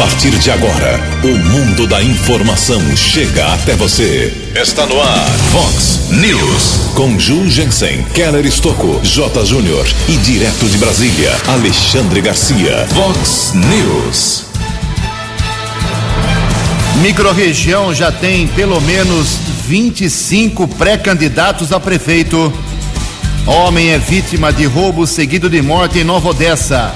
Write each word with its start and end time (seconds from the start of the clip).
partir 0.00 0.30
de 0.38 0.50
agora, 0.50 0.98
o 1.22 1.28
mundo 1.50 1.86
da 1.86 2.02
informação 2.02 2.80
chega 2.96 3.52
até 3.52 3.74
você. 3.74 4.32
Está 4.56 4.86
no 4.86 4.98
ar, 4.98 5.28
Fox 5.52 6.08
News. 6.12 6.94
Com 6.94 7.18
Ju 7.18 7.46
Jensen, 7.50 8.02
Keller 8.14 8.46
Estocco, 8.46 8.98
J. 9.02 9.44
Júnior 9.44 9.86
e 10.08 10.16
direto 10.16 10.66
de 10.70 10.78
Brasília, 10.78 11.30
Alexandre 11.48 12.22
Garcia. 12.22 12.88
Fox 12.94 13.52
News. 13.52 14.46
Microrregião 17.02 17.94
já 17.94 18.10
tem 18.10 18.46
pelo 18.48 18.80
menos 18.80 19.36
25 19.66 20.66
pré-candidatos 20.66 21.74
a 21.74 21.78
prefeito. 21.78 22.50
Homem 23.46 23.90
é 23.90 23.98
vítima 23.98 24.50
de 24.50 24.64
roubo 24.64 25.06
seguido 25.06 25.50
de 25.50 25.60
morte 25.60 25.98
em 25.98 26.04
Nova 26.04 26.30
Odessa. 26.30 26.94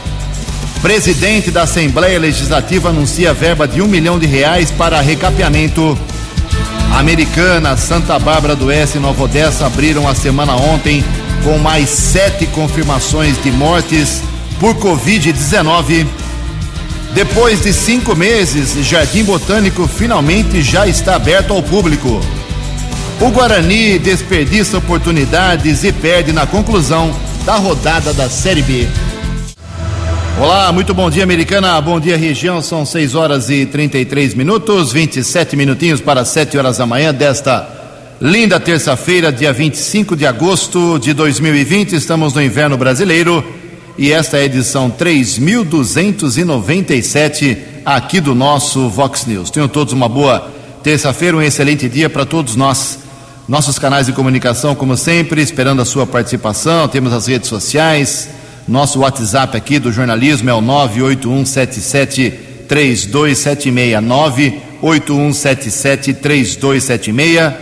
Presidente 0.85 1.51
da 1.51 1.63
Assembleia 1.63 2.21
Legislativa 2.21 2.91
anuncia 2.91 3.33
verba 3.33 3.67
de 3.67 3.81
um 3.81 3.89
milhão 3.89 4.19
de 4.19 4.27
reais 4.27 4.71
para 4.71 5.01
recapeamento. 5.01 5.99
Americana, 6.95 7.75
Santa 7.75 8.19
Bárbara 8.19 8.55
do 8.55 8.67
Oeste 8.67 8.99
e 8.99 9.01
Nova 9.01 9.25
Odessa 9.25 9.65
abriram 9.65 10.07
a 10.07 10.15
semana 10.15 10.55
ontem 10.55 11.03
com 11.43 11.57
mais 11.57 11.89
sete 11.89 12.45
confirmações 12.49 13.43
de 13.43 13.51
mortes 13.51 14.21
por 14.61 14.75
Covid-19. 14.75 16.07
Depois 17.15 17.63
de 17.63 17.73
cinco 17.73 18.15
meses, 18.15 18.75
Jardim 18.87 19.25
Botânico 19.25 19.89
finalmente 19.89 20.61
já 20.61 20.87
está 20.87 21.17
aberto 21.17 21.55
ao 21.55 21.63
público. 21.63 22.21
O 23.23 23.31
Guarani 23.31 23.99
desperdiça 23.99 24.77
oportunidades 24.77 25.83
e 25.83 25.91
perde 25.91 26.31
na 26.31 26.47
conclusão 26.47 27.11
da 27.47 27.55
rodada 27.55 28.13
da 28.13 28.29
Série 28.29 28.61
B. 28.61 28.87
Olá, 30.37 30.73
muito 30.73 30.93
bom 30.93 31.09
dia, 31.09 31.23
americana. 31.23 31.81
Bom 31.81 32.01
dia, 32.01 32.17
região. 32.17 32.61
São 32.61 32.85
6 32.85 33.15
horas 33.15 33.49
e 33.51 33.67
33 33.67 34.35
minutos, 34.35 34.93
27 34.93 35.55
minutinhos 35.55 36.01
para 36.01 36.25
7 36.25 36.59
horas 36.59 36.79
da 36.79 36.85
manhã 36.85 37.15
desta 37.15 37.69
linda 38.21 38.59
terça-feira, 38.59 39.31
dia 39.31 39.53
25 39.53 40.17
de 40.17 40.27
agosto 40.27 40.99
de 40.99 41.13
2020. 41.13 41.93
Estamos 41.93 42.35
no 42.35 42.43
inverno 42.43 42.77
brasileiro 42.77 43.45
e 43.97 44.11
esta 44.11 44.37
é 44.37 44.41
a 44.41 44.45
edição 44.45 44.91
3297 44.91 47.59
aqui 47.87 48.21
do 48.21 48.35
nosso 48.35 48.89
Vox 48.89 49.27
News. 49.27 49.51
Tenham 49.51 49.69
todos 49.69 49.93
uma 49.93 50.09
boa 50.09 50.51
terça-feira, 50.83 51.37
um 51.37 51.43
excelente 51.43 51.89
dia 51.89 52.11
para 52.11 52.27
todos 52.27 52.57
nós. 52.57 52.99
Nossos 53.47 53.79
canais 53.79 54.07
de 54.07 54.13
comunicação, 54.13 54.75
como 54.75 54.97
sempre, 54.97 55.41
esperando 55.41 55.81
a 55.81 55.85
sua 55.85 56.09
participação. 56.09 56.89
Temos 56.89 57.13
as 57.13 57.29
redes 57.29 57.49
sociais 57.49 58.34
nosso 58.67 59.01
WhatsApp 59.01 59.55
aqui 59.57 59.79
do 59.79 59.93
jornalismo 59.93 60.49
é 60.49 60.55
o 60.55 60.61
98177 60.61 62.31
3276 62.67 64.03
98177 64.03 66.15
3276. 66.15 67.53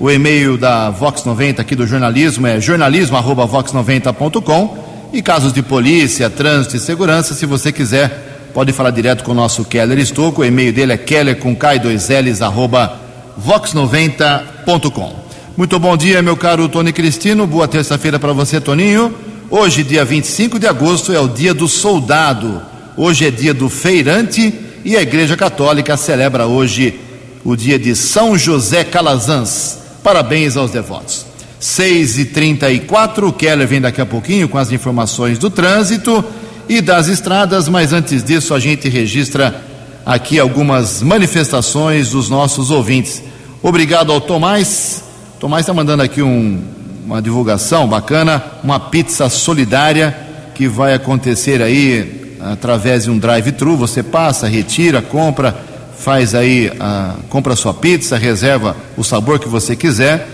O 0.00 0.10
e-mail 0.10 0.56
da 0.56 0.90
Vox 0.90 1.24
90 1.24 1.62
aqui 1.62 1.76
do 1.76 1.86
jornalismo 1.86 2.46
é 2.46 2.60
jornalismo@vox90.com. 2.60 4.90
E 5.12 5.20
casos 5.22 5.52
de 5.52 5.60
polícia, 5.62 6.30
trânsito 6.30 6.76
e 6.76 6.80
segurança, 6.80 7.34
se 7.34 7.44
você 7.44 7.72
quiser, 7.72 8.48
pode 8.54 8.72
falar 8.72 8.90
direto 8.90 9.24
com 9.24 9.32
o 9.32 9.34
nosso 9.34 9.64
Keller 9.64 9.98
Estouco. 9.98 10.42
O 10.42 10.44
e-mail 10.44 10.72
dele 10.72 10.92
é 10.92 10.96
keller 10.96 11.36
com 11.36 11.54
k2ls 11.54 12.44
arroba 12.44 12.96
vox90.com. 13.44 15.20
Muito 15.56 15.78
bom 15.78 15.96
dia, 15.96 16.22
meu 16.22 16.36
caro 16.36 16.68
Tony 16.68 16.92
Cristino. 16.92 17.46
Boa 17.46 17.68
terça-feira 17.68 18.18
para 18.18 18.32
você, 18.32 18.60
Toninho. 18.60 19.14
Hoje, 19.52 19.82
dia 19.82 20.04
25 20.04 20.60
de 20.60 20.68
agosto, 20.68 21.12
é 21.12 21.18
o 21.18 21.26
dia 21.26 21.52
do 21.52 21.66
soldado. 21.66 22.62
Hoje 22.96 23.26
é 23.26 23.32
dia 23.32 23.52
do 23.52 23.68
feirante 23.68 24.54
e 24.84 24.96
a 24.96 25.02
Igreja 25.02 25.36
Católica 25.36 25.96
celebra 25.96 26.46
hoje 26.46 27.00
o 27.44 27.56
dia 27.56 27.76
de 27.76 27.96
São 27.96 28.38
José 28.38 28.84
Calazans. 28.84 29.78
Parabéns 30.04 30.56
aos 30.56 30.70
devotos. 30.70 31.26
6 31.58 32.18
e 32.20 32.24
34 32.26 33.26
o 33.26 33.32
Keller 33.32 33.66
vem 33.66 33.80
daqui 33.80 34.00
a 34.00 34.06
pouquinho 34.06 34.48
com 34.48 34.56
as 34.56 34.70
informações 34.70 35.36
do 35.36 35.50
trânsito 35.50 36.24
e 36.68 36.80
das 36.80 37.08
estradas, 37.08 37.68
mas 37.68 37.92
antes 37.92 38.22
disso 38.22 38.54
a 38.54 38.60
gente 38.60 38.88
registra 38.88 39.64
aqui 40.06 40.38
algumas 40.38 41.02
manifestações 41.02 42.10
dos 42.10 42.30
nossos 42.30 42.70
ouvintes. 42.70 43.20
Obrigado 43.60 44.12
ao 44.12 44.20
Tomás. 44.20 45.02
Tomás 45.40 45.62
está 45.62 45.74
mandando 45.74 46.04
aqui 46.04 46.22
um, 46.22 46.62
uma 47.10 47.20
divulgação 47.20 47.88
bacana, 47.88 48.40
uma 48.62 48.78
pizza 48.78 49.28
solidária 49.28 50.16
que 50.54 50.68
vai 50.68 50.94
acontecer 50.94 51.60
aí 51.60 52.36
através 52.38 53.04
de 53.04 53.10
um 53.10 53.18
drive-thru. 53.18 53.76
Você 53.76 54.00
passa, 54.00 54.46
retira, 54.46 55.02
compra, 55.02 55.52
faz 55.98 56.36
aí, 56.36 56.70
a, 56.78 57.16
compra 57.28 57.54
a 57.54 57.56
sua 57.56 57.74
pizza, 57.74 58.16
reserva 58.16 58.76
o 58.96 59.02
sabor 59.02 59.40
que 59.40 59.48
você 59.48 59.74
quiser 59.74 60.24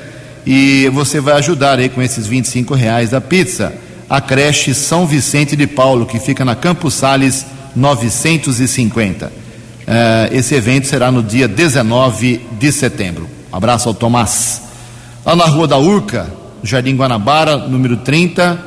e 0.45 0.91
você 0.93 1.19
vai 1.19 1.39
ajudar 1.39 1.79
aí 1.79 1.89
com 1.89 2.03
esses 2.03 2.27
25 2.27 2.75
reais 2.75 3.09
da 3.11 3.23
pizza. 3.23 3.73
A 4.09 4.21
creche 4.21 4.75
São 4.75 5.07
Vicente 5.07 5.57
de 5.57 5.67
Paulo, 5.67 6.05
que 6.05 6.21
fica 6.21 6.45
na 6.45 6.55
Campos 6.55 6.93
Sales 6.93 7.47
950. 7.75 9.27
Uh, 9.27 9.33
esse 10.31 10.55
evento 10.55 10.87
será 10.87 11.11
no 11.11 11.23
dia 11.23 11.49
19 11.49 12.39
de 12.53 12.71
setembro. 12.71 13.27
Um 13.51 13.57
abraço 13.57 13.89
ao 13.89 13.95
Tomás. 13.95 14.61
Lá 15.25 15.35
na 15.35 15.47
Rua 15.47 15.67
da 15.67 15.79
Urca, 15.79 16.27
Jardim 16.63 16.97
Guanabara, 16.97 17.57
número 17.57 17.97
30. 17.99 18.59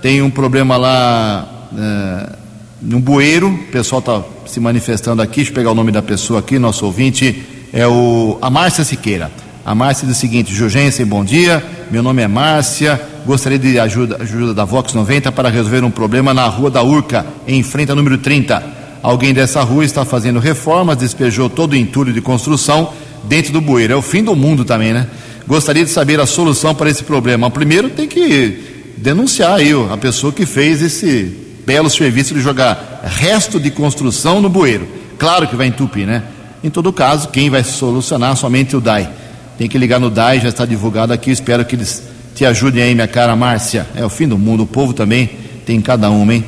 Tem 0.00 0.22
um 0.22 0.30
problema 0.30 0.76
lá 0.76 1.48
é, 1.76 2.32
no 2.80 3.00
bueiro. 3.00 3.48
O 3.48 3.58
pessoal 3.72 4.00
está 4.00 4.22
se 4.46 4.60
manifestando 4.60 5.22
aqui. 5.22 5.36
Deixa 5.36 5.50
eu 5.50 5.54
pegar 5.54 5.70
o 5.70 5.74
nome 5.74 5.92
da 5.92 6.02
pessoa 6.02 6.40
aqui, 6.40 6.58
nosso 6.58 6.86
ouvinte. 6.86 7.44
É 7.72 7.86
o, 7.86 8.38
a 8.40 8.48
Márcia 8.48 8.84
Siqueira. 8.84 9.30
A 9.64 9.74
Márcia 9.74 10.06
diz 10.06 10.16
o 10.16 10.20
seguinte: 10.20 10.54
Jurgensen, 10.54 11.04
bom 11.04 11.24
dia. 11.24 11.62
Meu 11.90 12.02
nome 12.02 12.22
é 12.22 12.28
Márcia. 12.28 13.00
Gostaria 13.26 13.58
de 13.58 13.78
ajuda, 13.78 14.16
ajuda 14.20 14.54
da 14.54 14.64
Vox 14.64 14.94
90 14.94 15.30
para 15.32 15.50
resolver 15.50 15.84
um 15.84 15.90
problema 15.90 16.32
na 16.32 16.46
Rua 16.46 16.70
da 16.70 16.82
Urca, 16.82 17.26
em 17.46 17.62
frente 17.62 17.90
ao 17.90 17.96
número 17.96 18.16
30. 18.16 18.62
Alguém 19.02 19.34
dessa 19.34 19.62
rua 19.62 19.84
está 19.84 20.04
fazendo 20.04 20.40
reformas, 20.40 20.96
despejou 20.96 21.48
todo 21.48 21.72
o 21.72 21.76
entulho 21.76 22.12
de 22.12 22.20
construção 22.20 22.92
dentro 23.24 23.52
do 23.52 23.60
bueiro. 23.60 23.92
É 23.92 23.96
o 23.96 24.02
fim 24.02 24.24
do 24.24 24.34
mundo 24.34 24.64
também, 24.64 24.92
né? 24.92 25.06
Gostaria 25.48 25.82
de 25.82 25.90
saber 25.90 26.20
a 26.20 26.26
solução 26.26 26.74
para 26.74 26.90
esse 26.90 27.02
problema. 27.02 27.50
Primeiro 27.50 27.88
tem 27.88 28.06
que 28.06 28.92
denunciar 28.98 29.54
aí 29.54 29.72
a 29.90 29.96
pessoa 29.96 30.30
que 30.30 30.44
fez 30.44 30.82
esse 30.82 31.34
belo 31.64 31.88
serviço 31.88 32.34
de 32.34 32.40
jogar 32.42 33.00
resto 33.02 33.58
de 33.58 33.70
construção 33.70 34.42
no 34.42 34.50
bueiro. 34.50 34.86
Claro 35.18 35.48
que 35.48 35.56
vai 35.56 35.66
entupir, 35.66 36.06
né? 36.06 36.22
Em 36.62 36.68
todo 36.68 36.92
caso, 36.92 37.28
quem 37.28 37.48
vai 37.48 37.64
solucionar 37.64 38.36
somente 38.36 38.76
o 38.76 38.80
DAI. 38.80 39.08
Tem 39.56 39.70
que 39.70 39.78
ligar 39.78 39.98
no 39.98 40.10
DAI, 40.10 40.40
já 40.40 40.50
está 40.50 40.66
divulgado 40.66 41.14
aqui. 41.14 41.30
Espero 41.30 41.64
que 41.64 41.76
eles 41.76 42.02
te 42.34 42.44
ajudem 42.44 42.82
aí, 42.82 42.94
minha 42.94 43.08
cara 43.08 43.34
Márcia. 43.34 43.86
É 43.96 44.04
o 44.04 44.10
fim 44.10 44.28
do 44.28 44.36
mundo, 44.36 44.64
o 44.64 44.66
povo 44.66 44.92
também 44.92 45.30
tem 45.64 45.80
cada 45.80 46.10
uma, 46.10 46.34
hein? 46.34 46.44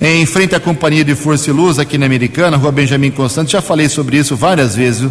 Em 0.00 0.24
frente 0.24 0.54
à 0.54 0.60
Companhia 0.60 1.04
de 1.04 1.14
Força 1.14 1.50
e 1.50 1.52
Luz, 1.52 1.78
aqui 1.78 1.98
na 1.98 2.06
Americana, 2.06 2.56
Rua 2.56 2.72
Benjamin 2.72 3.10
Constante, 3.10 3.52
já 3.52 3.60
falei 3.60 3.90
sobre 3.90 4.16
isso 4.16 4.34
várias 4.34 4.74
vezes. 4.74 5.10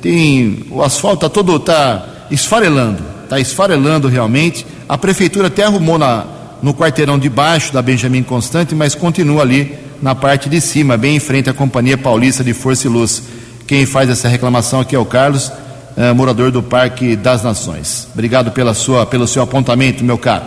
Tem. 0.00 0.66
O 0.70 0.84
asfalto 0.84 1.26
está 1.26 1.28
todo. 1.28 1.58
Tá, 1.58 2.15
esfarelando, 2.30 3.02
está 3.24 3.38
esfarelando 3.38 4.08
realmente. 4.08 4.66
A 4.88 4.96
prefeitura 4.96 5.48
até 5.48 5.64
arrumou 5.64 5.98
na, 5.98 6.24
no 6.62 6.74
quarteirão 6.74 7.18
de 7.18 7.28
baixo 7.28 7.72
da 7.72 7.82
Benjamin 7.82 8.22
Constante, 8.22 8.74
mas 8.74 8.94
continua 8.94 9.42
ali 9.42 9.74
na 10.00 10.14
parte 10.14 10.48
de 10.48 10.60
cima, 10.60 10.96
bem 10.96 11.16
em 11.16 11.20
frente 11.20 11.48
à 11.48 11.54
Companhia 11.54 11.96
Paulista 11.96 12.44
de 12.44 12.52
Força 12.52 12.86
e 12.86 12.90
Luz. 12.90 13.22
Quem 13.66 13.86
faz 13.86 14.08
essa 14.08 14.28
reclamação 14.28 14.80
aqui 14.80 14.94
é 14.94 14.98
o 14.98 15.04
Carlos, 15.04 15.50
eh, 15.96 16.12
morador 16.12 16.50
do 16.50 16.62
Parque 16.62 17.16
das 17.16 17.42
Nações. 17.42 18.06
Obrigado 18.12 18.50
pela 18.52 18.74
sua, 18.74 19.06
pelo 19.06 19.26
seu 19.26 19.42
apontamento, 19.42 20.04
meu 20.04 20.18
caro. 20.18 20.44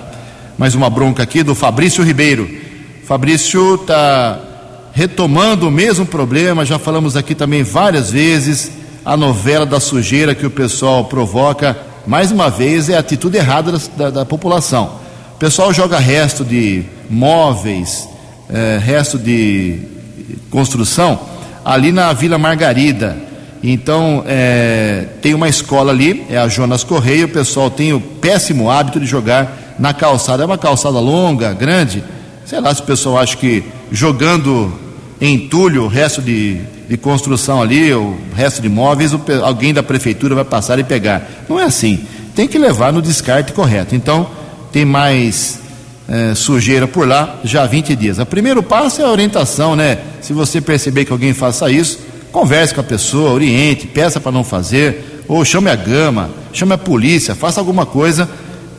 Mais 0.58 0.76
uma 0.76 0.90
bronca 0.90 1.24
aqui 1.24 1.44
do 1.44 1.56
Fabrício 1.56 2.04
Ribeiro. 2.04 2.50
Fabrício 3.06 3.76
está 3.76 4.40
retomando 4.94 5.68
o 5.68 5.72
mesmo 5.72 6.06
problema, 6.06 6.66
já 6.66 6.78
falamos 6.78 7.16
aqui 7.16 7.34
também 7.34 7.64
várias 7.64 8.12
vezes 8.12 8.72
a 9.04 9.16
novela 9.16 9.66
da 9.66 9.80
sujeira 9.80 10.36
que 10.36 10.46
o 10.46 10.52
pessoal 10.52 11.06
provoca, 11.06 11.78
mais 12.06 12.32
uma 12.32 12.50
vez, 12.50 12.90
é 12.90 12.96
a 12.96 13.00
atitude 13.00 13.38
errada 13.38 13.74
da, 13.96 14.10
da 14.10 14.26
população. 14.26 15.00
O 15.36 15.40
pessoal 15.40 15.74
joga 15.74 16.00
resto 16.00 16.44
de 16.44 16.84
móveis, 17.10 18.08
é, 18.50 18.78
resto 18.78 19.18
de 19.18 19.80
construção 20.50 21.20
ali 21.64 21.92
na 21.92 22.12
Vila 22.14 22.38
Margarida. 22.38 23.18
Então, 23.62 24.24
é, 24.26 25.06
tem 25.22 25.34
uma 25.34 25.50
escola 25.50 25.92
ali, 25.92 26.26
é 26.30 26.38
a 26.38 26.48
Jonas 26.48 26.84
Correia, 26.84 27.26
o 27.26 27.30
pessoal 27.30 27.70
tem 27.70 27.94
o 27.94 28.00
péssimo 28.00 28.72
hábito 28.72 29.00
de 29.00 29.06
jogar 29.06 29.76
na 29.78 29.94
calçada. 29.94 30.44
É 30.44 30.46
uma 30.46 30.58
calçada 30.58 31.00
longa, 31.00 31.54
grande. 31.54 32.04
Sei 32.46 32.60
lá 32.60 32.74
se 32.74 32.82
o 32.82 32.86
pessoal 32.86 33.18
acha 33.18 33.38
que 33.38 33.64
jogando 33.92 34.74
entulho 35.22 35.84
o 35.84 35.88
resto 35.88 36.22
de 36.22 36.62
de 36.90 36.98
construção 36.98 37.62
ali, 37.62 37.94
o 37.94 38.18
resto 38.36 38.64
de 38.64 38.68
imóveis, 38.68 39.12
alguém 39.44 39.72
da 39.72 39.84
prefeitura 39.84 40.34
vai 40.34 40.44
passar 40.44 40.80
e 40.80 40.84
pegar. 40.84 41.46
Não 41.48 41.60
é 41.60 41.66
assim. 41.66 42.00
Tem 42.36 42.48
que 42.48 42.58
levar 42.58 42.92
no 42.92 43.00
descarte 43.00 43.54
correto. 43.54 43.96
Então, 43.96 44.28
tem 44.72 44.86
mais 44.86 45.60
é, 46.08 46.34
sujeira 46.34 46.88
por 46.88 47.08
lá 47.08 47.40
já 47.44 47.62
há 47.62 47.68
20 47.68 47.96
dias. 47.96 48.18
O 48.18 48.26
primeiro 48.26 48.64
passo 48.64 49.04
é 49.04 49.06
a 49.06 49.10
orientação, 49.10 49.76
né? 49.76 50.00
Se 50.20 50.34
você 50.34 50.60
perceber 50.60 51.06
que 51.06 51.12
alguém 51.12 51.32
faça 51.32 51.70
isso, 51.70 52.00
converse 52.32 52.74
com 52.74 52.82
a 52.82 52.84
pessoa, 52.84 53.34
oriente, 53.34 53.86
peça 53.86 54.20
para 54.20 54.32
não 54.32 54.44
fazer, 54.44 55.24
ou 55.28 55.46
chame 55.46 55.70
a 55.70 55.76
gama, 55.76 56.32
chame 56.52 56.74
a 56.74 56.78
polícia, 56.78 57.36
faça 57.36 57.60
alguma 57.60 57.86
coisa 57.86 58.28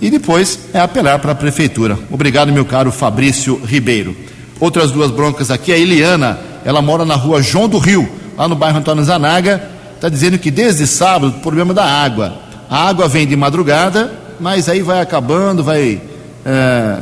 e 0.01 0.11
depois 0.11 0.59
é 0.75 0.81
apelar 0.81 1.21
para 1.21 1.31
a 1.31 1.37
prefeitura. 1.37 1.97
Obrigado, 2.11 2.53
meu 2.53 2.65
caro 2.65 2.91
Fabrício 2.91 3.55
Ribeiro. 3.65 4.17
Outras 4.61 4.93
duas 4.93 5.11
broncas 5.11 5.51
aqui, 5.51 5.73
a 5.73 5.79
Eliana, 5.79 6.39
ela 6.65 6.83
mora 6.83 7.05
na 7.05 7.15
rua 7.15 7.43
João 7.43 7.67
do 7.67 7.79
Rio, 7.79 8.07
lá 8.37 8.47
no 8.47 8.55
bairro 8.55 8.79
Antônio 8.79 9.03
Zanaga, 9.03 9.71
está 9.95 10.09
dizendo 10.09 10.39
que 10.39 10.51
desde 10.51 10.87
sábado, 10.87 11.35
o 11.39 11.41
problema 11.41 11.73
da 11.73 11.85
água. 11.85 12.35
A 12.69 12.89
água 12.89 13.09
vem 13.09 13.27
de 13.27 13.35
madrugada, 13.35 14.13
mas 14.39 14.69
aí 14.69 14.83
vai 14.83 15.01
acabando, 15.01 15.65
vai 15.65 16.01
é, 16.45 16.97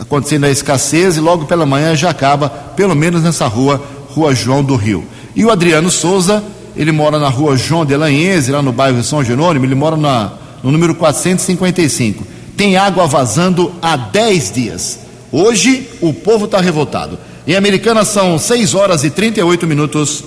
acontecendo 0.00 0.44
a 0.44 0.50
escassez 0.50 1.16
e 1.16 1.20
logo 1.20 1.46
pela 1.46 1.64
manhã 1.64 1.96
já 1.96 2.10
acaba, 2.10 2.48
pelo 2.48 2.94
menos 2.94 3.22
nessa 3.22 3.46
rua, 3.46 3.82
Rua 4.10 4.34
João 4.34 4.62
do 4.62 4.76
Rio. 4.76 5.04
E 5.34 5.44
o 5.44 5.50
Adriano 5.50 5.90
Souza, 5.90 6.42
ele 6.76 6.92
mora 6.92 7.18
na 7.18 7.28
rua 7.28 7.56
João 7.56 7.84
de 7.84 7.96
Lanhese, 7.96 8.52
lá 8.52 8.62
no 8.62 8.72
bairro 8.72 9.02
São 9.02 9.24
Jerônimo, 9.24 9.64
ele 9.64 9.74
mora 9.74 9.96
na, 9.96 10.32
no 10.62 10.70
número 10.70 10.94
455. 10.94 12.24
Tem 12.56 12.76
água 12.76 13.06
vazando 13.06 13.72
há 13.82 13.96
10 13.96 14.52
dias. 14.52 15.03
Hoje 15.36 15.88
o 16.00 16.12
povo 16.12 16.44
está 16.44 16.60
revoltado. 16.60 17.18
Em 17.44 17.56
Americana 17.56 18.04
são 18.04 18.38
6 18.38 18.72
horas 18.72 19.02
e 19.02 19.10
38 19.10 19.66
minutos. 19.66 20.22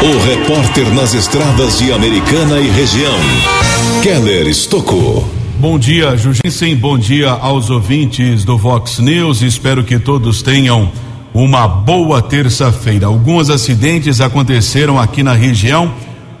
O 0.00 0.24
repórter 0.24 0.88
nas 0.94 1.12
estradas 1.12 1.76
de 1.76 1.92
Americana 1.92 2.58
e 2.58 2.70
região, 2.70 3.18
Keller 4.02 4.46
Estocou. 4.46 5.28
Bom 5.58 5.78
dia, 5.78 6.16
Jugensen. 6.16 6.74
Bom 6.74 6.96
dia 6.96 7.32
aos 7.32 7.68
ouvintes 7.68 8.44
do 8.44 8.56
Vox 8.56 8.98
News. 8.98 9.42
Espero 9.42 9.84
que 9.84 9.98
todos 9.98 10.40
tenham 10.40 10.90
uma 11.34 11.68
boa 11.68 12.22
terça-feira. 12.22 13.08
Alguns 13.08 13.50
acidentes 13.50 14.22
aconteceram 14.22 14.98
aqui 14.98 15.22
na 15.22 15.34
região. 15.34 15.92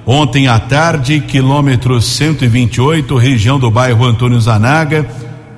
Ontem 0.06 0.48
à 0.48 0.58
tarde, 0.58 1.20
quilômetro 1.20 2.00
128, 2.00 3.14
região 3.18 3.58
do 3.58 3.70
bairro 3.70 4.06
Antônio 4.06 4.40
Zanaga, 4.40 5.06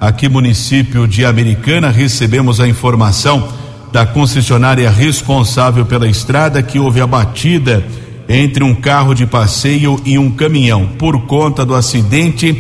aqui 0.01 0.29
município 0.31 1.07
de 1.07 1.27
Americana, 1.27 1.91
recebemos 1.91 2.59
a 2.59 2.67
informação 2.67 3.47
da 3.93 4.07
concessionária 4.07 4.89
responsável 4.89 5.85
pela 5.85 6.09
estrada 6.09 6.63
que 6.63 6.79
houve 6.79 7.03
a 7.03 7.07
batida 7.07 7.85
entre 8.27 8.65
um 8.65 8.75
carro 8.75 9.13
de 9.13 9.27
passeio 9.27 10.01
e 10.05 10.17
um 10.17 10.31
caminhão. 10.31 10.89
Por 10.99 11.27
conta 11.27 11.67
do 11.67 11.75
acidente, 11.75 12.53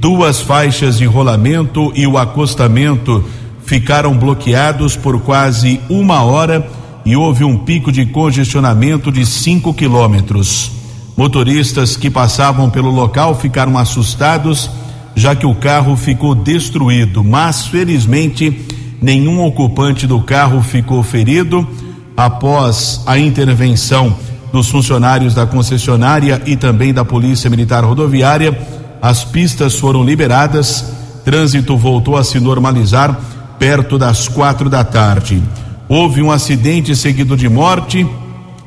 duas 0.00 0.40
faixas 0.40 0.98
de 0.98 1.04
rolamento 1.04 1.92
e 1.94 2.06
o 2.06 2.18
acostamento 2.18 3.24
ficaram 3.64 4.16
bloqueados 4.16 4.96
por 4.96 5.20
quase 5.20 5.80
uma 5.88 6.22
hora 6.22 6.66
e 7.04 7.14
houve 7.14 7.44
um 7.44 7.58
pico 7.58 7.92
de 7.92 8.06
congestionamento 8.06 9.12
de 9.12 9.24
5 9.24 9.72
quilômetros. 9.74 10.72
Motoristas 11.16 11.96
que 11.96 12.10
passavam 12.10 12.70
pelo 12.70 12.90
local 12.90 13.38
ficaram 13.38 13.76
assustados, 13.78 14.70
já 15.14 15.34
que 15.34 15.46
o 15.46 15.54
carro 15.54 15.96
ficou 15.96 16.34
destruído, 16.34 17.22
mas 17.22 17.66
felizmente 17.66 18.66
nenhum 19.00 19.44
ocupante 19.44 20.06
do 20.06 20.20
carro 20.20 20.62
ficou 20.62 21.02
ferido. 21.02 21.66
Após 22.16 23.02
a 23.06 23.18
intervenção 23.18 24.16
dos 24.52 24.68
funcionários 24.68 25.34
da 25.34 25.46
concessionária 25.46 26.42
e 26.44 26.56
também 26.56 26.92
da 26.92 27.04
Polícia 27.04 27.48
Militar 27.48 27.84
Rodoviária, 27.84 28.58
as 29.00 29.24
pistas 29.24 29.78
foram 29.78 30.04
liberadas, 30.04 30.92
trânsito 31.24 31.76
voltou 31.76 32.16
a 32.16 32.24
se 32.24 32.38
normalizar 32.38 33.18
perto 33.58 33.98
das 33.98 34.28
quatro 34.28 34.68
da 34.68 34.84
tarde. 34.84 35.42
Houve 35.88 36.22
um 36.22 36.30
acidente 36.30 36.94
seguido 36.94 37.36
de 37.36 37.48
morte 37.48 38.06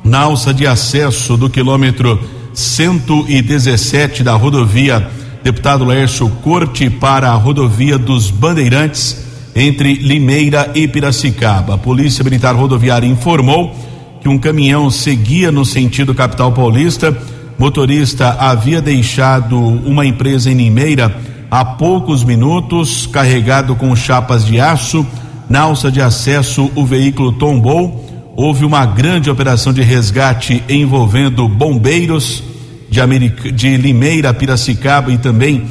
na 0.02 0.20
alça 0.20 0.52
de 0.52 0.66
acesso 0.66 1.36
do 1.36 1.48
quilômetro 1.48 2.20
117 2.52 4.22
da 4.22 4.34
rodovia 4.34 5.10
Deputado 5.44 5.84
Laércio 5.84 6.26
Corte 6.42 6.88
para 6.88 7.30
a 7.30 7.34
rodovia 7.34 7.98
dos 7.98 8.30
Bandeirantes 8.30 9.26
entre 9.54 9.92
Limeira 9.92 10.70
e 10.74 10.88
Piracicaba. 10.88 11.74
A 11.74 11.78
Polícia 11.78 12.24
Militar 12.24 12.54
Rodoviária 12.54 13.06
informou 13.06 13.76
que 14.22 14.28
um 14.28 14.38
caminhão 14.38 14.88
seguia 14.88 15.52
no 15.52 15.62
sentido 15.62 16.14
capital 16.14 16.50
paulista 16.50 17.14
motorista 17.58 18.30
havia 18.40 18.80
deixado 18.80 19.58
uma 19.58 20.06
empresa 20.06 20.50
em 20.50 20.54
Limeira 20.54 21.14
há 21.50 21.62
poucos 21.62 22.24
minutos, 22.24 23.06
carregado 23.06 23.76
com 23.76 23.94
chapas 23.94 24.46
de 24.46 24.58
aço. 24.58 25.06
Na 25.46 25.60
alça 25.60 25.92
de 25.92 26.00
acesso, 26.00 26.70
o 26.74 26.86
veículo 26.86 27.32
tombou. 27.32 28.32
Houve 28.34 28.64
uma 28.64 28.86
grande 28.86 29.28
operação 29.28 29.74
de 29.74 29.82
resgate 29.82 30.64
envolvendo 30.70 31.46
bombeiros 31.46 32.53
de, 32.94 33.00
America, 33.00 33.50
de 33.50 33.76
Limeira, 33.76 34.32
Piracicaba 34.32 35.12
e 35.12 35.18
também 35.18 35.64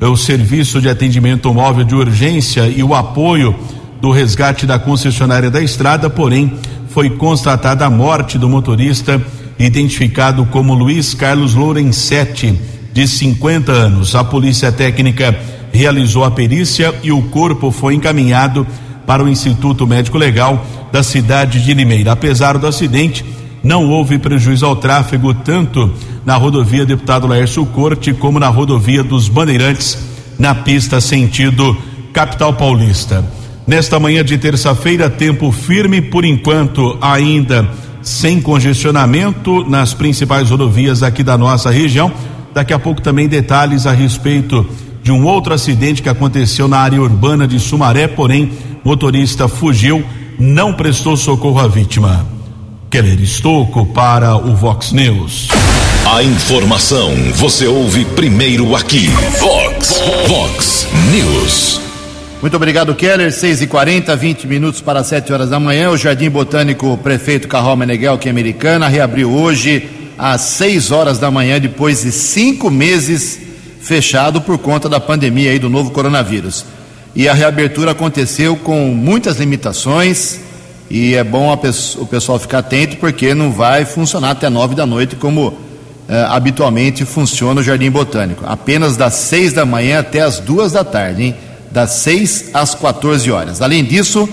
o 0.00 0.16
serviço 0.16 0.80
de 0.80 0.88
atendimento 0.88 1.52
móvel 1.52 1.84
de 1.84 1.92
urgência 1.92 2.68
e 2.68 2.84
o 2.84 2.94
apoio 2.94 3.52
do 4.00 4.12
resgate 4.12 4.64
da 4.64 4.78
concessionária 4.78 5.50
da 5.50 5.60
estrada, 5.60 6.08
porém 6.08 6.52
foi 6.90 7.10
constatada 7.10 7.84
a 7.84 7.90
morte 7.90 8.38
do 8.38 8.48
motorista 8.48 9.20
identificado 9.58 10.46
como 10.46 10.72
Luiz 10.72 11.14
Carlos 11.14 11.52
Lourencetti, 11.52 12.56
de 12.92 13.08
50 13.08 13.72
anos. 13.72 14.14
A 14.14 14.22
polícia 14.22 14.70
técnica 14.70 15.36
realizou 15.72 16.24
a 16.24 16.30
perícia 16.30 16.94
e 17.02 17.10
o 17.10 17.22
corpo 17.22 17.72
foi 17.72 17.94
encaminhado 17.94 18.64
para 19.04 19.24
o 19.24 19.28
Instituto 19.28 19.84
Médico 19.84 20.16
Legal 20.16 20.64
da 20.92 21.02
cidade 21.02 21.60
de 21.60 21.74
Limeira. 21.74 22.12
Apesar 22.12 22.56
do 22.56 22.68
acidente, 22.68 23.24
não 23.64 23.90
houve 23.90 24.16
prejuízo 24.18 24.64
ao 24.64 24.76
tráfego 24.76 25.34
tanto 25.34 25.92
na 26.28 26.36
rodovia 26.36 26.84
Deputado 26.84 27.26
Laércio 27.26 27.64
Corte 27.64 28.12
como 28.12 28.38
na 28.38 28.48
rodovia 28.48 29.02
dos 29.02 29.30
Bandeirantes, 29.30 29.96
na 30.38 30.54
pista 30.54 31.00
sentido 31.00 31.74
capital 32.12 32.52
paulista. 32.52 33.24
Nesta 33.66 33.98
manhã 33.98 34.22
de 34.22 34.36
terça-feira, 34.36 35.08
tempo 35.08 35.50
firme, 35.50 36.02
por 36.02 36.26
enquanto 36.26 36.98
ainda 37.00 37.66
sem 38.02 38.42
congestionamento 38.42 39.64
nas 39.70 39.94
principais 39.94 40.50
rodovias 40.50 41.02
aqui 41.02 41.22
da 41.22 41.38
nossa 41.38 41.70
região. 41.70 42.12
Daqui 42.52 42.74
a 42.74 42.78
pouco 42.78 43.00
também 43.00 43.26
detalhes 43.26 43.86
a 43.86 43.92
respeito 43.92 44.66
de 45.02 45.10
um 45.10 45.24
outro 45.24 45.54
acidente 45.54 46.02
que 46.02 46.10
aconteceu 46.10 46.68
na 46.68 46.76
área 46.76 47.00
urbana 47.00 47.48
de 47.48 47.58
Sumaré, 47.58 48.06
porém 48.06 48.52
motorista 48.84 49.48
fugiu, 49.48 50.04
não 50.38 50.74
prestou 50.74 51.16
socorro 51.16 51.58
à 51.58 51.66
vítima. 51.66 52.26
Keller 52.90 53.18
Estocco 53.18 53.86
para 53.86 54.36
o 54.36 54.54
Vox 54.54 54.92
News. 54.92 55.48
A 56.10 56.22
informação 56.22 57.14
você 57.34 57.66
ouve 57.66 58.02
primeiro 58.06 58.74
aqui. 58.74 59.08
Vox, 59.38 60.00
Vox 60.26 60.88
News. 61.12 61.82
Muito 62.40 62.56
obrigado, 62.56 62.94
Keller. 62.94 63.30
6 63.30 63.60
e 63.60 63.66
40 63.66 64.16
20 64.16 64.46
minutos 64.46 64.80
para 64.80 65.04
7 65.04 65.30
horas 65.30 65.50
da 65.50 65.60
manhã. 65.60 65.90
O 65.90 65.98
Jardim 65.98 66.30
Botânico 66.30 66.96
Prefeito 66.96 67.46
Carral 67.46 67.76
Meneghel, 67.76 68.16
que 68.16 68.26
é 68.26 68.30
americana, 68.30 68.88
reabriu 68.88 69.30
hoje 69.30 69.86
às 70.16 70.40
6 70.40 70.90
horas 70.92 71.18
da 71.18 71.30
manhã, 71.30 71.60
depois 71.60 72.00
de 72.00 72.10
cinco 72.10 72.70
meses 72.70 73.38
fechado 73.78 74.40
por 74.40 74.56
conta 74.56 74.88
da 74.88 74.98
pandemia 74.98 75.50
aí 75.50 75.58
do 75.58 75.68
novo 75.68 75.90
coronavírus. 75.90 76.64
E 77.14 77.28
a 77.28 77.34
reabertura 77.34 77.90
aconteceu 77.90 78.56
com 78.56 78.94
muitas 78.94 79.36
limitações 79.36 80.40
e 80.90 81.14
é 81.14 81.22
bom 81.22 81.52
o 81.52 82.06
pessoal 82.06 82.38
ficar 82.38 82.60
atento 82.60 82.96
porque 82.96 83.34
não 83.34 83.52
vai 83.52 83.84
funcionar 83.84 84.30
até 84.30 84.48
9 84.48 84.74
da 84.74 84.86
noite 84.86 85.14
como 85.14 85.67
habitualmente 86.30 87.04
funciona 87.04 87.60
o 87.60 87.64
Jardim 87.64 87.90
Botânico. 87.90 88.44
Apenas 88.46 88.96
das 88.96 89.14
6 89.14 89.52
da 89.52 89.66
manhã 89.66 90.00
até 90.00 90.20
as 90.22 90.40
duas 90.40 90.72
da 90.72 90.82
tarde, 90.82 91.22
hein? 91.22 91.34
das 91.70 91.90
6 91.90 92.50
às 92.54 92.74
14 92.74 93.30
horas. 93.30 93.60
Além 93.60 93.84
disso, 93.84 94.28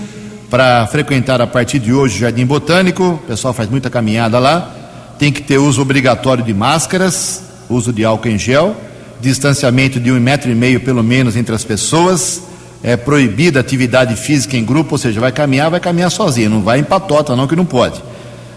para 0.48 0.86
frequentar 0.86 1.40
a 1.40 1.46
partir 1.46 1.78
de 1.78 1.92
hoje 1.92 2.16
o 2.16 2.20
Jardim 2.20 2.46
Botânico, 2.46 3.04
o 3.04 3.18
pessoal 3.18 3.52
faz 3.52 3.68
muita 3.68 3.90
caminhada 3.90 4.38
lá, 4.38 4.74
tem 5.18 5.32
que 5.32 5.42
ter 5.42 5.58
uso 5.58 5.82
obrigatório 5.82 6.42
de 6.42 6.54
máscaras, 6.54 7.42
uso 7.68 7.92
de 7.92 8.04
álcool 8.04 8.28
em 8.28 8.38
gel, 8.38 8.74
distanciamento 9.20 9.98
de 9.98 10.10
um 10.10 10.20
metro 10.20 10.50
e 10.50 10.54
meio 10.54 10.80
pelo 10.80 11.02
menos 11.02 11.36
entre 11.36 11.54
as 11.54 11.64
pessoas, 11.64 12.42
é 12.82 12.96
proibida 12.96 13.60
atividade 13.60 14.14
física 14.16 14.56
em 14.56 14.64
grupo, 14.64 14.94
ou 14.94 14.98
seja, 14.98 15.20
vai 15.20 15.32
caminhar, 15.32 15.70
vai 15.70 15.80
caminhar 15.80 16.10
sozinho, 16.10 16.50
não 16.50 16.62
vai 16.62 16.78
em 16.78 16.84
patota 16.84 17.34
não 17.34 17.46
que 17.46 17.56
não 17.56 17.64
pode. 17.64 18.02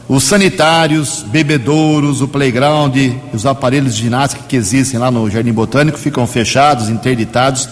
Os 0.10 0.24
sanitários, 0.24 1.24
bebedouros, 1.28 2.20
o 2.20 2.28
playground, 2.28 2.96
os 3.32 3.46
aparelhos 3.46 3.96
de 3.96 4.02
ginástica 4.02 4.44
que 4.48 4.56
existem 4.56 5.00
lá 5.00 5.12
no 5.12 5.30
Jardim 5.30 5.54
Botânico 5.54 6.00
ficam 6.00 6.26
fechados, 6.26 6.90
interditados 6.90 7.70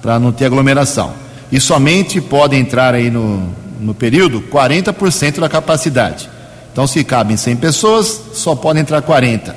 para 0.00 0.18
não 0.18 0.32
ter 0.32 0.46
aglomeração. 0.46 1.12
E 1.52 1.60
somente 1.60 2.18
pode 2.18 2.56
entrar 2.56 2.94
aí 2.94 3.10
no, 3.10 3.52
no 3.78 3.92
período 3.92 4.40
40% 4.40 5.38
da 5.38 5.50
capacidade. 5.50 6.30
Então, 6.72 6.86
se 6.86 7.04
cabem 7.04 7.36
100 7.36 7.56
pessoas, 7.56 8.22
só 8.32 8.54
pode 8.54 8.80
entrar 8.80 9.02
40. 9.02 9.54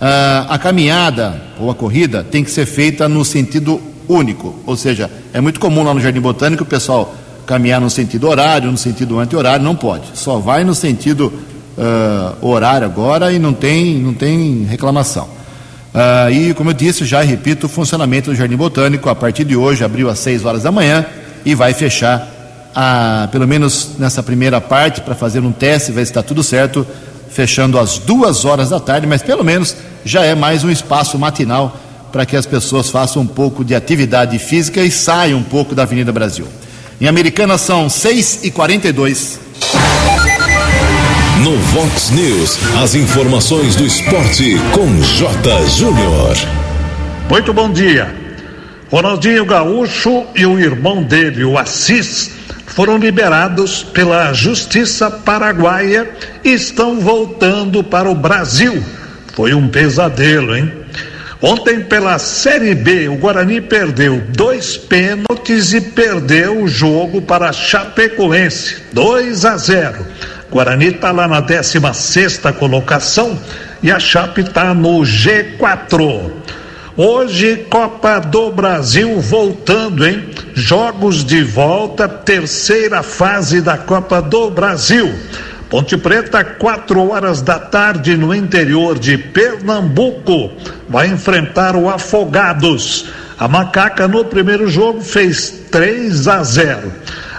Ah, 0.00 0.46
a 0.48 0.58
caminhada 0.58 1.40
ou 1.56 1.70
a 1.70 1.74
corrida 1.74 2.26
tem 2.28 2.42
que 2.42 2.50
ser 2.50 2.66
feita 2.66 3.08
no 3.08 3.24
sentido 3.24 3.80
único, 4.08 4.56
ou 4.66 4.76
seja, 4.76 5.08
é 5.32 5.40
muito 5.40 5.60
comum 5.60 5.84
lá 5.84 5.94
no 5.94 6.00
Jardim 6.00 6.20
Botânico 6.20 6.64
o 6.64 6.66
pessoal 6.66 7.14
caminhar 7.46 7.80
no 7.80 7.90
sentido 7.90 8.28
horário, 8.28 8.70
no 8.70 8.78
sentido 8.78 9.20
anti-horário, 9.20 9.64
não 9.64 9.76
pode. 9.76 10.04
Só 10.14 10.38
vai 10.38 10.64
no 10.64 10.74
sentido 10.74 11.32
uh, 11.80 12.46
horário 12.46 12.86
agora 12.86 13.32
e 13.32 13.38
não 13.38 13.54
tem, 13.54 13.94
não 13.98 14.12
tem 14.12 14.64
reclamação. 14.64 15.28
Uh, 15.92 16.30
e, 16.30 16.54
como 16.54 16.70
eu 16.70 16.74
disse, 16.74 17.04
já 17.04 17.20
repito, 17.22 17.66
o 17.66 17.68
funcionamento 17.68 18.30
do 18.30 18.36
Jardim 18.36 18.56
Botânico 18.56 19.08
a 19.08 19.14
partir 19.14 19.44
de 19.44 19.56
hoje 19.56 19.82
abriu 19.82 20.08
às 20.08 20.18
6 20.20 20.44
horas 20.44 20.62
da 20.62 20.70
manhã 20.70 21.04
e 21.44 21.54
vai 21.54 21.72
fechar, 21.72 22.28
a, 22.74 23.28
pelo 23.32 23.48
menos 23.48 23.92
nessa 23.98 24.22
primeira 24.22 24.60
parte, 24.60 25.00
para 25.00 25.14
fazer 25.14 25.40
um 25.40 25.50
teste, 25.50 25.90
ver 25.90 26.04
se 26.04 26.12
está 26.12 26.22
tudo 26.22 26.42
certo, 26.42 26.86
fechando 27.30 27.78
às 27.78 27.98
duas 27.98 28.44
horas 28.44 28.70
da 28.70 28.78
tarde, 28.78 29.06
mas 29.06 29.22
pelo 29.22 29.42
menos 29.42 29.74
já 30.04 30.24
é 30.24 30.34
mais 30.34 30.62
um 30.62 30.70
espaço 30.70 31.18
matinal 31.18 31.76
para 32.12 32.26
que 32.26 32.36
as 32.36 32.44
pessoas 32.44 32.90
façam 32.90 33.22
um 33.22 33.26
pouco 33.26 33.64
de 33.64 33.74
atividade 33.74 34.38
física 34.38 34.82
e 34.82 34.90
saiam 34.90 35.38
um 35.38 35.44
pouco 35.44 35.74
da 35.74 35.82
Avenida 35.82 36.12
Brasil. 36.12 36.46
Em 37.00 37.06
Americana 37.06 37.56
são 37.56 37.88
6 37.88 38.40
e 38.44 38.50
42 38.50 39.49
No 41.42 41.56
Vox 41.56 42.10
News, 42.10 42.58
as 42.82 42.94
informações 42.94 43.74
do 43.74 43.86
esporte 43.86 44.56
com 44.74 45.00
J. 45.00 45.66
Júnior. 45.68 46.36
Muito 47.30 47.54
bom 47.54 47.72
dia. 47.72 48.14
Ronaldinho 48.90 49.46
Gaúcho 49.46 50.26
e 50.36 50.44
o 50.44 50.58
irmão 50.58 51.02
dele, 51.02 51.42
o 51.42 51.56
Assis, 51.56 52.32
foram 52.66 52.98
liberados 52.98 53.82
pela 53.82 54.34
Justiça 54.34 55.10
Paraguaia 55.10 56.10
e 56.44 56.52
estão 56.52 57.00
voltando 57.00 57.82
para 57.82 58.10
o 58.10 58.14
Brasil. 58.14 58.84
Foi 59.32 59.54
um 59.54 59.66
pesadelo, 59.66 60.54
hein? 60.54 60.70
Ontem, 61.40 61.80
pela 61.80 62.18
Série 62.18 62.74
B, 62.74 63.08
o 63.08 63.16
Guarani 63.16 63.62
perdeu 63.62 64.20
dois 64.28 64.76
pênaltis 64.76 65.72
e 65.72 65.80
perdeu 65.80 66.64
o 66.64 66.68
jogo 66.68 67.22
para 67.22 67.48
a 67.48 67.52
Chapecoense, 67.52 68.76
2 68.92 69.46
a 69.46 69.56
0. 69.56 70.06
Guarani 70.50 70.86
está 70.86 71.12
lá 71.12 71.28
na 71.28 71.40
16 71.40 72.40
colocação 72.58 73.38
e 73.82 73.90
a 73.90 74.00
Chape 74.00 74.40
está 74.40 74.74
no 74.74 75.00
G4. 75.00 76.30
Hoje, 76.96 77.66
Copa 77.70 78.18
do 78.18 78.50
Brasil 78.50 79.20
voltando, 79.20 80.04
hein? 80.04 80.28
Jogos 80.52 81.24
de 81.24 81.42
volta, 81.42 82.08
terceira 82.08 83.02
fase 83.02 83.60
da 83.60 83.78
Copa 83.78 84.20
do 84.20 84.50
Brasil. 84.50 85.14
Ponte 85.70 85.96
Preta, 85.96 86.42
quatro 86.42 87.10
horas 87.10 87.40
da 87.40 87.58
tarde 87.58 88.16
no 88.16 88.34
interior 88.34 88.98
de 88.98 89.16
Pernambuco, 89.16 90.50
vai 90.88 91.06
enfrentar 91.06 91.76
o 91.76 91.88
Afogados. 91.88 93.06
A 93.38 93.46
Macaca 93.46 94.08
no 94.08 94.24
primeiro 94.24 94.68
jogo 94.68 95.00
fez 95.00 95.48
3 95.70 96.26
a 96.26 96.42
0. 96.42 96.92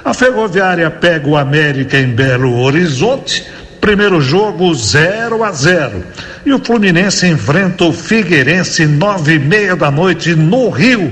A 0.03 0.13
Ferroviária 0.13 0.89
pega 0.89 1.27
o 1.27 1.37
América 1.37 1.97
em 1.99 2.07
Belo 2.07 2.59
Horizonte. 2.59 3.45
Primeiro 3.79 4.19
jogo 4.19 4.73
0 4.73 5.43
a 5.43 5.51
0. 5.51 6.03
E 6.45 6.53
o 6.53 6.63
Fluminense 6.63 7.27
enfrenta 7.27 7.85
o 7.85 7.93
Figueirense 7.93 8.85
nove 8.85 9.35
e 9.35 9.39
meia 9.39 9.75
da 9.75 9.91
noite 9.91 10.35
no 10.35 10.69
Rio. 10.69 11.11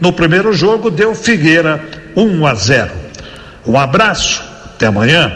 No 0.00 0.12
primeiro 0.12 0.52
jogo 0.52 0.90
deu 0.90 1.14
Figueira 1.14 1.82
1 2.16 2.22
um 2.22 2.46
a 2.46 2.54
0. 2.54 2.90
Um 3.66 3.78
abraço, 3.78 4.42
até 4.74 4.86
amanhã. 4.86 5.32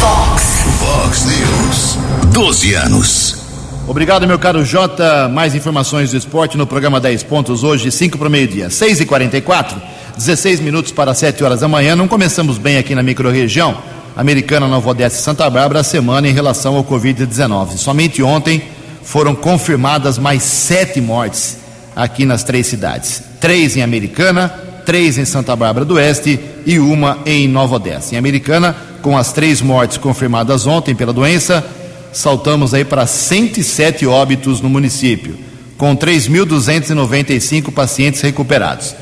Fox. 0.00 0.64
Fox 0.80 1.24
News. 1.26 1.98
12 2.32 2.74
anos. 2.74 3.44
Obrigado, 3.86 4.26
meu 4.26 4.38
caro 4.38 4.64
Jota. 4.64 5.28
Mais 5.28 5.54
informações 5.54 6.10
do 6.10 6.16
esporte 6.16 6.56
no 6.56 6.66
programa 6.66 6.98
10 6.98 7.22
pontos 7.24 7.62
hoje, 7.62 7.90
5 7.90 8.18
para 8.18 8.28
o 8.28 8.30
meio-dia. 8.30 8.68
6 8.68 9.00
e 9.00 9.06
44 9.06 9.80
16 10.16 10.60
minutos 10.60 10.92
para 10.92 11.12
7 11.12 11.42
horas 11.42 11.60
da 11.60 11.68
manhã. 11.68 11.96
Não 11.96 12.06
começamos 12.06 12.56
bem 12.56 12.78
aqui 12.78 12.94
na 12.94 13.02
microrregião 13.02 13.76
americana 14.16 14.68
Nova 14.68 14.90
Odessa 14.90 15.18
e 15.18 15.22
Santa 15.22 15.48
Bárbara 15.50 15.80
a 15.80 15.84
semana 15.84 16.28
em 16.28 16.32
relação 16.32 16.76
ao 16.76 16.84
Covid-19. 16.84 17.76
Somente 17.76 18.22
ontem 18.22 18.62
foram 19.02 19.34
confirmadas 19.34 20.18
mais 20.18 20.42
sete 20.42 21.00
mortes 21.00 21.58
aqui 21.96 22.24
nas 22.24 22.44
três 22.44 22.66
cidades: 22.66 23.22
três 23.40 23.76
em 23.76 23.82
Americana, 23.82 24.48
três 24.86 25.18
em 25.18 25.24
Santa 25.24 25.56
Bárbara 25.56 25.84
do 25.84 25.94
Oeste 25.94 26.38
e 26.64 26.78
uma 26.78 27.18
em 27.26 27.48
Nova 27.48 27.76
Odessa. 27.76 28.14
Em 28.14 28.18
Americana, 28.18 28.76
com 29.02 29.18
as 29.18 29.32
três 29.32 29.60
mortes 29.60 29.98
confirmadas 29.98 30.66
ontem 30.66 30.94
pela 30.94 31.12
doença, 31.12 31.64
saltamos 32.12 32.72
aí 32.72 32.84
para 32.84 33.06
107 33.06 34.06
óbitos 34.06 34.60
no 34.60 34.70
município, 34.70 35.36
com 35.76 35.96
3.295 35.96 37.72
pacientes 37.72 38.20
recuperados. 38.20 38.94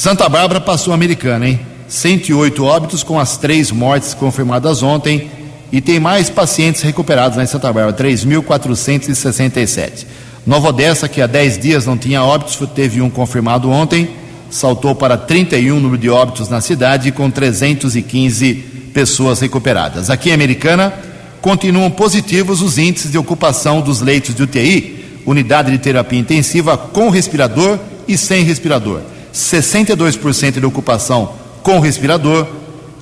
Santa 0.00 0.26
Bárbara 0.30 0.62
passou 0.62 0.92
a 0.92 0.94
americana, 0.94 1.46
hein? 1.46 1.60
108 1.86 2.64
óbitos 2.64 3.02
com 3.02 3.20
as 3.20 3.36
três 3.36 3.70
mortes 3.70 4.14
confirmadas 4.14 4.82
ontem 4.82 5.30
e 5.70 5.82
tem 5.82 6.00
mais 6.00 6.30
pacientes 6.30 6.80
recuperados 6.80 7.36
na 7.36 7.46
Santa 7.46 7.70
Bárbara, 7.70 7.92
3.467. 7.92 10.06
Nova 10.46 10.70
Odessa, 10.70 11.06
que 11.06 11.20
há 11.20 11.26
10 11.26 11.58
dias 11.58 11.84
não 11.84 11.98
tinha 11.98 12.24
óbitos, 12.24 12.58
teve 12.74 13.02
um 13.02 13.10
confirmado 13.10 13.68
ontem, 13.68 14.08
saltou 14.48 14.94
para 14.94 15.18
31 15.18 15.78
número 15.78 16.00
de 16.00 16.08
óbitos 16.08 16.48
na 16.48 16.62
cidade, 16.62 17.12
com 17.12 17.30
315 17.30 18.54
pessoas 18.94 19.40
recuperadas. 19.40 20.08
Aqui 20.08 20.30
em 20.30 20.32
Americana, 20.32 20.94
continuam 21.42 21.90
positivos 21.90 22.62
os 22.62 22.78
índices 22.78 23.10
de 23.10 23.18
ocupação 23.18 23.82
dos 23.82 24.00
leitos 24.00 24.34
de 24.34 24.44
UTI, 24.44 25.20
unidade 25.26 25.70
de 25.70 25.76
terapia 25.76 26.18
intensiva 26.18 26.78
com 26.78 27.10
respirador 27.10 27.78
e 28.08 28.16
sem 28.16 28.44
respirador. 28.44 29.02
62% 29.32 30.60
de 30.60 30.66
ocupação 30.66 31.34
com 31.62 31.78
respirador 31.80 32.46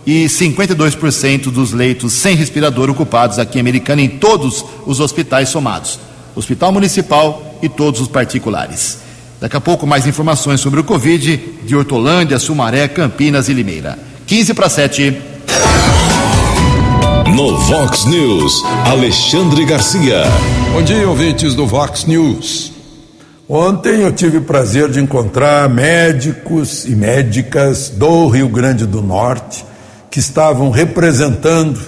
e 0.06 0.24
52% 0.24 1.50
dos 1.50 1.72
leitos 1.72 2.12
sem 2.14 2.34
respirador 2.34 2.88
ocupados 2.88 3.38
aqui 3.38 3.58
em 3.58 3.60
Americana 3.60 4.00
em 4.00 4.08
todos 4.08 4.64
os 4.86 5.00
hospitais 5.00 5.48
somados. 5.48 5.98
Hospital 6.34 6.72
Municipal 6.72 7.58
e 7.62 7.68
todos 7.68 8.00
os 8.00 8.08
particulares. 8.08 8.98
Daqui 9.40 9.56
a 9.56 9.60
pouco 9.60 9.86
mais 9.86 10.06
informações 10.06 10.60
sobre 10.60 10.80
o 10.80 10.84
Covid 10.84 11.38
de 11.62 11.76
Hortolândia, 11.76 12.38
Sumaré, 12.38 12.88
Campinas 12.88 13.48
e 13.48 13.52
Limeira. 13.52 13.98
15 14.26 14.54
para 14.54 14.68
7. 14.68 15.16
No 17.34 17.56
Vox 17.58 18.04
News, 18.06 18.64
Alexandre 18.86 19.64
Garcia. 19.64 20.22
Bom 20.72 20.82
dia, 20.82 21.08
ouvintes 21.08 21.54
do 21.54 21.66
Vox 21.66 22.04
News. 22.04 22.77
Ontem 23.50 24.02
eu 24.02 24.12
tive 24.12 24.36
o 24.36 24.42
prazer 24.42 24.90
de 24.90 25.00
encontrar 25.00 25.70
médicos 25.70 26.84
e 26.84 26.90
médicas 26.90 27.88
do 27.88 28.28
Rio 28.28 28.46
Grande 28.46 28.84
do 28.84 29.00
Norte 29.00 29.64
que 30.10 30.18
estavam 30.18 30.68
representando 30.68 31.80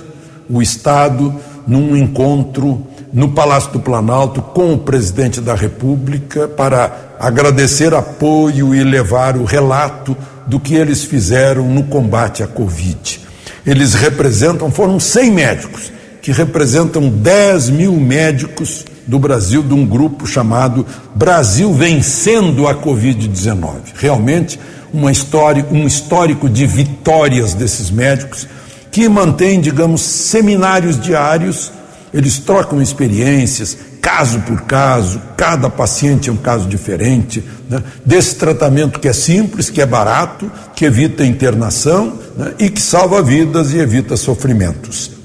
o 0.48 0.62
Estado 0.62 1.38
num 1.66 1.94
encontro 1.94 2.86
no 3.12 3.32
Palácio 3.32 3.72
do 3.72 3.80
Planalto 3.80 4.40
com 4.40 4.72
o 4.72 4.78
presidente 4.78 5.38
da 5.42 5.54
República 5.54 6.48
para 6.48 7.16
agradecer 7.20 7.92
apoio 7.92 8.74
e 8.74 8.82
levar 8.82 9.36
o 9.36 9.44
relato 9.44 10.16
do 10.46 10.58
que 10.58 10.74
eles 10.74 11.04
fizeram 11.04 11.68
no 11.68 11.84
combate 11.84 12.42
à 12.42 12.46
Covid. 12.46 13.20
Eles 13.66 13.92
representam, 13.92 14.70
foram 14.70 14.98
100 14.98 15.30
médicos, 15.30 15.92
que 16.22 16.32
representam 16.32 17.10
10 17.10 17.68
mil 17.68 17.92
médicos 17.92 18.86
do 19.10 19.18
Brasil, 19.18 19.60
de 19.60 19.74
um 19.74 19.84
grupo 19.84 20.24
chamado 20.24 20.86
Brasil 21.16 21.74
Vencendo 21.74 22.68
a 22.68 22.74
Covid-19. 22.76 23.70
Realmente, 23.96 24.58
uma 24.94 25.10
história, 25.10 25.66
um 25.68 25.84
histórico 25.84 26.48
de 26.48 26.64
vitórias 26.64 27.52
desses 27.52 27.90
médicos 27.90 28.46
que 28.92 29.08
mantém, 29.08 29.60
digamos, 29.60 30.00
seminários 30.00 30.98
diários, 30.98 31.72
eles 32.14 32.38
trocam 32.38 32.80
experiências, 32.80 33.76
caso 34.00 34.38
por 34.42 34.62
caso, 34.62 35.20
cada 35.36 35.68
paciente 35.68 36.30
é 36.30 36.32
um 36.32 36.36
caso 36.36 36.68
diferente, 36.68 37.42
né? 37.68 37.82
desse 38.06 38.36
tratamento 38.36 39.00
que 39.00 39.08
é 39.08 39.12
simples, 39.12 39.70
que 39.70 39.80
é 39.82 39.86
barato, 39.86 40.50
que 40.76 40.84
evita 40.84 41.26
internação 41.26 42.16
né? 42.36 42.54
e 42.60 42.70
que 42.70 42.80
salva 42.80 43.20
vidas 43.20 43.72
e 43.72 43.78
evita 43.78 44.16
sofrimentos. 44.16 45.19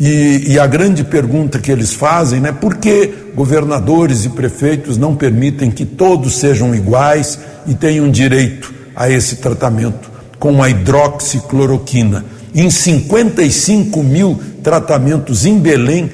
E, 0.00 0.52
e, 0.52 0.58
a 0.60 0.66
grande 0.66 1.02
pergunta 1.02 1.58
que 1.58 1.72
eles 1.72 1.92
fazem, 1.92 2.40
né, 2.40 2.52
por 2.52 2.76
que 2.76 3.12
governadores 3.34 4.24
e 4.24 4.28
prefeitos 4.28 4.96
não 4.96 5.16
permitem 5.16 5.72
que 5.72 5.84
todos 5.84 6.36
sejam 6.36 6.72
iguais 6.72 7.38
e 7.66 7.74
tenham 7.74 8.08
direito 8.08 8.72
a 8.94 9.10
esse 9.10 9.36
tratamento 9.36 10.08
com 10.38 10.62
a 10.62 10.70
hidroxicloroquina? 10.70 12.24
Em 12.54 12.70
55 12.70 14.00
mil 14.04 14.40
tratamentos 14.62 15.44
em 15.44 15.58
Belém, 15.58 16.08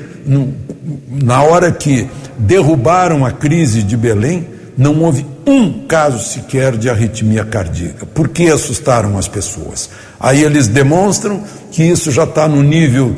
na 1.23 1.43
hora 1.43 1.71
que 1.71 2.09
derrubaram 2.39 3.25
a 3.25 3.33
crise 3.33 3.83
de 3.83 3.99
Belém, 3.99 4.47
não 4.79 5.03
houve 5.03 5.27
um 5.47 5.87
caso 5.87 6.19
sequer 6.19 6.77
de 6.77 6.89
arritmia 6.89 7.45
cardíaca. 7.45 8.07
Por 8.07 8.29
que 8.29 8.49
assustaram 8.49 9.19
as 9.19 9.29
pessoas? 9.29 9.91
Aí 10.19 10.43
eles 10.43 10.69
demonstram 10.69 11.45
que 11.71 11.83
isso 11.83 12.11
já 12.11 12.25
está 12.25 12.49
no 12.49 12.63
nível 12.63 13.15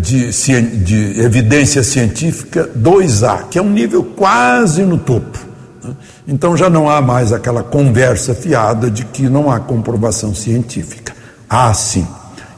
de, 0.00 0.30
de, 0.78 1.20
evidência 1.20 1.82
científica 1.82 2.70
2A, 2.78 3.48
que 3.48 3.58
é 3.58 3.62
um 3.62 3.70
nível 3.70 4.04
quase 4.04 4.82
no 4.82 4.96
topo. 4.96 5.38
Né? 5.82 5.90
Então 6.28 6.56
já 6.56 6.70
não 6.70 6.88
há 6.88 7.00
mais 7.02 7.32
aquela 7.32 7.62
conversa 7.62 8.34
fiada 8.34 8.90
de 8.90 9.04
que 9.04 9.28
não 9.28 9.50
há 9.50 9.58
comprovação 9.58 10.34
científica. 10.34 11.14
Há 11.48 11.72
sim. 11.74 12.06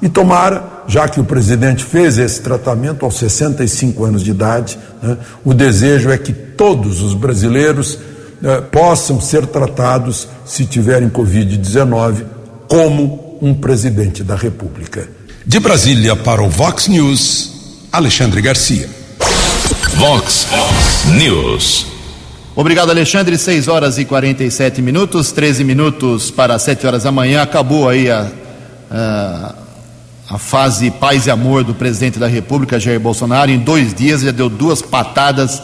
E 0.01 0.09
tomara 0.09 0.79
já 0.87 1.07
que 1.07 1.21
o 1.21 1.25
presidente 1.25 1.85
fez 1.85 2.19
esse 2.19 2.41
tratamento 2.41 3.05
aos 3.05 3.19
65 3.19 4.05
anos 4.05 4.23
de 4.23 4.31
idade, 4.31 4.79
né, 5.03 5.19
o 5.45 5.53
desejo 5.53 6.11
é 6.11 6.17
que 6.17 6.33
todos 6.33 7.03
os 7.03 7.13
brasileiros 7.13 7.99
eh, 8.43 8.61
possam 8.63 9.21
ser 9.21 9.47
tratados, 9.47 10.27
se 10.47 10.65
tiverem 10.65 11.11
Covid-19, 11.11 12.25
como 12.67 13.39
um 13.43 13.53
presidente 13.55 14.25
da 14.25 14.35
República. 14.35 15.18
De 15.49 15.59
Brasília 15.59 16.15
para 16.15 16.43
o 16.43 16.51
Vox 16.51 16.89
News, 16.89 17.53
Alexandre 17.91 18.43
Garcia. 18.43 18.87
Vox 19.95 20.47
News. 21.17 21.87
Obrigado, 22.55 22.91
Alexandre. 22.91 23.39
6 23.39 23.67
horas 23.67 23.97
e 23.97 24.05
47 24.05 24.83
minutos, 24.83 25.33
13 25.33 25.65
minutos 25.65 26.31
para 26.31 26.59
7 26.59 26.87
horas 26.87 27.05
da 27.05 27.11
manhã. 27.11 27.41
Acabou 27.41 27.89
aí 27.89 28.11
a, 28.11 28.31
a, 28.91 29.55
a, 30.29 30.37
fase 30.39 30.91
paz 30.91 31.25
e 31.25 31.31
amor 31.31 31.65
do 31.65 31.75
presidente 31.75 32.19
da 32.19 32.27
República, 32.27 32.79
Jair 32.79 33.01
Bolsonaro. 33.01 33.51
Em 33.51 33.59
dois 33.59 33.95
dias 33.95 34.21
já 34.21 34.31
deu 34.31 34.51
duas 34.51 34.83
patadas 34.83 35.63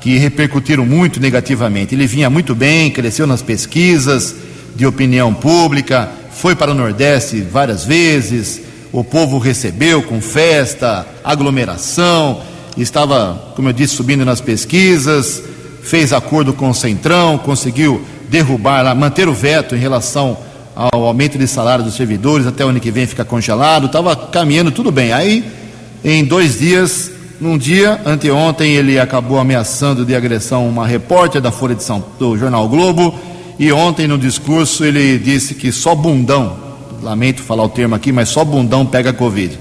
que 0.00 0.18
repercutiram 0.18 0.84
muito 0.84 1.20
negativamente. 1.20 1.94
Ele 1.94 2.08
vinha 2.08 2.28
muito 2.28 2.52
bem, 2.52 2.90
cresceu 2.90 3.28
nas 3.28 3.42
pesquisas 3.42 4.34
de 4.74 4.84
opinião 4.84 5.32
pública, 5.32 6.08
foi 6.32 6.56
para 6.56 6.72
o 6.72 6.74
Nordeste 6.74 7.40
várias 7.42 7.84
vezes, 7.84 8.69
o 8.92 9.04
povo 9.04 9.38
recebeu 9.38 10.02
com 10.02 10.20
festa, 10.20 11.06
aglomeração, 11.22 12.40
estava, 12.76 13.52
como 13.54 13.68
eu 13.68 13.72
disse, 13.72 13.94
subindo 13.94 14.24
nas 14.24 14.40
pesquisas 14.40 15.42
fez 15.82 16.12
acordo 16.12 16.52
com 16.52 16.70
o 16.70 16.74
Centrão, 16.74 17.38
conseguiu 17.38 18.02
derrubar 18.28 18.94
manter 18.94 19.28
o 19.28 19.34
veto 19.34 19.74
em 19.74 19.78
relação 19.78 20.36
ao 20.74 21.04
aumento 21.04 21.36
de 21.36 21.46
salário 21.46 21.84
dos 21.84 21.94
servidores, 21.94 22.46
até 22.46 22.64
o 22.64 22.68
ano 22.68 22.80
que 22.80 22.90
vem 22.90 23.06
fica 23.06 23.24
congelado, 23.24 23.86
estava 23.86 24.14
caminhando 24.14 24.70
tudo 24.70 24.92
bem. 24.92 25.12
Aí, 25.12 25.44
em 26.04 26.24
dois 26.24 26.58
dias, 26.58 27.10
num 27.40 27.58
dia, 27.58 28.00
anteontem, 28.06 28.72
ele 28.72 28.98
acabou 28.98 29.38
ameaçando 29.38 30.04
de 30.04 30.14
agressão 30.14 30.68
uma 30.68 30.86
repórter 30.86 31.40
da 31.40 31.50
Folha 31.50 31.74
de 31.74 31.82
São 31.82 32.04
do 32.18 32.36
Jornal 32.38 32.68
Globo, 32.68 33.18
e 33.58 33.72
ontem 33.72 34.06
no 34.06 34.16
discurso 34.16 34.84
ele 34.84 35.18
disse 35.18 35.54
que 35.54 35.72
só 35.72 35.94
bundão, 35.94 36.56
lamento 37.02 37.42
falar 37.42 37.64
o 37.64 37.68
termo 37.68 37.94
aqui, 37.94 38.12
mas 38.12 38.28
só 38.28 38.44
bundão 38.44 38.86
pega 38.86 39.12
Covid. 39.12 39.58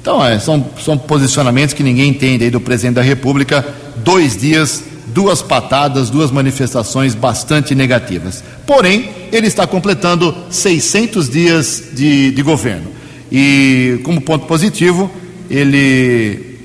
Então, 0.00 0.24
é, 0.24 0.38
são, 0.38 0.64
são 0.82 0.98
posicionamentos 0.98 1.74
que 1.74 1.82
ninguém 1.82 2.10
entende 2.10 2.44
aí 2.44 2.50
do 2.50 2.60
presidente 2.60 2.96
da 2.96 3.02
República, 3.02 3.66
dois 3.96 4.36
dias 4.36 4.84
duas 5.06 5.42
patadas, 5.42 6.10
duas 6.10 6.30
manifestações 6.30 7.14
bastante 7.14 7.74
negativas. 7.74 8.42
Porém, 8.66 9.10
ele 9.30 9.46
está 9.46 9.66
completando 9.66 10.34
600 10.50 11.28
dias 11.28 11.84
de, 11.92 12.32
de 12.32 12.42
governo. 12.42 12.90
E, 13.30 14.00
como 14.02 14.20
ponto 14.20 14.46
positivo, 14.46 15.10
ele 15.48 16.58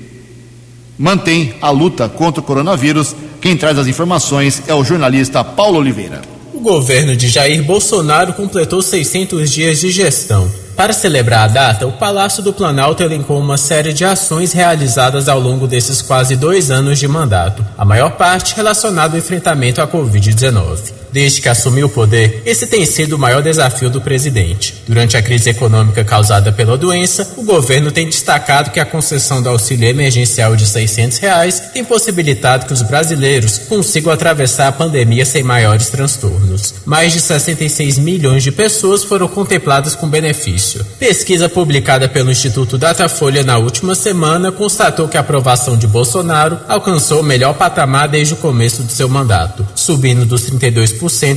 mantém 0.98 1.54
a 1.62 1.70
luta 1.70 2.08
contra 2.08 2.40
o 2.40 2.44
coronavírus. 2.44 3.14
Quem 3.40 3.56
traz 3.56 3.78
as 3.78 3.86
informações 3.86 4.62
é 4.66 4.74
o 4.74 4.84
jornalista 4.84 5.44
Paulo 5.44 5.78
Oliveira. 5.78 6.20
O 6.60 6.62
governo 6.62 7.16
de 7.16 7.30
Jair 7.30 7.64
Bolsonaro 7.64 8.34
completou 8.34 8.82
600 8.82 9.50
dias 9.50 9.80
de 9.80 9.90
gestão. 9.90 10.46
Para 10.76 10.92
celebrar 10.92 11.44
a 11.44 11.52
data, 11.52 11.86
o 11.86 11.92
Palácio 11.92 12.42
do 12.42 12.52
Planalto 12.52 13.02
elencou 13.02 13.40
uma 13.40 13.56
série 13.56 13.94
de 13.94 14.04
ações 14.04 14.52
realizadas 14.52 15.26
ao 15.26 15.40
longo 15.40 15.66
desses 15.66 16.02
quase 16.02 16.36
dois 16.36 16.70
anos 16.70 16.98
de 16.98 17.08
mandato, 17.08 17.64
a 17.78 17.84
maior 17.86 18.10
parte 18.10 18.54
relacionada 18.54 19.14
ao 19.14 19.18
enfrentamento 19.18 19.80
à 19.80 19.88
Covid-19. 19.88 20.99
Desde 21.12 21.40
que 21.40 21.48
assumiu 21.48 21.86
o 21.86 21.90
poder, 21.90 22.42
esse 22.44 22.66
tem 22.66 22.84
sido 22.86 23.14
o 23.14 23.18
maior 23.18 23.42
desafio 23.42 23.90
do 23.90 24.00
presidente. 24.00 24.82
Durante 24.86 25.16
a 25.16 25.22
crise 25.22 25.50
econômica 25.50 26.04
causada 26.04 26.52
pela 26.52 26.76
doença, 26.76 27.34
o 27.36 27.42
governo 27.42 27.90
tem 27.90 28.06
destacado 28.06 28.70
que 28.70 28.80
a 28.80 28.86
concessão 28.86 29.42
do 29.42 29.48
auxílio 29.48 29.88
emergencial 29.88 30.54
de 30.54 30.66
600 30.66 31.18
reais 31.18 31.60
tem 31.72 31.84
possibilitado 31.84 32.66
que 32.66 32.72
os 32.72 32.82
brasileiros 32.82 33.58
consigam 33.58 34.12
atravessar 34.12 34.68
a 34.68 34.72
pandemia 34.72 35.24
sem 35.24 35.42
maiores 35.42 35.88
transtornos. 35.88 36.74
Mais 36.84 37.12
de 37.12 37.20
66 37.20 37.98
milhões 37.98 38.42
de 38.42 38.52
pessoas 38.52 39.04
foram 39.04 39.28
contempladas 39.28 39.94
com 39.94 40.08
benefício. 40.08 40.84
Pesquisa 40.98 41.48
publicada 41.48 42.08
pelo 42.08 42.30
Instituto 42.30 42.78
Datafolha 42.78 43.42
na 43.42 43.58
última 43.58 43.94
semana 43.94 44.52
constatou 44.52 45.08
que 45.08 45.16
a 45.16 45.20
aprovação 45.20 45.76
de 45.76 45.86
Bolsonaro 45.86 46.58
alcançou 46.68 47.20
o 47.20 47.24
melhor 47.24 47.54
patamar 47.54 48.08
desde 48.08 48.34
o 48.34 48.36
começo 48.36 48.84
de 48.84 48.92
seu 48.92 49.08
mandato, 49.08 49.66
subindo 49.74 50.24
dos 50.24 50.42
32 50.42 50.92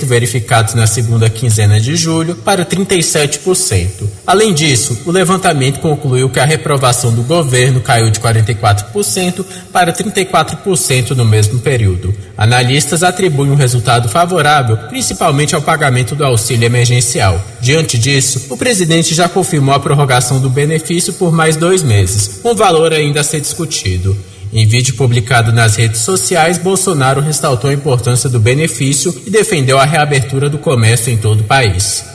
verificados 0.05 0.73
na 0.73 0.87
segunda 0.87 1.29
quinzena 1.29 1.79
de 1.79 1.95
julho 1.95 2.35
para 2.35 2.65
37%. 2.65 4.07
Além 4.25 4.53
disso, 4.53 5.01
o 5.05 5.11
levantamento 5.11 5.79
concluiu 5.79 6.29
que 6.29 6.39
a 6.39 6.45
reprovação 6.45 7.11
do 7.11 7.23
governo 7.23 7.79
caiu 7.81 8.09
de 8.09 8.19
44% 8.19 9.45
para 9.71 9.93
34% 9.93 11.11
no 11.11 11.25
mesmo 11.25 11.59
período. 11.59 12.13
Analistas 12.37 13.03
atribuem 13.03 13.51
um 13.51 13.55
resultado 13.55 14.09
favorável 14.09 14.77
principalmente 14.89 15.55
ao 15.55 15.61
pagamento 15.61 16.15
do 16.15 16.25
auxílio 16.25 16.65
emergencial. 16.65 17.41
Diante 17.61 17.97
disso, 17.97 18.47
o 18.49 18.57
presidente 18.57 19.13
já 19.13 19.29
confirmou 19.29 19.73
a 19.73 19.79
prorrogação 19.79 20.39
do 20.39 20.49
benefício 20.49 21.13
por 21.13 21.31
mais 21.31 21.55
dois 21.55 21.83
meses, 21.83 22.41
um 22.43 22.55
valor 22.55 22.93
ainda 22.93 23.21
a 23.21 23.23
ser 23.23 23.39
discutido. 23.39 24.15
Em 24.55 24.67
vídeo 24.67 24.93
publicado 24.93 25.51
nas 25.51 25.77
redes 25.77 26.01
sociais, 26.01 26.59
Bolsonaro 26.59 27.19
ressaltou 27.19 27.71
a 27.71 27.73
importância 27.73 28.29
do 28.29 28.39
benefício 28.39 29.11
e 29.25 29.29
defendeu 29.31 29.79
a 29.79 29.83
reabertura 29.83 30.47
do 30.47 30.59
comércio 30.59 31.11
em 31.11 31.17
todo 31.17 31.41
o 31.41 31.43
país. 31.43 32.05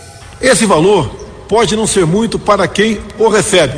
Esse 0.41 0.65
valor 0.65 1.09
pode 1.49 1.75
não 1.75 1.85
ser 1.85 2.07
muito 2.07 2.39
para 2.39 2.69
quem 2.69 3.01
o 3.19 3.29
recebe, 3.29 3.77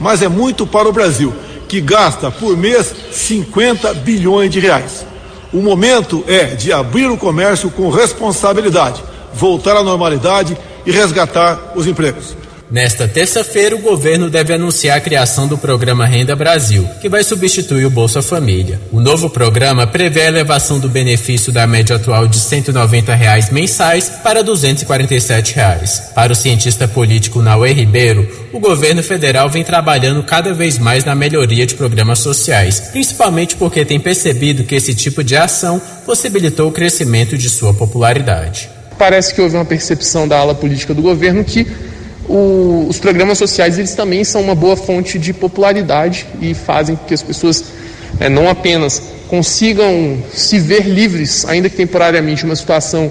mas 0.00 0.22
é 0.22 0.28
muito 0.28 0.66
para 0.66 0.88
o 0.88 0.92
Brasil, 0.92 1.34
que 1.68 1.82
gasta 1.82 2.30
por 2.30 2.56
mês 2.56 2.94
50 3.12 3.92
bilhões 3.92 4.50
de 4.50 4.58
reais. 4.58 5.04
O 5.52 5.58
momento 5.58 6.24
é 6.26 6.44
de 6.46 6.72
abrir 6.72 7.10
o 7.10 7.18
comércio 7.18 7.70
com 7.70 7.90
responsabilidade, 7.90 9.04
voltar 9.34 9.76
à 9.76 9.82
normalidade 9.82 10.56
e 10.86 10.90
resgatar 10.90 11.74
os 11.76 11.86
empregos. 11.86 12.34
Nesta 12.70 13.08
terça-feira, 13.08 13.74
o 13.74 13.78
governo 13.78 14.28
deve 14.28 14.52
anunciar 14.52 14.98
a 14.98 15.00
criação 15.00 15.48
do 15.48 15.56
programa 15.56 16.04
Renda 16.04 16.36
Brasil, 16.36 16.86
que 17.00 17.08
vai 17.08 17.24
substituir 17.24 17.86
o 17.86 17.90
Bolsa 17.90 18.20
Família. 18.20 18.78
O 18.92 19.00
novo 19.00 19.30
programa 19.30 19.86
prevê 19.86 20.22
a 20.22 20.28
elevação 20.28 20.78
do 20.78 20.86
benefício 20.86 21.50
da 21.50 21.66
média 21.66 21.96
atual 21.96 22.28
de 22.28 22.38
190 22.38 23.14
reais 23.14 23.50
mensais 23.50 24.10
para 24.22 24.42
247 24.42 25.54
reais. 25.54 26.10
Para 26.14 26.34
o 26.34 26.36
cientista 26.36 26.86
político 26.86 27.40
Nauê 27.40 27.72
Ribeiro, 27.72 28.28
o 28.52 28.60
governo 28.60 29.02
federal 29.02 29.48
vem 29.48 29.64
trabalhando 29.64 30.22
cada 30.22 30.52
vez 30.52 30.76
mais 30.78 31.06
na 31.06 31.14
melhoria 31.14 31.64
de 31.64 31.74
programas 31.74 32.18
sociais, 32.18 32.80
principalmente 32.92 33.56
porque 33.56 33.82
tem 33.82 33.98
percebido 33.98 34.64
que 34.64 34.74
esse 34.74 34.94
tipo 34.94 35.24
de 35.24 35.36
ação 35.36 35.80
possibilitou 36.04 36.68
o 36.68 36.72
crescimento 36.72 37.38
de 37.38 37.48
sua 37.48 37.72
popularidade. 37.72 38.68
Parece 38.98 39.32
que 39.32 39.40
houve 39.40 39.56
uma 39.56 39.64
percepção 39.64 40.28
da 40.28 40.36
ala 40.38 40.54
política 40.54 40.92
do 40.92 41.00
governo 41.00 41.42
que 41.42 41.66
o, 42.28 42.86
os 42.88 42.98
programas 42.98 43.38
sociais 43.38 43.78
eles 43.78 43.94
também 43.94 44.22
são 44.22 44.42
uma 44.42 44.54
boa 44.54 44.76
fonte 44.76 45.18
de 45.18 45.32
popularidade 45.32 46.26
e 46.40 46.54
fazem 46.54 46.94
com 46.94 47.04
que 47.04 47.14
as 47.14 47.22
pessoas 47.22 47.64
é, 48.20 48.28
não 48.28 48.48
apenas 48.48 49.02
consigam 49.28 50.18
se 50.32 50.58
ver 50.58 50.86
livres, 50.86 51.44
ainda 51.46 51.68
que 51.68 51.76
temporariamente, 51.76 52.40
de 52.40 52.46
uma 52.46 52.56
situação 52.56 53.10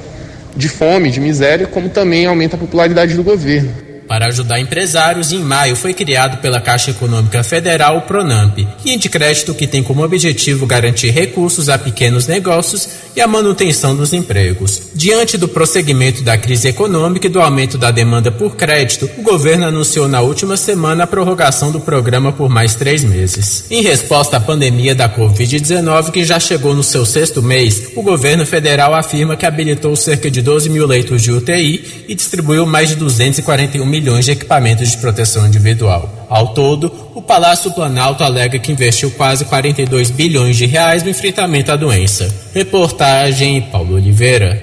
de 0.56 0.68
fome, 0.68 1.12
de 1.12 1.20
miséria, 1.20 1.68
como 1.68 1.90
também 1.90 2.26
aumenta 2.26 2.56
a 2.56 2.60
popularidade 2.60 3.16
do 3.16 3.24
governo. 3.24 3.87
Para 4.08 4.28
ajudar 4.28 4.60
empresários, 4.60 5.34
em 5.34 5.40
maio 5.40 5.76
foi 5.76 5.94
criado 5.94 6.38
pela 6.38 6.62
Caixa 6.62 6.92
Econômica 6.92 7.44
Federal 7.44 7.98
o 7.98 8.02
Pronamp, 8.02 8.58
linha 8.86 8.98
de 8.98 9.10
crédito 9.10 9.54
que 9.54 9.68
tem 9.68 9.84
como 9.84 10.02
objetivo 10.02 10.66
garantir 10.66 11.10
recursos 11.10 11.68
a 11.68 11.78
pequenos 11.78 12.26
negócios 12.26 12.88
e 13.16 13.22
a 13.22 13.28
manutenção 13.28 13.96
dos 13.96 14.14
empregos. 14.14 14.84
Diante 14.96 15.38
do 15.38 15.48
prosseguimento 15.48 16.24
da 16.24 16.38
crise 16.38 16.70
econômica 16.70 17.28
e 17.28 17.30
do 17.30 17.42
aumento 17.42 17.78
da 17.78 17.92
demanda 17.92 18.32
por 18.32 18.56
crédito, 18.56 19.10
o 19.18 19.22
governo 19.22 19.66
anunciou 19.66 20.08
na 20.08 20.22
última 20.22 20.56
semana 20.56 21.04
a 21.04 21.08
prorrogação 21.08 21.72
do 21.72 21.82
programa 21.82 22.32
por 22.32 22.50
mais 22.50 22.76
três 22.76 23.04
meses. 23.04 23.66
Em 23.70 23.82
resposta 23.82 24.38
à 24.38 24.40
pandemia 24.40 24.96
da 24.96 25.10
Covid-19, 25.10 26.12
que 26.12 26.24
já 26.24 26.40
chegou 26.40 26.74
no 26.74 26.84
seu 26.84 27.06
sexto 27.06 27.42
mês, 27.42 27.90
o 27.96 28.02
governo 28.02 28.46
federal 28.46 28.94
afirma 28.94 29.36
que 29.36 29.46
habilitou 29.46 29.96
cerca 29.96 30.32
de 30.32 30.42
12 30.42 30.70
mil 30.70 30.88
leitos 30.88 31.22
de 31.22 31.32
UTI 31.32 32.06
e 32.08 32.16
distribuiu 32.16 32.66
mais 32.66 32.90
de 32.90 32.96
241 32.96 33.86
mil 33.86 33.97
milhões 34.00 34.26
de 34.26 34.32
equipamentos 34.32 34.92
de 34.92 34.98
proteção 34.98 35.48
individual. 35.48 36.28
Ao 36.30 36.50
todo, 36.50 36.94
o 37.16 37.22
Palácio 37.22 37.72
Planalto 37.72 38.24
alega 38.24 38.60
que 38.60 38.72
investiu 38.72 39.10
quase 39.12 39.46
42 39.46 40.12
bilhões 40.12 40.56
de 40.56 40.68
reais 40.68 41.02
no 41.02 41.10
enfrentamento 41.10 41.72
à 41.72 41.76
doença. 41.76 42.28
Reportagem 42.54 43.62
Paulo 43.62 43.96
Oliveira. 43.96 44.62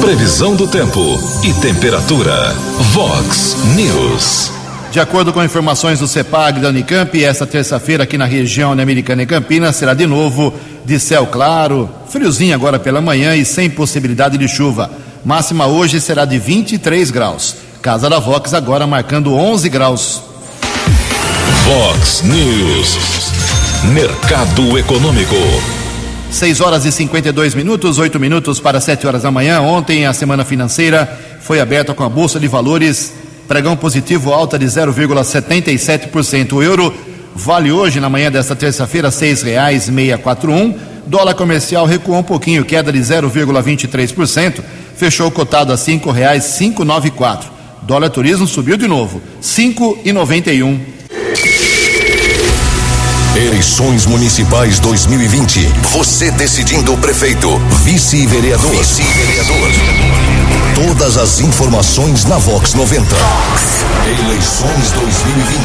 Previsão 0.00 0.54
do 0.54 0.66
tempo 0.66 1.00
e 1.42 1.52
temperatura. 1.54 2.52
Vox 2.92 3.56
News. 3.74 4.52
De 4.92 5.00
acordo 5.00 5.32
com 5.32 5.42
informações 5.42 6.00
do 6.00 6.08
CEPAG 6.08 6.60
da 6.60 6.68
Unicamp, 6.68 7.24
esta 7.24 7.46
terça-feira 7.46 8.02
aqui 8.02 8.18
na 8.18 8.24
região 8.24 8.72
Americana 8.72 9.22
e 9.22 9.26
Campinas 9.26 9.76
será 9.76 9.94
de 9.94 10.04
novo 10.04 10.52
de 10.84 10.98
céu 10.98 11.26
claro, 11.28 11.88
friozinho 12.08 12.54
agora 12.54 12.78
pela 12.78 13.00
manhã 13.00 13.36
e 13.36 13.44
sem 13.44 13.70
possibilidade 13.70 14.36
de 14.36 14.48
chuva. 14.48 14.90
Máxima 15.24 15.66
hoje 15.66 16.00
será 16.00 16.24
de 16.24 16.38
23 16.38 17.10
graus. 17.10 17.69
Casa 17.82 18.10
da 18.10 18.18
Vox 18.18 18.52
agora 18.52 18.86
marcando 18.86 19.34
11 19.34 19.68
graus. 19.70 20.20
Vox 21.64 22.22
News. 22.22 23.32
Mercado 23.94 24.78
Econômico. 24.78 25.34
6 26.30 26.60
horas 26.60 26.84
e 26.84 26.92
52 26.92 27.54
minutos, 27.54 27.98
8 27.98 28.20
minutos 28.20 28.60
para 28.60 28.82
7 28.82 29.06
horas 29.06 29.22
da 29.22 29.30
manhã. 29.30 29.62
Ontem 29.62 30.04
a 30.04 30.12
semana 30.12 30.44
financeira 30.44 31.18
foi 31.40 31.58
aberta 31.58 31.94
com 31.94 32.04
a 32.04 32.08
Bolsa 32.08 32.38
de 32.38 32.46
Valores, 32.46 33.14
pregão 33.48 33.74
positivo 33.74 34.30
alta 34.30 34.58
de 34.58 34.66
0,77%. 34.66 36.52
O 36.52 36.62
euro 36.62 36.94
vale 37.34 37.72
hoje, 37.72 37.98
na 37.98 38.10
manhã 38.10 38.30
desta 38.30 38.54
terça-feira, 38.54 39.08
R$ 39.08 39.14
6,641. 39.14 40.78
Dólar 41.06 41.34
comercial 41.34 41.86
recuou 41.86 42.18
um 42.18 42.22
pouquinho, 42.22 42.62
queda 42.62 42.92
de 42.92 42.98
0,23%, 42.98 44.60
fechou 44.94 45.30
cotado 45.30 45.72
a 45.72 45.76
R$ 45.76 45.80
5,594. 45.80 47.59
Dólar 47.82 48.10
turismo 48.10 48.46
subiu 48.46 48.76
de 48.76 48.86
novo, 48.86 49.20
5,91. 49.42 50.78
Eleições 53.34 54.06
Municipais 54.06 54.78
2020. 54.80 55.60
Você 55.92 56.30
decidindo 56.32 56.92
o 56.92 56.98
prefeito, 56.98 57.48
vice-vereador. 57.82 58.70
Vice-vereador. 58.70 59.70
Todas 60.74 61.16
as 61.16 61.40
informações 61.40 62.24
na 62.24 62.38
Vox 62.38 62.74
90. 62.74 63.16
Eleições 64.06 64.90
2020. 64.92 65.60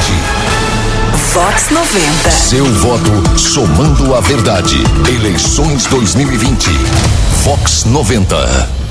Vox 1.34 1.69
90. 1.69 2.32
Seu 2.32 2.65
voto 2.75 3.39
somando 3.39 4.15
a 4.15 4.21
verdade. 4.21 4.78
Eleições 5.10 5.86
2020. 5.88 6.69
Vox 7.43 7.84
90. 7.86 8.85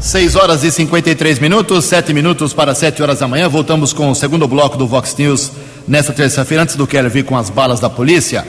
6 0.00 0.36
horas 0.36 0.62
e 0.62 0.70
53 0.70 1.40
minutos, 1.40 1.84
7 1.86 2.14
minutos 2.14 2.52
para 2.52 2.72
7 2.72 3.02
horas 3.02 3.18
da 3.18 3.26
manhã. 3.26 3.48
Voltamos 3.48 3.92
com 3.92 4.08
o 4.10 4.14
segundo 4.14 4.46
bloco 4.46 4.76
do 4.76 4.86
Vox 4.86 5.14
News 5.18 5.50
nesta 5.88 6.12
terça-feira. 6.12 6.62
Antes 6.62 6.76
do 6.76 6.86
Keller 6.86 7.10
vir 7.10 7.24
com 7.24 7.36
as 7.36 7.50
balas 7.50 7.80
da 7.80 7.90
polícia, 7.90 8.46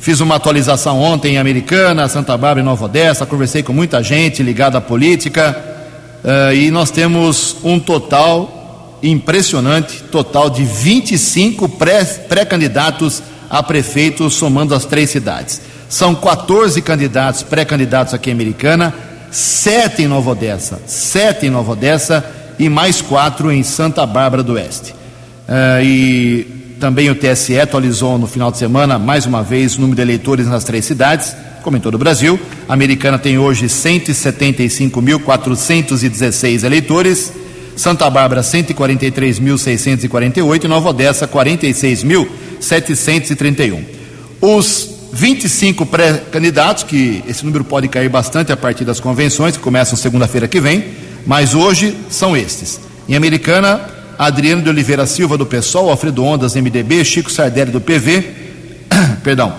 fiz 0.00 0.18
uma 0.18 0.34
atualização 0.34 1.00
ontem 1.00 1.34
em 1.34 1.38
Americana, 1.38 2.08
Santa 2.08 2.32
Bárbara 2.36 2.60
e 2.60 2.64
Nova 2.64 2.86
Odessa. 2.86 3.24
Conversei 3.24 3.62
com 3.62 3.72
muita 3.72 4.02
gente 4.02 4.42
ligada 4.42 4.78
à 4.78 4.80
política 4.80 5.56
uh, 6.24 6.52
e 6.52 6.72
nós 6.72 6.90
temos 6.90 7.56
um 7.62 7.78
total 7.78 8.98
impressionante 9.00 10.02
total 10.10 10.50
de 10.50 10.64
25 10.64 11.68
pré-candidatos 11.68 13.20
pré 13.20 13.30
a 13.48 13.62
prefeito, 13.62 14.28
somando 14.28 14.74
as 14.74 14.84
três 14.84 15.10
cidades. 15.10 15.60
São 15.88 16.16
14 16.16 16.82
candidatos, 16.82 17.44
pré-candidatos 17.44 18.12
aqui 18.12 18.30
em 18.30 18.32
Americana 18.32 18.92
sete 19.30 20.02
em 20.02 20.08
Nova 20.08 20.30
Odessa, 20.30 20.80
sete 20.86 21.46
em 21.46 21.50
Nova 21.50 21.72
Odessa 21.72 22.24
e 22.58 22.68
mais 22.68 23.00
quatro 23.00 23.50
em 23.50 23.62
Santa 23.62 24.04
Bárbara 24.06 24.42
do 24.42 24.52
Oeste. 24.54 24.92
Uh, 24.92 25.82
e 25.82 26.60
também 26.80 27.08
o 27.10 27.14
TSE 27.14 27.60
atualizou 27.60 28.18
no 28.18 28.26
final 28.26 28.50
de 28.50 28.58
semana, 28.58 28.98
mais 28.98 29.24
uma 29.26 29.42
vez, 29.42 29.76
o 29.76 29.80
número 29.80 29.96
de 29.96 30.02
eleitores 30.02 30.46
nas 30.46 30.64
três 30.64 30.84
cidades, 30.84 31.34
como 31.62 31.76
em 31.76 31.80
todo 31.80 31.94
o 31.94 31.98
Brasil. 31.98 32.40
A 32.68 32.72
americana 32.72 33.18
tem 33.18 33.38
hoje 33.38 33.66
175.416 33.66 36.64
eleitores, 36.64 37.32
Santa 37.76 38.08
Bárbara 38.08 38.40
143.648 38.42 40.64
e 40.64 40.68
Nova 40.68 40.88
Odessa 40.90 41.26
46.731. 41.28 43.84
Os 44.40 44.99
25 45.12 45.86
pré-candidatos, 45.86 46.84
que 46.84 47.22
esse 47.26 47.44
número 47.44 47.64
pode 47.64 47.88
cair 47.88 48.08
bastante 48.08 48.52
a 48.52 48.56
partir 48.56 48.84
das 48.84 49.00
convenções, 49.00 49.56
que 49.56 49.62
começam 49.62 49.96
segunda-feira 49.96 50.46
que 50.46 50.60
vem, 50.60 50.84
mas 51.26 51.54
hoje 51.54 51.96
são 52.08 52.36
estes. 52.36 52.80
Em 53.08 53.14
Americana, 53.14 53.80
Adriano 54.18 54.62
de 54.62 54.68
Oliveira 54.68 55.06
Silva, 55.06 55.36
do 55.36 55.46
PSOL, 55.46 55.90
Alfredo 55.90 56.24
Ondas, 56.24 56.54
MDB, 56.54 57.04
Chico 57.04 57.30
Sardelli, 57.30 57.72
do 57.72 57.80
PV, 57.80 58.24
perdão, 59.24 59.54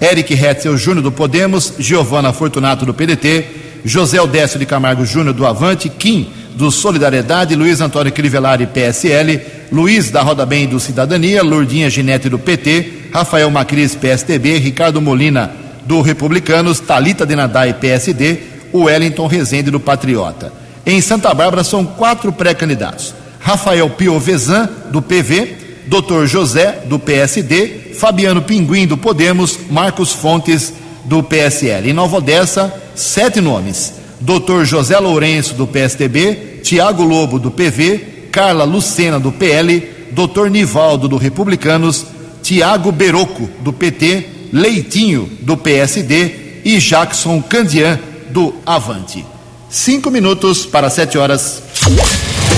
Eric 0.00 0.34
Hetzel 0.34 0.76
Júnior, 0.76 1.02
do 1.02 1.12
Podemos, 1.12 1.74
Giovana 1.78 2.32
Fortunato, 2.32 2.84
do 2.84 2.92
PDT, 2.92 3.44
José 3.84 4.20
Odécio 4.20 4.58
de 4.58 4.66
Camargo 4.66 5.06
Júnior, 5.06 5.32
do 5.32 5.46
Avante, 5.46 5.88
Kim, 5.88 6.28
do 6.56 6.70
Solidariedade, 6.70 7.54
Luiz 7.54 7.80
Antônio 7.80 8.10
Crivellari, 8.10 8.66
PSL, 8.66 9.40
Luiz 9.70 10.10
da 10.10 10.22
Roda 10.22 10.46
Bem, 10.46 10.66
do 10.66 10.80
Cidadania, 10.80 11.42
Lourdinha 11.42 11.90
Ginete, 11.90 12.30
do 12.30 12.38
PT, 12.38 13.10
Rafael 13.12 13.50
Macris, 13.50 13.94
PSDB, 13.94 14.56
Ricardo 14.56 15.00
Molina, 15.00 15.50
do 15.84 16.00
Republicanos, 16.00 16.80
Talita 16.80 17.26
Denadai, 17.26 17.74
PSD, 17.74 18.38
Wellington 18.72 19.26
Rezende, 19.26 19.70
do 19.70 19.78
Patriota. 19.78 20.52
Em 20.84 21.00
Santa 21.00 21.32
Bárbara 21.34 21.62
são 21.62 21.84
quatro 21.84 22.32
pré-candidatos: 22.32 23.14
Rafael 23.38 23.90
Piovesan, 23.90 24.68
do 24.90 25.02
PV, 25.02 25.56
Dr. 25.86 26.26
José, 26.26 26.82
do 26.86 26.98
PSD, 26.98 27.92
Fabiano 27.98 28.40
Pinguim, 28.42 28.86
do 28.86 28.96
Podemos, 28.96 29.58
Marcos 29.70 30.12
Fontes, 30.12 30.72
do 31.04 31.22
PSL. 31.22 31.90
Em 31.90 31.92
Nova 31.92 32.16
Odessa, 32.16 32.72
sete 32.94 33.42
nomes: 33.42 33.92
Dr. 34.20 34.64
José 34.64 34.98
Lourenço, 34.98 35.54
do 35.54 35.66
PSDB, 35.66 36.60
Tiago 36.62 37.04
Lobo, 37.04 37.38
do 37.38 37.50
PV, 37.50 38.28
Carla 38.32 38.64
Lucena, 38.64 39.20
do 39.20 39.32
PL, 39.32 39.80
Dr. 40.12 40.48
Nivaldo, 40.50 41.08
do 41.08 41.16
Republicanos, 41.16 42.06
Tiago 42.42 42.92
Beroco, 42.92 43.48
do 43.60 43.72
PT, 43.72 44.26
Leitinho, 44.52 45.28
do 45.40 45.56
PSD 45.56 46.60
e 46.64 46.78
Jackson 46.78 47.42
Candian, 47.42 47.98
do 48.30 48.54
Avante. 48.64 49.24
Cinco 49.68 50.10
minutos 50.10 50.64
para 50.64 50.88
sete 50.88 51.18
horas. 51.18 51.62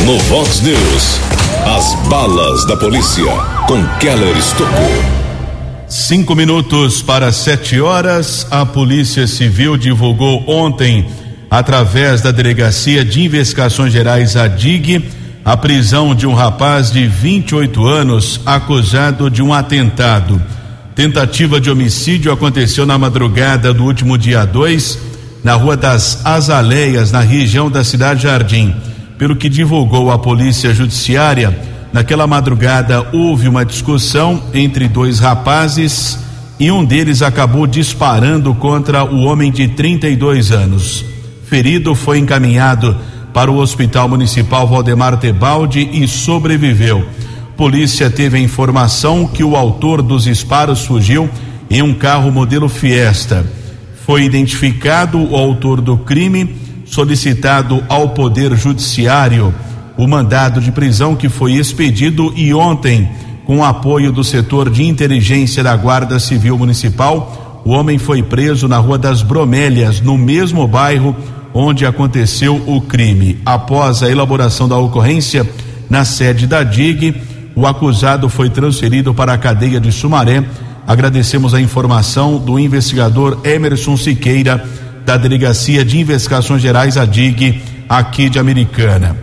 No 0.05 0.18
Vox 0.21 0.61
News, 0.61 1.21
as 1.66 1.94
balas 2.09 2.66
da 2.66 2.77
polícia 2.77 3.25
com 3.66 3.85
Keller 3.99 4.37
Estocou. 4.37 5.18
Cinco 5.88 6.35
minutos 6.35 7.03
para 7.03 7.33
sete 7.33 7.81
horas, 7.81 8.47
a 8.51 8.66
Polícia 8.66 9.27
Civil 9.27 9.79
divulgou 9.79 10.44
ontem, 10.47 11.09
através 11.50 12.20
da 12.20 12.30
Delegacia 12.30 13.04
de 13.04 13.22
Investigações 13.22 13.92
Gerais, 13.92 14.37
a 14.37 14.46
DIG, 14.46 15.04
a 15.44 15.56
prisão 15.56 16.14
de 16.14 16.26
um 16.26 16.34
rapaz 16.34 16.90
de 16.90 17.06
28 17.06 17.87
anos 17.87 18.40
acusado 18.44 19.30
de 19.30 19.42
um 19.42 19.54
atentado. 19.54 20.40
Tentativa 20.94 21.61
de 21.61 21.70
homicídio 21.70 22.30
aconteceu 22.32 22.84
na 22.84 22.98
madrugada 22.98 23.72
do 23.72 23.84
último 23.84 24.18
dia 24.18 24.44
2, 24.44 24.98
na 25.42 25.54
Rua 25.54 25.76
das 25.76 26.26
Azaleias, 26.26 27.12
na 27.12 27.20
região 27.20 27.70
da 27.70 27.82
Cidade 27.82 28.24
Jardim. 28.24 28.74
Pelo 29.16 29.37
que 29.37 29.48
divulgou 29.48 30.11
a 30.11 30.18
Polícia 30.18 30.74
Judiciária, 30.74 31.58
naquela 31.92 32.26
madrugada 32.26 33.06
houve 33.12 33.48
uma 33.48 33.64
discussão 33.64 34.42
entre 34.52 34.87
dois 34.87 35.18
rapazes 35.18 36.18
e 36.61 36.70
um 36.70 36.84
deles 36.84 37.22
acabou 37.22 37.66
disparando 37.66 38.52
contra 38.54 39.04
o 39.04 39.20
homem 39.22 39.50
de 39.50 39.68
32 39.68 40.50
anos. 40.50 41.04
Ferido 41.48 41.94
foi 41.94 42.18
encaminhado 42.18 42.94
para 43.32 43.50
o 43.50 43.56
Hospital 43.56 44.06
Municipal 44.06 44.66
Valdemar 44.68 45.16
Tebaldi 45.16 45.88
e 45.92 46.06
sobreviveu. 46.06 47.06
Polícia 47.56 48.11
teve 48.11 48.37
a 48.37 48.40
informação 48.40 49.26
que 49.26 49.42
o 49.42 49.56
autor 49.56 50.02
dos 50.02 50.24
disparos 50.24 50.84
fugiu 50.84 51.28
em 51.70 51.80
um 51.80 51.94
carro 51.94 52.30
modelo 52.30 52.68
Fiesta. 52.68 53.46
Foi 54.04 54.24
identificado 54.24 55.18
o 55.18 55.34
autor 55.34 55.80
do 55.80 55.96
crime, 55.96 56.54
solicitado 56.84 57.82
ao 57.88 58.11
Poder 58.11 58.54
Judiciário 58.54 59.54
o 59.96 60.06
mandado 60.06 60.61
de 60.61 60.70
prisão 60.70 61.16
que 61.16 61.28
foi 61.30 61.54
expedido 61.54 62.32
e 62.37 62.52
ontem, 62.52 63.08
com 63.46 63.64
apoio 63.64 64.12
do 64.12 64.22
setor 64.22 64.70
de 64.70 64.84
inteligência 64.84 65.64
da 65.64 65.74
Guarda 65.74 66.20
Civil 66.20 66.56
Municipal, 66.58 67.62
o 67.64 67.70
homem 67.70 67.98
foi 67.98 68.22
preso 68.22 68.68
na 68.68 68.78
Rua 68.78 68.96
das 68.96 69.22
Bromélias, 69.22 70.00
no 70.00 70.16
mesmo 70.16 70.68
bairro 70.68 71.16
onde 71.61 71.85
aconteceu 71.85 72.62
o 72.68 72.81
crime. 72.81 73.40
Após 73.44 74.01
a 74.05 74.09
elaboração 74.09 74.68
da 74.68 74.77
ocorrência 74.79 75.44
na 75.90 76.05
sede 76.05 76.47
da 76.47 76.62
DIG, 76.62 77.21
o 77.57 77.66
acusado 77.66 78.29
foi 78.29 78.49
transferido 78.49 79.12
para 79.12 79.33
a 79.33 79.38
cadeia 79.38 79.81
de 79.81 79.90
Sumaré. 79.90 80.44
Agradecemos 80.87 81.55
a 81.55 81.61
informação 81.61 82.38
do 82.38 82.61
investigador 82.61 83.40
Emerson 83.42 83.97
Siqueira, 83.97 84.64
da 85.05 85.16
Delegacia 85.16 85.85
de 85.85 85.99
Investigações 85.99 86.62
Gerais, 86.62 86.97
a 86.97 87.05
DIG, 87.05 87.61
aqui 87.88 88.29
de 88.31 88.38
Americana. 88.38 89.16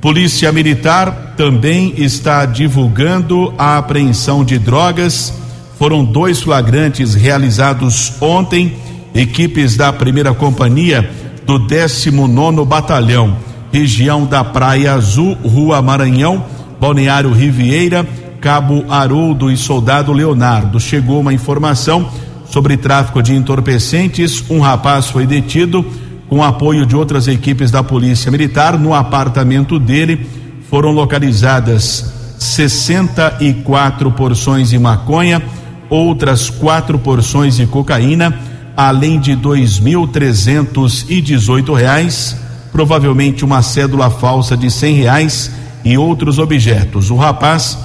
Polícia 0.00 0.50
Militar 0.50 1.34
também 1.36 1.92
está 1.98 2.46
divulgando 2.46 3.52
a 3.58 3.76
apreensão 3.76 4.42
de 4.42 4.58
drogas. 4.58 5.30
Foram 5.78 6.02
dois 6.02 6.40
flagrantes 6.40 7.12
realizados 7.12 8.14
ontem. 8.18 8.78
Equipes 9.14 9.76
da 9.76 9.92
primeira 9.92 10.32
companhia 10.32 11.20
do 11.46 11.58
19 11.58 12.64
Batalhão, 12.64 13.36
região 13.72 14.24
da 14.24 14.44
Praia 14.44 14.94
Azul, 14.94 15.36
Rua 15.44 15.80
Maranhão, 15.82 16.44
Balneário 16.80 17.32
Riviera, 17.32 18.06
Cabo 18.40 18.84
Haroldo 18.88 19.50
e 19.50 19.56
Soldado 19.56 20.12
Leonardo. 20.12 20.80
Chegou 20.80 21.20
uma 21.20 21.32
informação 21.32 22.08
sobre 22.46 22.76
tráfico 22.76 23.22
de 23.22 23.34
entorpecentes. 23.34 24.44
Um 24.50 24.60
rapaz 24.60 25.06
foi 25.06 25.26
detido 25.26 25.84
com 26.28 26.42
apoio 26.42 26.84
de 26.84 26.96
outras 26.96 27.28
equipes 27.28 27.70
da 27.70 27.82
Polícia 27.82 28.30
Militar. 28.30 28.78
No 28.78 28.94
apartamento 28.94 29.78
dele 29.78 30.26
foram 30.68 30.90
localizadas 30.90 32.36
64 32.38 34.10
porções 34.10 34.70
de 34.70 34.78
maconha, 34.78 35.42
outras 35.88 36.50
quatro 36.50 36.98
porções 36.98 37.56
de 37.56 37.66
cocaína, 37.66 38.36
além 38.76 39.20
de 39.20 39.34
dois 39.34 39.78
mil 39.78 40.06
trezentos 40.06 41.06
e 41.08 41.20
dezoito 41.20 41.72
reais, 41.72 42.36
provavelmente 42.70 43.44
uma 43.44 43.62
cédula 43.62 44.10
falsa 44.10 44.56
de 44.56 44.70
cem 44.70 44.94
reais 44.94 45.50
e 45.84 45.98
outros 45.98 46.38
objetos. 46.38 47.10
O 47.10 47.16
rapaz 47.16 47.78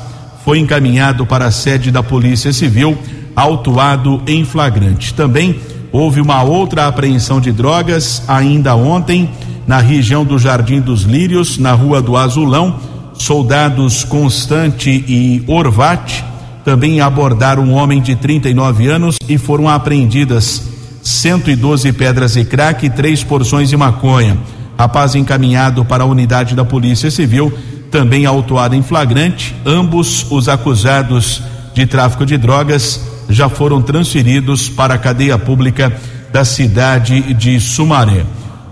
foi 0.45 0.59
encaminhado 0.59 1.25
para 1.25 1.47
a 1.47 1.51
sede 1.51 1.91
da 1.91 2.01
Polícia 2.01 2.53
Civil, 2.53 2.97
autuado 3.35 4.21
em 4.25 4.45
flagrante. 4.45 5.13
Também 5.13 5.59
houve 5.91 6.21
uma 6.21 6.41
outra 6.41 6.87
apreensão 6.87 7.41
de 7.41 7.51
drogas 7.51 8.23
ainda 8.27 8.75
ontem 8.75 9.29
na 9.67 9.79
região 9.79 10.23
do 10.23 10.39
Jardim 10.39 10.79
dos 10.79 11.01
Lírios, 11.03 11.57
na 11.57 11.73
Rua 11.73 12.01
do 12.01 12.15
Azulão. 12.15 12.79
Soldados 13.13 14.03
Constante 14.03 14.89
e 14.89 15.43
Orvate 15.47 16.23
também 16.63 17.01
abordaram 17.01 17.63
um 17.63 17.73
homem 17.73 18.01
de 18.01 18.15
39 18.15 18.87
anos 18.87 19.17
e 19.27 19.37
foram 19.37 19.67
apreendidas 19.67 20.66
112 21.07 21.93
pedras 21.93 22.33
de 22.33 22.43
crack 22.43 22.85
e 22.85 22.89
três 22.89 23.23
porções 23.23 23.69
de 23.69 23.77
maconha. 23.77 24.37
Rapaz 24.77 25.15
encaminhado 25.15 25.85
para 25.85 26.03
a 26.03 26.07
unidade 26.07 26.53
da 26.53 26.65
Polícia 26.65 27.09
Civil, 27.09 27.51
também 27.89 28.25
autuado 28.25 28.75
em 28.75 28.83
flagrante. 28.83 29.55
Ambos 29.65 30.25
os 30.29 30.49
acusados 30.49 31.41
de 31.73 31.85
tráfico 31.85 32.25
de 32.25 32.37
drogas 32.37 32.99
já 33.29 33.47
foram 33.47 33.81
transferidos 33.81 34.69
para 34.69 34.95
a 34.95 34.97
cadeia 34.97 35.37
pública 35.37 35.95
da 36.31 36.43
cidade 36.43 37.33
de 37.33 37.59
Sumaré. 37.59 38.25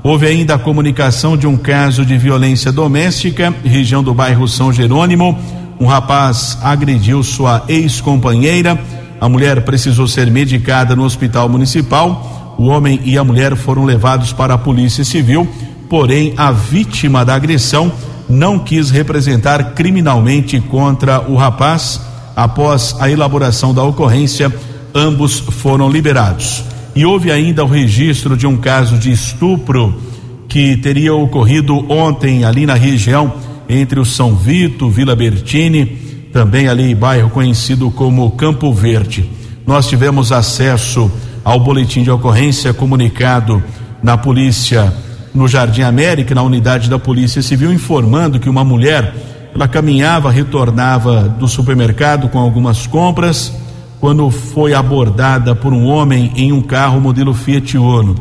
Houve 0.04 0.28
ainda 0.28 0.56
a 0.56 0.60
comunicação 0.60 1.36
de 1.36 1.48
um 1.48 1.58
caso 1.58 2.06
de 2.06 2.18
violência 2.18 2.72
doméstica, 2.72 3.54
região 3.64 4.04
do 4.04 4.14
bairro 4.14 4.48
São 4.48 4.72
Jerônimo. 4.72 5.40
Um 5.80 5.86
rapaz 5.86 6.58
agrediu 6.62 7.24
sua 7.24 7.64
ex-companheira. 7.68 8.80
A 9.20 9.30
mulher 9.30 9.64
precisou 9.64 10.08
ser 10.08 10.30
medicada 10.30 10.96
no 10.96 11.04
hospital 11.04 11.48
municipal. 11.48 12.56
O 12.58 12.66
homem 12.66 13.00
e 13.04 13.18
a 13.18 13.24
mulher 13.24 13.56
foram 13.56 13.86
levados 13.86 14.34
para 14.34 14.54
a 14.54 14.58
Polícia 14.58 15.04
Civil, 15.04 15.48
porém 15.90 16.34
a 16.38 16.52
vítima 16.52 17.24
da 17.24 17.36
agressão 17.36 17.92
não 18.30 18.60
quis 18.60 18.90
representar 18.90 19.74
criminalmente 19.74 20.60
contra 20.60 21.22
o 21.22 21.36
rapaz. 21.36 22.02
Após 22.36 22.96
a 23.00 23.10
elaboração 23.10 23.74
da 23.74 23.84
ocorrência, 23.84 24.54
ambos 24.94 25.40
foram 25.40 25.90
liberados. 25.90 26.64
E 26.96 27.06
houve 27.06 27.32
ainda 27.32 27.64
o 27.64 27.68
registro 27.68 28.36
de 28.38 28.48
um 28.48 28.58
caso 28.58 28.98
de 28.98 29.12
estupro 29.12 30.02
que 30.48 30.78
teria 30.78 31.14
ocorrido 31.14 31.92
ontem 31.92 32.46
ali 32.46 32.66
na 32.66 32.74
região 32.74 33.34
entre 33.68 34.00
o 34.00 34.06
São 34.06 34.36
Vito, 34.36 34.90
Vila 34.90 35.16
Bertini, 35.16 36.05
também 36.36 36.68
ali 36.68 36.94
bairro 36.94 37.30
conhecido 37.30 37.90
como 37.90 38.30
Campo 38.32 38.74
Verde. 38.74 39.32
Nós 39.66 39.88
tivemos 39.88 40.34
acesso 40.34 41.10
ao 41.46 41.58
boletim 41.58 42.04
de 42.04 42.12
ocorrência 42.12 42.74
comunicado 42.74 43.64
na 44.04 44.18
polícia 44.18 44.94
no 45.34 45.48
Jardim 45.48 45.84
América, 45.84 46.36
na 46.36 46.42
unidade 46.42 46.90
da 46.90 47.00
Polícia 47.00 47.42
Civil, 47.42 47.72
informando 47.72 48.38
que 48.38 48.50
uma 48.50 48.66
mulher 48.66 49.16
ela 49.56 49.66
caminhava, 49.66 50.30
retornava 50.30 51.22
do 51.22 51.48
supermercado 51.48 52.28
com 52.28 52.38
algumas 52.38 52.86
compras 52.86 53.54
quando 54.02 54.30
foi 54.30 54.74
abordada 54.74 55.56
por 55.56 55.72
um 55.72 55.86
homem 55.86 56.34
em 56.36 56.52
um 56.52 56.62
carro 56.62 57.00
modelo 57.00 57.34
Fiat 57.34 57.78
Uno. 57.78 58.14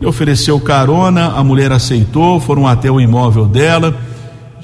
Ele 0.00 0.08
ofereceu 0.08 0.60
carona, 0.60 1.32
a 1.32 1.42
mulher 1.42 1.72
aceitou, 1.72 2.38
foram 2.38 2.64
até 2.64 2.88
o 2.92 3.00
imóvel 3.00 3.44
dela. 3.44 3.92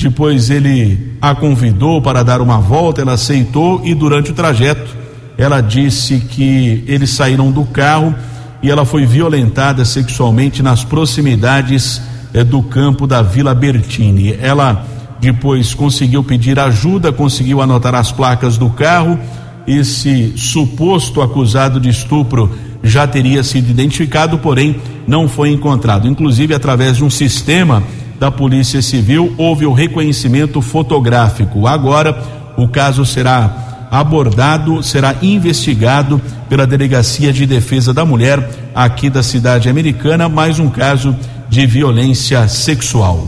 Depois 0.02 0.50
ele 0.50 1.16
a 1.20 1.34
convidou 1.34 2.02
para 2.02 2.22
dar 2.22 2.40
uma 2.40 2.58
volta, 2.58 3.00
ela 3.00 3.12
aceitou 3.12 3.80
e 3.84 3.94
durante 3.94 4.30
o 4.30 4.34
trajeto 4.34 4.96
ela 5.38 5.60
disse 5.60 6.18
que 6.18 6.84
eles 6.86 7.10
saíram 7.10 7.50
do 7.50 7.64
carro 7.64 8.14
e 8.62 8.70
ela 8.70 8.84
foi 8.84 9.06
violentada 9.06 9.84
sexualmente 9.84 10.62
nas 10.62 10.84
proximidades 10.84 12.02
eh, 12.34 12.44
do 12.44 12.62
campo 12.62 13.06
da 13.06 13.22
Vila 13.22 13.54
Bertini. 13.54 14.36
Ela 14.40 14.84
depois 15.20 15.72
conseguiu 15.72 16.22
pedir 16.22 16.58
ajuda, 16.58 17.12
conseguiu 17.12 17.62
anotar 17.62 17.94
as 17.94 18.12
placas 18.12 18.58
do 18.58 18.68
carro 18.70 19.18
esse 19.66 20.32
suposto 20.36 21.22
acusado 21.22 21.78
de 21.78 21.88
estupro 21.88 22.50
já 22.82 23.06
teria 23.06 23.44
sido 23.44 23.70
identificado, 23.70 24.38
porém 24.38 24.76
não 25.06 25.28
foi 25.28 25.50
encontrado. 25.50 26.08
Inclusive, 26.08 26.52
através 26.52 26.96
de 26.96 27.04
um 27.04 27.10
sistema 27.10 27.82
da 28.22 28.30
Polícia 28.30 28.80
Civil, 28.80 29.34
houve 29.36 29.66
o 29.66 29.72
reconhecimento 29.72 30.62
fotográfico. 30.62 31.66
Agora, 31.66 32.22
o 32.56 32.68
caso 32.68 33.04
será 33.04 33.88
abordado, 33.90 34.80
será 34.80 35.16
investigado 35.20 36.22
pela 36.48 36.64
Delegacia 36.64 37.32
de 37.32 37.44
Defesa 37.46 37.92
da 37.92 38.04
Mulher 38.04 38.48
aqui 38.72 39.10
da 39.10 39.24
cidade 39.24 39.68
americana, 39.68 40.28
mais 40.28 40.60
um 40.60 40.70
caso 40.70 41.16
de 41.48 41.66
violência 41.66 42.46
sexual. 42.46 43.26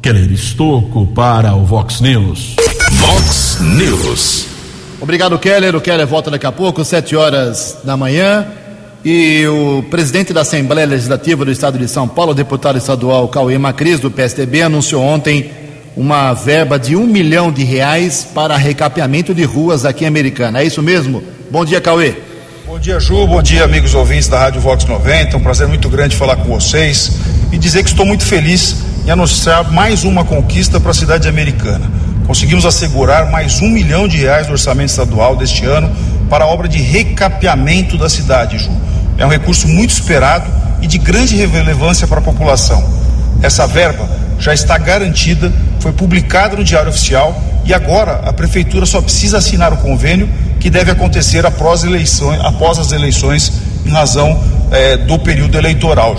Keller 0.00 0.32
Estocco 0.32 1.06
para 1.08 1.54
o 1.54 1.66
Vox 1.66 2.00
News. 2.00 2.56
Vox 2.92 3.58
News. 3.60 4.46
Obrigado, 5.02 5.38
Keller. 5.38 5.76
O 5.76 5.82
Keller 5.82 6.06
volta 6.06 6.30
daqui 6.30 6.46
a 6.46 6.52
pouco, 6.52 6.82
sete 6.82 7.14
horas 7.14 7.76
da 7.84 7.94
manhã. 7.94 8.46
E 9.04 9.46
o 9.46 9.82
presidente 9.90 10.32
da 10.32 10.40
Assembleia 10.40 10.86
Legislativa 10.86 11.44
do 11.44 11.52
Estado 11.52 11.78
de 11.78 11.86
São 11.86 12.08
Paulo, 12.08 12.32
deputado 12.32 12.78
estadual 12.78 13.28
Cauê 13.28 13.58
Macris, 13.58 14.00
do 14.00 14.10
PSDB, 14.10 14.62
anunciou 14.62 15.02
ontem 15.02 15.50
uma 15.94 16.32
verba 16.32 16.78
de 16.78 16.96
um 16.96 17.06
milhão 17.06 17.52
de 17.52 17.62
reais 17.62 18.26
para 18.34 18.56
recapeamento 18.56 19.34
de 19.34 19.44
ruas 19.44 19.84
aqui 19.84 20.04
em 20.04 20.06
Americana. 20.06 20.60
É 20.60 20.64
isso 20.64 20.82
mesmo? 20.82 21.22
Bom 21.50 21.66
dia, 21.66 21.82
Cauê. 21.82 22.14
Bom 22.66 22.78
dia, 22.78 22.98
Ju. 22.98 23.26
Bom 23.26 23.42
dia, 23.42 23.64
amigos 23.64 23.94
ouvintes 23.94 24.26
da 24.26 24.38
Rádio 24.38 24.62
Vox 24.62 24.86
90. 24.86 25.34
É 25.34 25.36
um 25.36 25.42
prazer 25.42 25.68
muito 25.68 25.90
grande 25.90 26.16
falar 26.16 26.36
com 26.36 26.58
vocês 26.58 27.12
e 27.52 27.58
dizer 27.58 27.82
que 27.82 27.90
estou 27.90 28.06
muito 28.06 28.24
feliz 28.24 28.76
em 29.06 29.10
anunciar 29.10 29.70
mais 29.70 30.02
uma 30.04 30.24
conquista 30.24 30.80
para 30.80 30.92
a 30.92 30.94
cidade 30.94 31.28
americana 31.28 31.90
conseguimos 32.26 32.64
assegurar 32.64 33.30
mais 33.30 33.60
um 33.60 33.68
milhão 33.68 34.08
de 34.08 34.16
reais 34.16 34.46
do 34.46 34.52
orçamento 34.52 34.88
estadual 34.88 35.36
deste 35.36 35.64
ano 35.64 35.94
para 36.28 36.44
a 36.44 36.48
obra 36.48 36.66
de 36.66 36.78
recapeamento 36.78 37.98
da 37.98 38.08
cidade, 38.08 38.58
Ju. 38.58 38.70
É 39.18 39.24
um 39.24 39.28
recurso 39.28 39.68
muito 39.68 39.90
esperado 39.90 40.50
e 40.82 40.86
de 40.86 40.98
grande 40.98 41.36
relevância 41.36 42.06
para 42.06 42.18
a 42.18 42.22
população. 42.22 42.84
Essa 43.42 43.66
verba 43.66 44.08
já 44.38 44.52
está 44.52 44.76
garantida, 44.76 45.52
foi 45.80 45.92
publicada 45.92 46.56
no 46.56 46.64
Diário 46.64 46.90
Oficial 46.90 47.40
e 47.64 47.72
agora 47.72 48.20
a 48.24 48.32
Prefeitura 48.32 48.86
só 48.86 49.00
precisa 49.00 49.38
assinar 49.38 49.72
o 49.72 49.76
convênio 49.78 50.28
que 50.60 50.68
deve 50.68 50.90
acontecer 50.90 51.44
após, 51.46 51.84
eleições, 51.84 52.40
após 52.40 52.78
as 52.78 52.92
eleições 52.92 53.52
em 53.84 53.90
razão 53.90 54.42
eh, 54.72 54.96
do 54.96 55.18
período 55.18 55.56
eleitoral. 55.56 56.16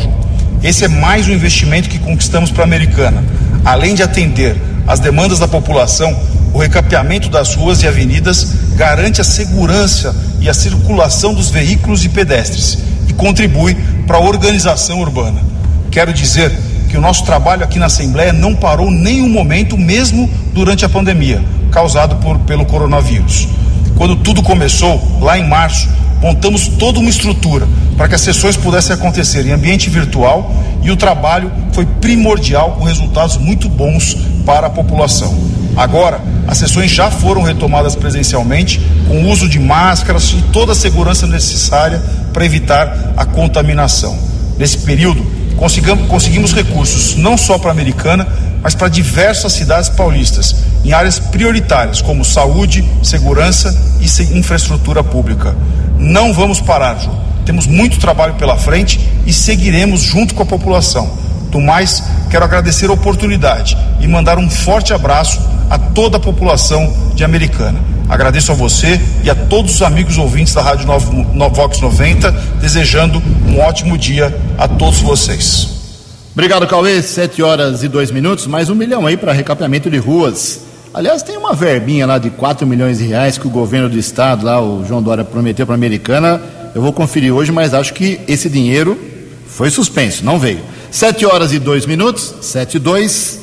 Esse 0.63 0.85
é 0.85 0.87
mais 0.87 1.27
um 1.27 1.31
investimento 1.31 1.89
que 1.89 1.99
conquistamos 1.99 2.51
para 2.51 2.63
a 2.63 2.65
Americana. 2.65 3.23
Além 3.63 3.95
de 3.95 4.03
atender 4.03 4.55
as 4.87 4.99
demandas 4.99 5.39
da 5.39 5.47
população, 5.47 6.15
o 6.55 6.57
recapeamento 6.57 7.27
das 7.27 7.53
ruas 7.53 7.83
e 7.83 7.87
avenidas 7.87 8.53
garante 8.77 9.19
a 9.19 9.25
segurança 9.25 10.15
e 10.39 10.47
a 10.47 10.53
circulação 10.53 11.33
dos 11.33 11.49
veículos 11.49 12.05
e 12.05 12.07
pedestres 12.07 12.77
e 13.09 13.13
contribui 13.13 13.75
para 14.07 14.15
a 14.15 14.21
organização 14.21 15.01
urbana. 15.01 15.43
Quero 15.91 16.13
dizer 16.13 16.57
que 16.89 16.95
o 16.95 17.01
nosso 17.01 17.25
trabalho 17.25 17.61
aqui 17.61 17.77
na 17.77 17.87
Assembleia 17.87 18.31
não 18.31 18.55
parou 18.55 18.89
nenhum 18.89 19.27
momento, 19.27 19.77
mesmo 19.77 20.29
durante 20.53 20.85
a 20.85 20.89
pandemia 20.89 21.43
causada 21.73 22.17
pelo 22.47 22.65
coronavírus. 22.65 23.49
Quando 23.97 24.15
tudo 24.15 24.41
começou, 24.41 25.19
lá 25.19 25.37
em 25.37 25.45
março, 25.45 25.89
montamos 26.25 26.67
toda 26.67 26.99
uma 26.99 27.09
estrutura 27.11 27.67
para 27.95 28.07
que 28.07 28.15
as 28.15 28.21
sessões 28.21 28.57
pudessem 28.57 28.95
acontecer 28.95 29.45
em 29.45 29.51
ambiente 29.51 29.91
virtual 29.91 30.51
e 30.81 30.89
o 30.89 30.97
trabalho 30.97 31.51
foi 31.71 31.85
primordial 31.85 32.71
com 32.71 32.83
resultados 32.83 33.37
muito 33.37 33.69
bons 33.69 34.17
para 34.43 34.65
a 34.65 34.69
população. 34.71 35.37
Agora, 35.77 36.19
as 36.47 36.57
sessões 36.57 36.89
já 36.89 37.11
foram 37.11 37.43
retomadas 37.43 37.95
presencialmente, 37.95 38.81
com 39.07 39.23
o 39.23 39.29
uso 39.29 39.47
de 39.47 39.59
máscaras 39.59 40.31
e 40.31 40.41
toda 40.51 40.71
a 40.71 40.75
segurança 40.75 41.27
necessária 41.27 42.01
para 42.33 42.43
evitar 42.43 43.13
a 43.15 43.23
contaminação. 43.23 44.17
Nesse 44.57 44.79
período, 44.79 45.23
conseguimos 46.07 46.53
recursos 46.53 47.15
não 47.15 47.37
só 47.37 47.59
para 47.59 47.69
a 47.69 47.71
Americana, 47.71 48.27
mas 48.65 48.73
para 48.73 48.87
diversas 48.87 49.53
cidades 49.53 49.89
paulistas, 49.89 50.55
em 50.83 50.91
áreas 50.91 51.19
prioritárias 51.19 52.01
como 52.01 52.25
saúde, 52.25 52.83
segurança 53.03 53.71
e 54.01 54.39
infraestrutura 54.39 55.03
pública. 55.03 55.55
Não 55.99 56.33
vamos 56.33 56.59
parar, 56.59 56.97
Ju. 56.97 57.11
Temos 57.45 57.67
muito 57.67 57.99
trabalho 57.99 58.33
pela 58.33 58.57
frente 58.57 58.99
e 59.23 59.31
seguiremos 59.31 60.01
junto 60.01 60.33
com 60.33 60.41
a 60.41 60.47
população. 60.47 61.15
Do 61.51 61.61
mais, 61.61 62.01
quero 62.31 62.43
agradecer 62.43 62.89
a 62.89 62.93
oportunidade 62.93 63.77
e 63.99 64.07
mandar 64.07 64.39
um 64.39 64.49
forte 64.49 64.95
abraço 64.95 65.39
a 65.69 65.77
toda 65.77 66.17
a 66.17 66.19
população 66.19 66.91
de 67.13 67.23
Americana. 67.23 67.79
Agradeço 68.09 68.51
a 68.51 68.55
você 68.55 68.99
e 69.23 69.29
a 69.29 69.35
todos 69.35 69.75
os 69.75 69.81
amigos 69.83 70.17
ouvintes 70.17 70.55
da 70.55 70.63
Rádio 70.63 70.87
Vox 70.87 71.79
90, 71.79 72.31
desejando 72.59 73.21
um 73.47 73.59
ótimo 73.59 73.95
dia 73.95 74.35
a 74.57 74.67
todos 74.67 75.01
vocês. 75.01 75.84
Obrigado, 76.35 76.67
Cauê. 76.67 77.01
Sete 77.01 77.41
horas 77.41 77.81
e 77.81 77.87
dois 77.87 78.11
minutos, 78.11 78.45
mais 78.45 78.69
um 78.69 78.75
milhão 78.75 79.07
aí 79.07 79.17
para 79.17 79.31
recapeamento 79.33 79.89
de 79.89 79.97
ruas 79.97 80.65
Aliás, 80.95 81.21
tem 81.21 81.35
uma 81.35 81.51
verbinha 81.51 82.07
lá 82.07 82.17
de 82.17 82.29
4 82.29 82.65
milhões 82.65 82.99
de 82.99 83.03
reais 83.03 83.37
que 83.37 83.45
o 83.45 83.49
governo 83.49 83.89
do 83.89 83.99
estado, 83.99 84.45
lá, 84.45 84.61
o 84.61 84.85
João 84.85 85.03
Dória, 85.03 85.25
prometeu 85.25 85.65
para 85.65 85.75
a 85.75 85.75
Americana. 85.75 86.41
Eu 86.73 86.81
vou 86.81 86.93
conferir 86.93 87.33
hoje, 87.33 87.51
mas 87.51 87.73
acho 87.73 87.93
que 87.93 88.21
esse 88.29 88.49
dinheiro 88.49 88.97
foi 89.45 89.69
suspenso, 89.69 90.23
não 90.23 90.39
veio. 90.39 90.61
7 90.89 91.25
horas 91.25 91.51
e 91.51 91.59
2 91.59 91.85
minutos, 91.85 92.35
7 92.39 92.77
e 92.77 92.79
2. 92.79 93.39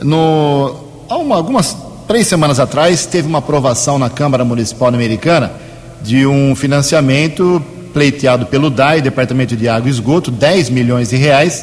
No, 0.00 0.74
há 1.06 1.18
uma, 1.18 1.36
algumas 1.36 1.76
três 2.08 2.26
semanas 2.26 2.58
atrás, 2.58 3.04
teve 3.04 3.28
uma 3.28 3.40
aprovação 3.40 3.98
na 3.98 4.08
Câmara 4.08 4.42
Municipal 4.42 4.88
Americana 4.88 5.52
de 6.00 6.26
um 6.26 6.56
financiamento 6.56 7.62
pleiteado 7.92 8.46
pelo 8.46 8.70
DAI, 8.70 9.02
Departamento 9.02 9.54
de 9.54 9.68
Água 9.68 9.86
e 9.86 9.90
Esgoto, 9.90 10.30
10 10.30 10.70
milhões 10.70 11.10
de 11.10 11.16
reais, 11.16 11.62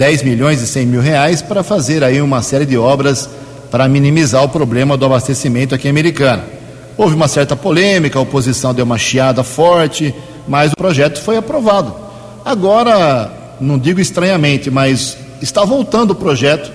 10 0.00 0.22
milhões 0.22 0.62
e 0.62 0.66
100 0.66 0.86
mil 0.86 1.02
reais, 1.02 1.42
para 1.42 1.62
fazer 1.62 2.02
aí 2.02 2.22
uma 2.22 2.40
série 2.40 2.64
de 2.64 2.78
obras 2.78 3.28
para 3.70 3.86
minimizar 3.86 4.42
o 4.42 4.48
problema 4.48 4.96
do 4.96 5.04
abastecimento 5.04 5.74
aqui 5.74 5.88
em 5.88 5.90
Americana. 5.90 6.42
Houve 6.96 7.14
uma 7.14 7.28
certa 7.28 7.54
polêmica, 7.54 8.18
a 8.18 8.22
oposição 8.22 8.72
deu 8.72 8.86
uma 8.86 8.96
chiada 8.96 9.44
forte, 9.44 10.14
mas 10.48 10.72
o 10.72 10.74
projeto 10.74 11.20
foi 11.20 11.36
aprovado. 11.36 11.94
Agora, 12.42 13.30
não 13.60 13.78
digo 13.78 14.00
estranhamente, 14.00 14.70
mas 14.70 15.18
está 15.42 15.66
voltando 15.66 16.12
o 16.12 16.14
projeto 16.14 16.72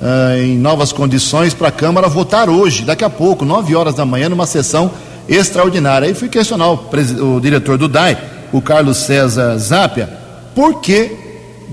uh, 0.00 0.40
em 0.40 0.56
novas 0.56 0.92
condições 0.92 1.52
para 1.52 1.66
a 1.66 1.72
Câmara 1.72 2.06
votar 2.06 2.48
hoje, 2.48 2.84
daqui 2.84 3.02
a 3.02 3.10
pouco, 3.10 3.44
9 3.44 3.74
horas 3.74 3.94
da 3.96 4.04
manhã, 4.04 4.28
numa 4.28 4.46
sessão 4.46 4.88
extraordinária. 5.28 6.06
Aí 6.06 6.14
fui 6.14 6.28
questionar 6.28 6.70
o, 6.70 6.88
o 7.34 7.40
diretor 7.40 7.76
do 7.76 7.88
DAI, 7.88 8.16
o 8.52 8.62
Carlos 8.62 8.98
César 8.98 9.58
Zapia, 9.58 10.08
por 10.54 10.80
que 10.80 11.21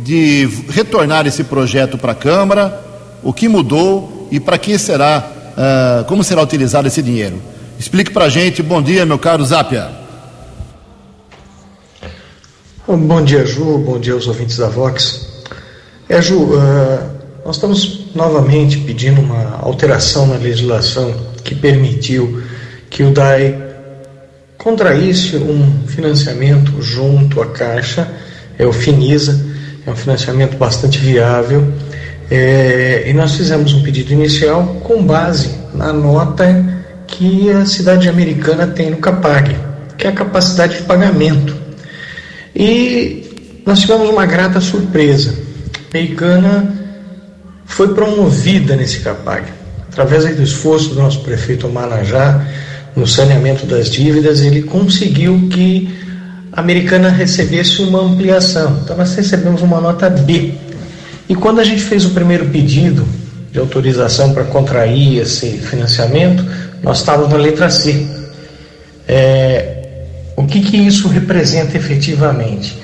de 0.03 0.47
retornar 0.69 1.27
esse 1.27 1.43
projeto 1.43 1.97
para 1.97 2.13
a 2.13 2.15
Câmara, 2.15 2.81
o 3.23 3.33
que 3.33 3.47
mudou, 3.47 4.27
e 4.31 4.39
para 4.39 4.57
que 4.57 4.77
será, 4.77 5.31
uh, 5.51 6.05
como 6.05 6.23
será 6.23 6.41
utilizado 6.41 6.87
esse 6.87 7.01
dinheiro? 7.01 7.41
Explique 7.77 8.11
para 8.11 8.25
a 8.25 8.29
gente. 8.29 8.61
Bom 8.61 8.81
dia, 8.81 9.05
meu 9.05 9.17
caro 9.17 9.43
Zapia. 9.45 9.89
Bom 12.87 13.23
dia, 13.23 13.45
Ju. 13.45 13.77
Bom 13.79 13.99
dia 13.99 14.13
aos 14.13 14.27
ouvintes 14.27 14.57
da 14.57 14.67
Vox. 14.67 15.27
É, 16.07 16.21
Ju, 16.21 16.43
uh, 16.43 17.19
nós 17.45 17.55
estamos 17.55 18.11
novamente 18.15 18.77
pedindo 18.79 19.21
uma 19.21 19.59
alteração 19.61 20.27
na 20.27 20.35
legislação 20.35 21.13
que 21.43 21.55
permitiu 21.55 22.41
que 22.89 23.03
o 23.03 23.11
DAE 23.11 23.55
contraísse 24.57 25.37
um 25.37 25.87
financiamento 25.87 26.81
junto 26.81 27.41
à 27.41 27.47
Caixa, 27.47 28.11
é 28.57 28.65
o 28.65 28.73
Finisa, 28.73 29.48
um 29.91 29.95
financiamento 29.95 30.57
bastante 30.57 30.99
viável 30.99 31.71
é, 32.29 33.05
e 33.07 33.13
nós 33.13 33.35
fizemos 33.35 33.73
um 33.73 33.81
pedido 33.81 34.13
inicial 34.13 34.63
com 34.83 35.03
base 35.03 35.49
na 35.73 35.91
nota 35.91 36.79
que 37.07 37.49
a 37.49 37.65
cidade 37.65 38.07
americana 38.07 38.67
tem 38.67 38.91
no 38.91 38.97
CAPAG, 38.97 39.55
que 39.97 40.05
é 40.05 40.09
a 40.11 40.13
capacidade 40.13 40.77
de 40.77 40.83
pagamento. 40.83 41.55
E 42.55 43.61
nós 43.65 43.79
tivemos 43.79 44.09
uma 44.09 44.25
grata 44.25 44.61
surpresa. 44.61 45.33
A 45.73 45.97
americana 45.97 46.71
foi 47.65 47.93
promovida 47.95 48.75
nesse 48.75 48.99
CAPAG, 48.99 49.45
através 49.87 50.23
do 50.35 50.43
esforço 50.43 50.89
do 50.89 51.01
nosso 51.01 51.21
prefeito 51.21 51.67
Manajá 51.67 52.45
no 52.95 53.07
saneamento 53.07 53.65
das 53.65 53.89
dívidas, 53.89 54.41
ele 54.41 54.63
conseguiu 54.63 55.47
que 55.49 55.89
americana 56.59 57.09
recebesse 57.09 57.81
uma 57.81 58.01
ampliação. 58.01 58.79
Então 58.83 58.95
nós 58.95 59.15
recebemos 59.15 59.61
uma 59.61 59.79
nota 59.81 60.09
B 60.09 60.53
e 61.29 61.35
quando 61.35 61.59
a 61.59 61.63
gente 61.63 61.83
fez 61.83 62.05
o 62.05 62.09
primeiro 62.09 62.49
pedido 62.49 63.07
de 63.51 63.59
autorização 63.59 64.33
para 64.33 64.45
contrair 64.45 65.19
esse 65.19 65.59
financiamento, 65.59 66.43
nós 66.81 66.99
estávamos 66.99 67.31
na 67.31 67.37
letra 67.37 67.69
C. 67.69 68.07
É, 69.07 70.05
o 70.35 70.45
que, 70.45 70.59
que 70.59 70.75
isso 70.77 71.07
representa 71.07 71.77
efetivamente? 71.77 72.77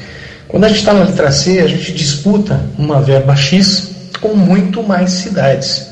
Quando 0.47 0.65
a 0.65 0.67
gente 0.67 0.77
está 0.77 0.93
na 0.93 1.05
letra 1.05 1.31
C, 1.31 1.59
a 1.59 1.67
gente 1.67 1.91
disputa 1.91 2.61
uma 2.77 3.01
verba 3.01 3.35
X 3.35 3.89
com 4.21 4.35
muito 4.35 4.83
mais 4.83 5.11
cidades. 5.11 5.89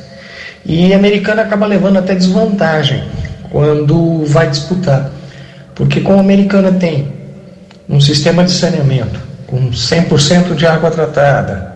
E 0.64 0.94
a 0.94 0.96
americana 0.96 1.42
acaba 1.42 1.66
levando 1.66 1.98
até 1.98 2.14
desvantagem 2.14 3.04
quando 3.50 4.24
vai 4.26 4.48
disputar. 4.50 5.12
Porque 5.74 6.02
como 6.02 6.20
a 6.20 6.22
americana 6.22 6.72
tem 6.72 7.23
um 7.90 8.00
sistema 8.00 8.44
de 8.44 8.52
saneamento 8.52 9.20
com 9.48 9.70
100% 9.70 10.56
de 10.56 10.66
água 10.66 10.90
tratada, 10.90 11.74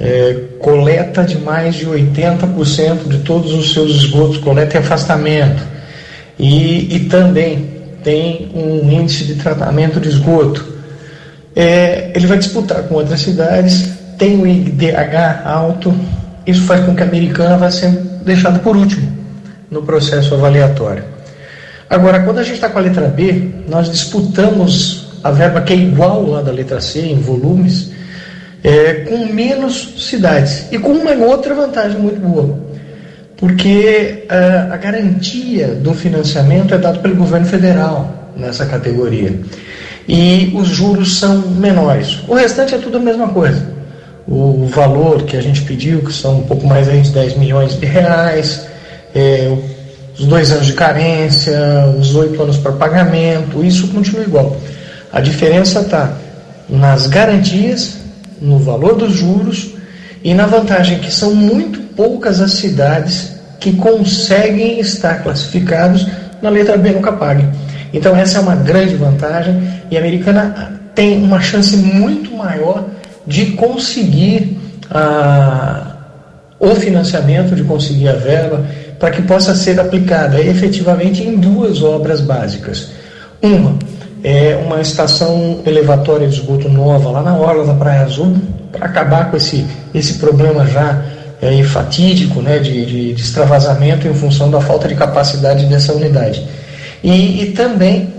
é, 0.00 0.34
coleta 0.58 1.22
de 1.22 1.38
mais 1.38 1.76
de 1.76 1.86
80% 1.86 3.08
de 3.08 3.18
todos 3.18 3.52
os 3.52 3.72
seus 3.72 3.92
esgotos, 3.92 4.38
coleta 4.38 4.76
e 4.76 4.80
afastamento. 4.80 5.62
E, 6.38 6.96
e 6.96 7.00
também 7.08 7.76
tem 8.02 8.50
um 8.54 8.90
índice 8.90 9.24
de 9.24 9.36
tratamento 9.36 10.00
de 10.00 10.08
esgoto. 10.08 10.64
É, 11.54 12.10
ele 12.14 12.26
vai 12.26 12.38
disputar 12.38 12.82
com 12.82 12.96
outras 12.96 13.20
cidades, 13.20 13.88
tem 14.18 14.40
o 14.40 14.46
IDH 14.46 15.42
alto, 15.44 15.94
isso 16.46 16.62
faz 16.62 16.84
com 16.84 16.94
que 16.94 17.02
a 17.02 17.06
americana 17.06 17.56
vá 17.56 17.70
sendo 17.70 18.00
deixada 18.24 18.58
por 18.58 18.76
último 18.76 19.16
no 19.70 19.82
processo 19.82 20.34
avaliatório. 20.34 21.04
Agora, 21.88 22.20
quando 22.20 22.38
a 22.38 22.42
gente 22.42 22.56
está 22.56 22.68
com 22.68 22.78
a 22.78 22.82
letra 22.82 23.06
B, 23.06 23.50
nós 23.68 23.90
disputamos 23.90 25.05
a 25.26 25.30
verba 25.30 25.60
que 25.60 25.72
é 25.72 25.76
igual 25.76 26.24
lá 26.26 26.42
da 26.42 26.52
letra 26.52 26.80
C 26.80 27.00
em 27.00 27.20
volumes, 27.20 27.90
é, 28.62 29.04
com 29.08 29.26
menos 29.26 29.94
cidades 29.98 30.66
e 30.72 30.78
com 30.78 30.90
uma 30.90 31.12
outra 31.12 31.54
vantagem 31.54 31.98
muito 31.98 32.20
boa, 32.20 32.58
porque 33.36 34.24
a, 34.28 34.34
é, 34.34 34.58
a 34.72 34.76
garantia 34.76 35.68
do 35.68 35.94
financiamento 35.94 36.74
é 36.74 36.78
dado 36.78 37.00
pelo 37.00 37.16
governo 37.16 37.46
federal 37.46 38.32
nessa 38.36 38.66
categoria 38.66 39.38
e 40.08 40.52
os 40.54 40.68
juros 40.68 41.18
são 41.18 41.38
menores. 41.38 42.20
O 42.28 42.34
restante 42.34 42.74
é 42.74 42.78
tudo 42.78 42.98
a 42.98 43.00
mesma 43.00 43.28
coisa. 43.28 43.74
O 44.26 44.66
valor 44.66 45.22
que 45.22 45.36
a 45.36 45.40
gente 45.40 45.62
pediu, 45.62 46.00
que 46.00 46.12
são 46.12 46.38
um 46.38 46.42
pouco 46.42 46.66
mais 46.66 46.86
de 46.86 47.10
10 47.10 47.36
milhões 47.36 47.78
de 47.78 47.86
reais, 47.86 48.66
é, 49.14 49.56
os 50.18 50.26
dois 50.26 50.50
anos 50.50 50.66
de 50.66 50.72
carência, 50.72 51.58
os 51.98 52.14
oito 52.14 52.40
anos 52.42 52.56
para 52.56 52.72
pagamento, 52.72 53.64
isso 53.64 53.88
continua 53.88 54.22
igual. 54.22 54.56
A 55.12 55.20
diferença 55.20 55.80
está 55.80 56.12
nas 56.68 57.06
garantias 57.06 57.98
no 58.40 58.58
valor 58.58 58.96
dos 58.96 59.12
juros 59.12 59.74
e 60.22 60.34
na 60.34 60.46
vantagem 60.46 60.98
que 60.98 61.12
são 61.12 61.34
muito 61.34 61.80
poucas 61.94 62.40
as 62.40 62.52
cidades 62.52 63.36
que 63.60 63.72
conseguem 63.72 64.78
estar 64.80 65.22
classificados 65.22 66.06
na 66.42 66.50
letra 66.50 66.76
B 66.76 66.90
no 66.90 67.00
CAPAG. 67.00 67.44
Então 67.92 68.14
essa 68.14 68.38
é 68.38 68.40
uma 68.40 68.56
grande 68.56 68.94
vantagem 68.96 69.56
e 69.90 69.96
a 69.96 70.00
americana 70.00 70.80
tem 70.94 71.22
uma 71.22 71.40
chance 71.40 71.76
muito 71.76 72.34
maior 72.34 72.84
de 73.26 73.52
conseguir 73.52 74.58
a, 74.90 75.96
o 76.58 76.74
financiamento, 76.74 77.54
de 77.54 77.64
conseguir 77.64 78.08
a 78.08 78.14
verba, 78.14 78.64
para 78.98 79.10
que 79.10 79.22
possa 79.22 79.54
ser 79.54 79.78
aplicada 79.78 80.40
efetivamente 80.40 81.22
em 81.22 81.36
duas 81.36 81.82
obras 81.82 82.20
básicas. 82.20 82.90
Uma, 83.42 83.78
é 84.28 84.56
uma 84.56 84.80
estação 84.80 85.60
elevatória 85.64 86.26
de 86.26 86.34
esgoto 86.34 86.68
nova 86.68 87.10
lá 87.10 87.22
na 87.22 87.36
orla 87.36 87.64
da 87.64 87.74
Praia 87.74 88.02
Azul, 88.02 88.36
para 88.72 88.86
acabar 88.86 89.30
com 89.30 89.36
esse, 89.36 89.64
esse 89.94 90.14
problema 90.14 90.66
já 90.66 91.00
é, 91.40 91.62
fatídico 91.62 92.42
né, 92.42 92.58
de, 92.58 92.84
de, 92.84 93.14
de, 93.14 93.22
extravasamento 93.22 94.08
em 94.08 94.14
função 94.14 94.50
da 94.50 94.60
falta 94.60 94.88
de 94.88 94.96
capacidade 94.96 95.66
dessa 95.66 95.92
unidade. 95.92 96.44
E, 97.04 97.40
e 97.40 97.52
também 97.52 98.12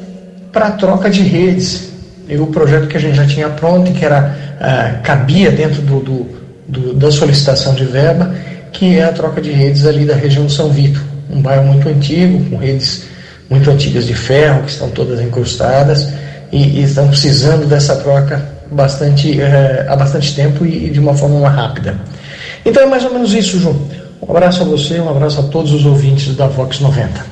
para 0.49 0.71
troca 0.71 1.09
de 1.09 1.23
redes. 1.23 1.89
E 2.29 2.37
o 2.37 2.47
projeto 2.47 2.87
que 2.87 2.95
a 2.95 3.01
gente 3.01 3.17
já 3.17 3.27
tinha 3.27 3.49
pronto, 3.49 3.91
que 3.91 4.05
era, 4.05 4.33
ah, 4.61 4.99
cabia 5.03 5.51
dentro 5.51 5.81
do, 5.81 5.99
do, 5.99 6.27
do, 6.69 6.93
da 6.93 7.11
solicitação 7.11 7.75
de 7.75 7.83
verba, 7.83 8.33
que 8.71 8.97
é 8.97 9.03
a 9.03 9.11
troca 9.11 9.41
de 9.41 9.51
redes 9.51 9.85
ali 9.85 10.05
da 10.05 10.15
região 10.15 10.45
de 10.45 10.53
São 10.53 10.69
Vito, 10.69 11.03
um 11.29 11.41
bairro 11.41 11.65
muito 11.65 11.89
antigo, 11.89 12.49
com 12.49 12.55
redes 12.55 13.16
muito 13.49 13.69
antigas 13.69 14.05
de 14.05 14.13
ferro, 14.13 14.63
que 14.63 14.71
estão 14.71 14.89
todas 14.89 15.21
encostadas 15.21 16.09
e, 16.51 16.79
e 16.79 16.83
estão 16.83 17.07
precisando 17.07 17.65
dessa 17.65 17.95
troca 17.95 18.57
bastante, 18.71 19.39
é, 19.39 19.85
há 19.87 19.95
bastante 19.95 20.35
tempo 20.35 20.65
e, 20.65 20.87
e, 20.87 20.89
de 20.89 20.99
uma 20.99 21.13
forma 21.13 21.39
mais 21.39 21.55
rápida. 21.55 21.99
Então 22.65 22.83
é 22.83 22.85
mais 22.85 23.03
ou 23.05 23.13
menos 23.13 23.33
isso, 23.33 23.59
João. 23.59 23.79
Um 24.21 24.31
abraço 24.31 24.61
a 24.61 24.65
você, 24.65 24.99
um 24.99 25.09
abraço 25.09 25.39
a 25.39 25.43
todos 25.43 25.71
os 25.71 25.85
ouvintes 25.85 26.35
da 26.35 26.47
Vox 26.47 26.79
90. 26.79 27.25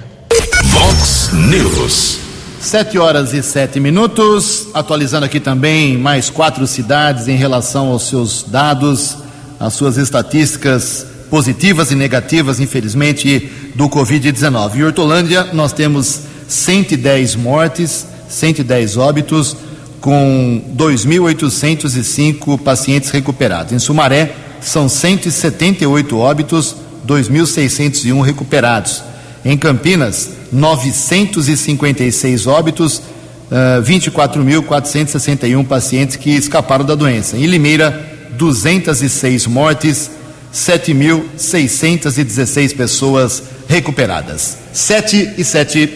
Vox 0.63 1.29
News. 1.33 2.19
Sete 2.61 2.97
horas 2.97 3.33
e 3.33 3.43
sete 3.43 3.79
minutos, 3.79 4.67
atualizando 4.73 5.25
aqui 5.25 5.39
também 5.39 5.97
mais 5.97 6.29
quatro 6.29 6.65
cidades 6.65 7.27
em 7.27 7.35
relação 7.35 7.89
aos 7.89 8.07
seus 8.07 8.43
dados, 8.43 9.17
as 9.59 9.73
suas 9.73 9.97
estatísticas 9.97 11.05
positivas 11.29 11.91
e 11.91 11.95
negativas, 11.95 12.59
infelizmente, 12.59 13.49
do 13.75 13.89
Covid-19. 13.89 14.75
Em 14.75 14.83
Hortolândia, 14.83 15.45
nós 15.53 15.73
temos 15.73 16.21
110 16.47 17.35
mortes, 17.35 18.05
110 18.29 18.97
óbitos, 18.97 19.55
com 19.99 20.61
2.805 20.77 22.59
pacientes 22.59 23.09
recuperados. 23.09 23.73
Em 23.73 23.79
Sumaré, 23.79 24.35
são 24.61 24.87
178 24.87 26.17
óbitos, 26.17 26.75
2.601 27.07 28.21
recuperados. 28.21 29.03
Em 29.43 29.57
Campinas, 29.57 30.29
956 30.51 32.47
óbitos, 32.47 32.97
uh, 32.97 33.81
24.461 33.83 35.65
pacientes 35.65 36.15
que 36.15 36.31
escaparam 36.31 36.85
da 36.85 36.95
doença. 36.95 37.37
Em 37.37 37.45
Limeira, 37.45 38.13
206 38.37 39.47
mortes, 39.47 40.09
7.616 40.55 42.75
pessoas 42.77 43.43
recuperadas. 43.67 44.57
7 44.71 45.33
e 45.37 45.43
7. 45.43 45.89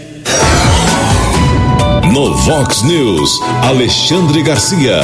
No 2.13 2.35
Vox 2.35 2.83
News, 2.83 3.39
Alexandre 3.63 4.43
Garcia. 4.43 4.99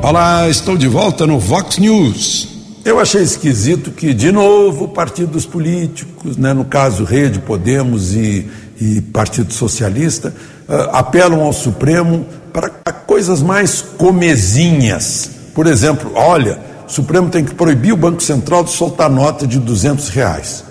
Olá, 0.00 0.48
estou 0.48 0.76
de 0.76 0.86
volta 0.86 1.26
no 1.26 1.40
Vox 1.40 1.78
News. 1.78 2.50
Eu 2.84 3.00
achei 3.00 3.22
esquisito 3.22 3.90
que, 3.90 4.14
de 4.14 4.30
novo, 4.30 4.86
partidos 4.86 5.44
políticos, 5.44 6.36
né, 6.36 6.52
no 6.52 6.64
caso 6.64 7.02
Rede, 7.02 7.40
Podemos 7.40 8.14
e, 8.14 8.48
e 8.80 9.00
Partido 9.00 9.52
Socialista, 9.52 10.32
uh, 10.68 10.90
apelam 10.92 11.40
ao 11.40 11.52
Supremo 11.52 12.24
para 12.52 12.92
coisas 12.92 13.42
mais 13.42 13.82
comezinhas. 13.82 15.30
Por 15.52 15.66
exemplo, 15.66 16.12
olha, 16.14 16.75
o 16.86 16.90
Supremo 16.90 17.28
tem 17.28 17.44
que 17.44 17.54
proibir 17.54 17.92
o 17.92 17.96
Banco 17.96 18.22
Central 18.22 18.64
de 18.64 18.70
soltar 18.70 19.10
nota 19.10 19.46
de 19.46 19.58
200 19.58 20.08
reais. 20.08 20.64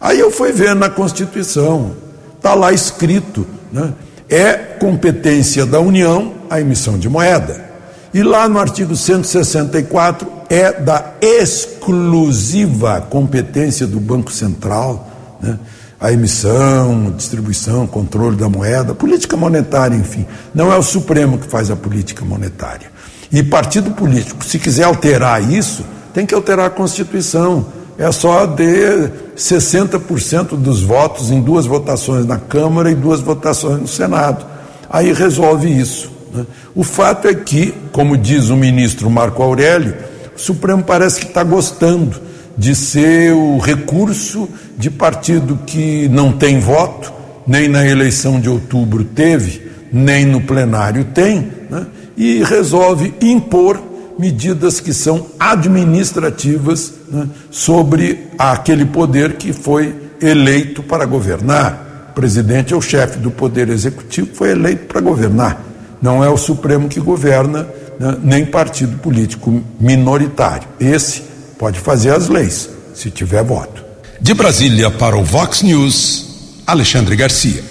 Aí 0.00 0.20
eu 0.20 0.30
fui 0.30 0.52
ver 0.52 0.74
na 0.74 0.88
Constituição, 0.88 1.92
está 2.36 2.54
lá 2.54 2.72
escrito, 2.72 3.46
né? 3.72 3.92
é 4.28 4.52
competência 4.54 5.66
da 5.66 5.80
União 5.80 6.34
a 6.48 6.60
emissão 6.60 6.98
de 6.98 7.08
moeda. 7.08 7.68
E 8.14 8.22
lá 8.22 8.48
no 8.48 8.58
artigo 8.58 8.94
164 8.96 10.28
é 10.48 10.72
da 10.72 11.14
exclusiva 11.20 13.00
competência 13.02 13.86
do 13.86 14.00
Banco 14.00 14.32
Central, 14.32 15.08
né? 15.42 15.58
a 16.00 16.12
emissão, 16.12 17.12
distribuição, 17.16 17.86
controle 17.86 18.36
da 18.36 18.48
moeda, 18.48 18.94
política 18.94 19.36
monetária, 19.36 19.96
enfim. 19.96 20.24
Não 20.54 20.72
é 20.72 20.76
o 20.76 20.82
Supremo 20.82 21.38
que 21.38 21.48
faz 21.48 21.70
a 21.70 21.76
política 21.76 22.24
monetária. 22.24 22.90
E 23.30 23.42
partido 23.42 23.90
político, 23.90 24.44
se 24.44 24.58
quiser 24.58 24.84
alterar 24.84 25.42
isso, 25.52 25.84
tem 26.14 26.24
que 26.24 26.34
alterar 26.34 26.66
a 26.66 26.70
Constituição. 26.70 27.66
É 27.98 28.10
só 28.10 28.46
de 28.46 29.10
60% 29.36 30.56
dos 30.56 30.82
votos 30.82 31.30
em 31.30 31.40
duas 31.40 31.66
votações 31.66 32.24
na 32.24 32.38
Câmara 32.38 32.90
e 32.90 32.94
duas 32.94 33.20
votações 33.20 33.80
no 33.80 33.88
Senado. 33.88 34.46
Aí 34.88 35.12
resolve 35.12 35.68
isso. 35.68 36.10
Né? 36.32 36.46
O 36.74 36.82
fato 36.82 37.28
é 37.28 37.34
que, 37.34 37.74
como 37.92 38.16
diz 38.16 38.48
o 38.48 38.56
ministro 38.56 39.10
Marco 39.10 39.42
Aurélio, 39.42 39.94
o 40.34 40.40
Supremo 40.40 40.82
parece 40.82 41.20
que 41.20 41.26
está 41.26 41.42
gostando 41.42 42.20
de 42.56 42.74
ser 42.74 43.32
o 43.32 43.58
recurso 43.58 44.48
de 44.76 44.90
partido 44.90 45.58
que 45.66 46.08
não 46.08 46.32
tem 46.32 46.58
voto, 46.58 47.12
nem 47.46 47.68
na 47.68 47.86
eleição 47.86 48.40
de 48.40 48.48
outubro 48.48 49.04
teve, 49.04 49.68
nem 49.92 50.24
no 50.24 50.40
plenário 50.40 51.04
tem, 51.04 51.50
né? 51.70 51.86
E 52.18 52.42
resolve 52.42 53.14
impor 53.22 53.80
medidas 54.18 54.80
que 54.80 54.92
são 54.92 55.28
administrativas 55.38 56.92
né? 57.08 57.28
sobre 57.48 58.26
aquele 58.36 58.84
poder 58.84 59.34
que 59.34 59.52
foi 59.52 59.94
eleito 60.20 60.82
para 60.82 61.06
governar. 61.06 62.08
O 62.10 62.14
presidente 62.14 62.74
é 62.74 62.76
o 62.76 62.82
chefe 62.82 63.20
do 63.20 63.30
poder 63.30 63.68
executivo, 63.68 64.34
foi 64.34 64.50
eleito 64.50 64.86
para 64.86 65.00
governar. 65.00 65.62
Não 66.02 66.24
é 66.24 66.28
o 66.28 66.36
Supremo 66.36 66.88
que 66.88 66.98
governa, 66.98 67.68
né? 68.00 68.16
nem 68.20 68.44
partido 68.44 68.98
político 68.98 69.62
minoritário. 69.78 70.66
Esse 70.80 71.22
pode 71.56 71.78
fazer 71.78 72.10
as 72.10 72.28
leis, 72.28 72.68
se 72.92 73.12
tiver 73.12 73.44
voto. 73.44 73.84
De 74.20 74.34
Brasília 74.34 74.90
para 74.90 75.16
o 75.16 75.22
Vox 75.22 75.62
News, 75.62 76.62
Alexandre 76.66 77.14
Garcia. 77.14 77.62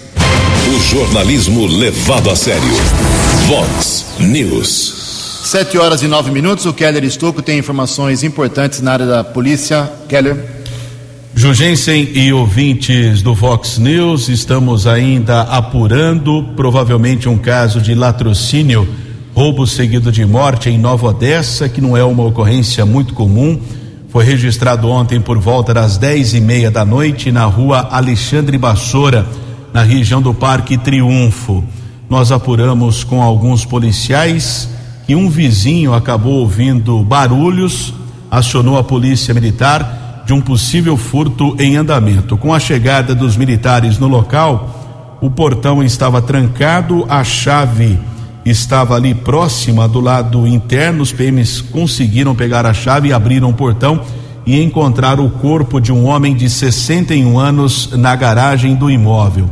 O 0.74 0.80
jornalismo 0.80 1.66
levado 1.66 2.30
a 2.30 2.36
sério. 2.36 3.37
Vox 3.48 4.04
News. 4.20 5.40
Sete 5.42 5.78
horas 5.78 6.02
e 6.02 6.06
nove 6.06 6.30
minutos. 6.30 6.66
O 6.66 6.72
Keller 6.74 7.02
Estocco 7.02 7.40
tem 7.40 7.58
informações 7.58 8.22
importantes 8.22 8.82
na 8.82 8.92
área 8.92 9.06
da 9.06 9.24
polícia. 9.24 9.90
Keller. 10.06 10.36
Jugensen 11.34 12.10
e 12.12 12.30
ouvintes 12.30 13.22
do 13.22 13.34
Vox 13.34 13.78
News, 13.78 14.28
estamos 14.28 14.86
ainda 14.86 15.40
apurando 15.44 16.46
provavelmente 16.56 17.26
um 17.26 17.38
caso 17.38 17.80
de 17.80 17.94
latrocínio, 17.94 18.86
roubo 19.34 19.66
seguido 19.66 20.12
de 20.12 20.26
morte 20.26 20.68
em 20.68 20.76
Nova 20.76 21.06
Odessa, 21.06 21.70
que 21.70 21.80
não 21.80 21.96
é 21.96 22.04
uma 22.04 22.26
ocorrência 22.26 22.84
muito 22.84 23.14
comum. 23.14 23.58
Foi 24.10 24.26
registrado 24.26 24.90
ontem 24.90 25.22
por 25.22 25.38
volta 25.38 25.72
das 25.72 25.96
dez 25.96 26.34
e 26.34 26.40
meia 26.42 26.70
da 26.70 26.84
noite 26.84 27.32
na 27.32 27.46
rua 27.46 27.88
Alexandre 27.90 28.58
Bassoura, 28.58 29.26
na 29.72 29.82
região 29.82 30.20
do 30.20 30.34
Parque 30.34 30.76
Triunfo. 30.76 31.64
Nós 32.08 32.32
apuramos 32.32 33.04
com 33.04 33.22
alguns 33.22 33.64
policiais 33.64 34.68
que 35.06 35.14
um 35.14 35.28
vizinho 35.28 35.92
acabou 35.92 36.40
ouvindo 36.40 37.02
barulhos, 37.02 37.92
acionou 38.30 38.78
a 38.78 38.84
polícia 38.84 39.34
militar 39.34 40.22
de 40.26 40.32
um 40.32 40.40
possível 40.40 40.96
furto 40.96 41.56
em 41.58 41.76
andamento. 41.76 42.36
Com 42.36 42.52
a 42.52 42.60
chegada 42.60 43.14
dos 43.14 43.36
militares 43.36 43.98
no 43.98 44.06
local, 44.06 45.18
o 45.20 45.30
portão 45.30 45.82
estava 45.82 46.20
trancado, 46.20 47.04
a 47.08 47.24
chave 47.24 47.98
estava 48.44 48.94
ali 48.94 49.14
próxima 49.14 49.88
do 49.88 50.00
lado 50.00 50.46
interno. 50.46 51.02
Os 51.02 51.12
PMs 51.12 51.60
conseguiram 51.60 52.34
pegar 52.34 52.64
a 52.66 52.72
chave 52.72 53.08
e 53.08 53.12
abriram 53.12 53.50
o 53.50 53.54
portão 53.54 54.00
e 54.46 54.62
encontraram 54.62 55.26
o 55.26 55.30
corpo 55.30 55.80
de 55.80 55.92
um 55.92 56.06
homem 56.06 56.34
de 56.34 56.48
61 56.48 57.38
anos 57.38 57.90
na 57.92 58.16
garagem 58.16 58.74
do 58.74 58.90
imóvel. 58.90 59.48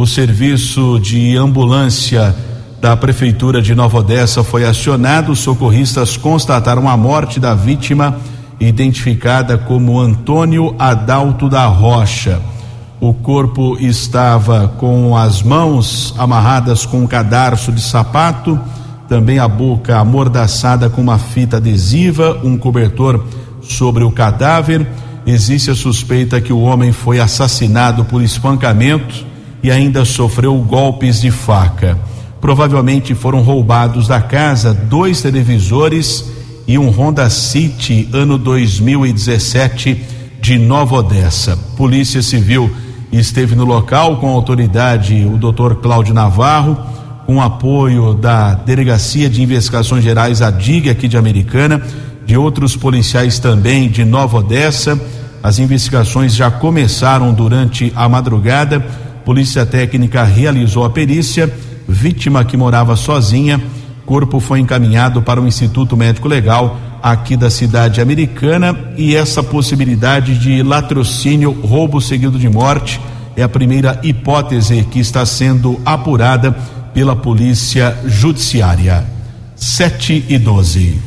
O 0.00 0.06
serviço 0.06 0.98
de 0.98 1.36
ambulância 1.36 2.34
da 2.80 2.96
prefeitura 2.96 3.60
de 3.60 3.74
Nova 3.74 3.98
Odessa 3.98 4.42
foi 4.42 4.64
acionado. 4.64 5.30
Os 5.30 5.40
socorristas 5.40 6.16
constataram 6.16 6.88
a 6.88 6.96
morte 6.96 7.38
da 7.38 7.54
vítima 7.54 8.16
identificada 8.58 9.58
como 9.58 10.00
Antônio 10.00 10.74
Adalto 10.78 11.50
da 11.50 11.66
Rocha. 11.66 12.40
O 12.98 13.12
corpo 13.12 13.76
estava 13.78 14.68
com 14.68 15.14
as 15.14 15.42
mãos 15.42 16.14
amarradas 16.16 16.86
com 16.86 17.02
um 17.02 17.06
cadarço 17.06 17.70
de 17.70 17.82
sapato, 17.82 18.58
também 19.06 19.38
a 19.38 19.46
boca 19.46 19.98
amordaçada 19.98 20.88
com 20.88 21.02
uma 21.02 21.18
fita 21.18 21.58
adesiva, 21.58 22.40
um 22.42 22.56
cobertor 22.56 23.22
sobre 23.60 24.02
o 24.02 24.10
cadáver. 24.10 24.88
Existe 25.26 25.70
a 25.70 25.74
suspeita 25.74 26.40
que 26.40 26.54
o 26.54 26.60
homem 26.60 26.90
foi 26.90 27.20
assassinado 27.20 28.06
por 28.06 28.22
espancamento 28.22 29.28
e 29.62 29.70
ainda 29.70 30.04
sofreu 30.04 30.54
golpes 30.56 31.20
de 31.20 31.30
faca. 31.30 31.98
Provavelmente 32.40 33.14
foram 33.14 33.42
roubados 33.42 34.08
da 34.08 34.20
casa 34.20 34.72
dois 34.72 35.20
televisores 35.20 36.24
e 36.66 36.78
um 36.78 36.88
Honda 36.88 37.28
City 37.28 38.08
ano 38.12 38.38
2017 38.38 40.04
de 40.40 40.58
Nova 40.58 40.96
Odessa. 40.96 41.58
Polícia 41.76 42.22
Civil 42.22 42.70
esteve 43.12 43.54
no 43.54 43.64
local 43.64 44.16
com 44.16 44.28
a 44.28 44.32
autoridade 44.32 45.26
o 45.26 45.36
Dr. 45.36 45.74
Cláudio 45.82 46.14
Navarro, 46.14 46.78
com 47.26 47.42
apoio 47.42 48.14
da 48.14 48.54
Delegacia 48.54 49.28
de 49.28 49.42
Investigações 49.42 50.02
Gerais, 50.02 50.40
a 50.40 50.50
DIG 50.50 50.88
aqui 50.88 51.08
de 51.08 51.16
Americana, 51.16 51.82
de 52.24 52.36
outros 52.36 52.76
policiais 52.76 53.38
também 53.38 53.88
de 53.88 54.04
Nova 54.04 54.38
Odessa. 54.38 54.98
As 55.42 55.58
investigações 55.58 56.34
já 56.34 56.50
começaram 56.50 57.32
durante 57.32 57.92
a 57.96 58.08
madrugada. 58.08 58.84
Polícia 59.24 59.64
Técnica 59.66 60.24
realizou 60.24 60.84
a 60.84 60.90
perícia. 60.90 61.52
Vítima 61.88 62.44
que 62.44 62.56
morava 62.56 62.96
sozinha 62.96 63.60
corpo 64.10 64.40
foi 64.40 64.58
encaminhado 64.58 65.22
para 65.22 65.40
o 65.40 65.46
Instituto 65.46 65.96
Médico 65.96 66.26
Legal 66.26 66.76
aqui 67.00 67.36
da 67.36 67.48
cidade 67.48 68.00
americana 68.00 68.76
e 68.96 69.14
essa 69.14 69.40
possibilidade 69.40 70.36
de 70.36 70.64
latrocínio, 70.64 71.52
roubo 71.52 72.00
seguido 72.00 72.36
de 72.36 72.48
morte, 72.48 73.00
é 73.36 73.42
a 73.44 73.48
primeira 73.48 74.00
hipótese 74.02 74.84
que 74.90 74.98
está 74.98 75.24
sendo 75.24 75.80
apurada 75.86 76.50
pela 76.92 77.14
Polícia 77.14 77.96
Judiciária. 78.04 79.06
7 79.54 80.24
e 80.28 80.38
12. 80.38 80.98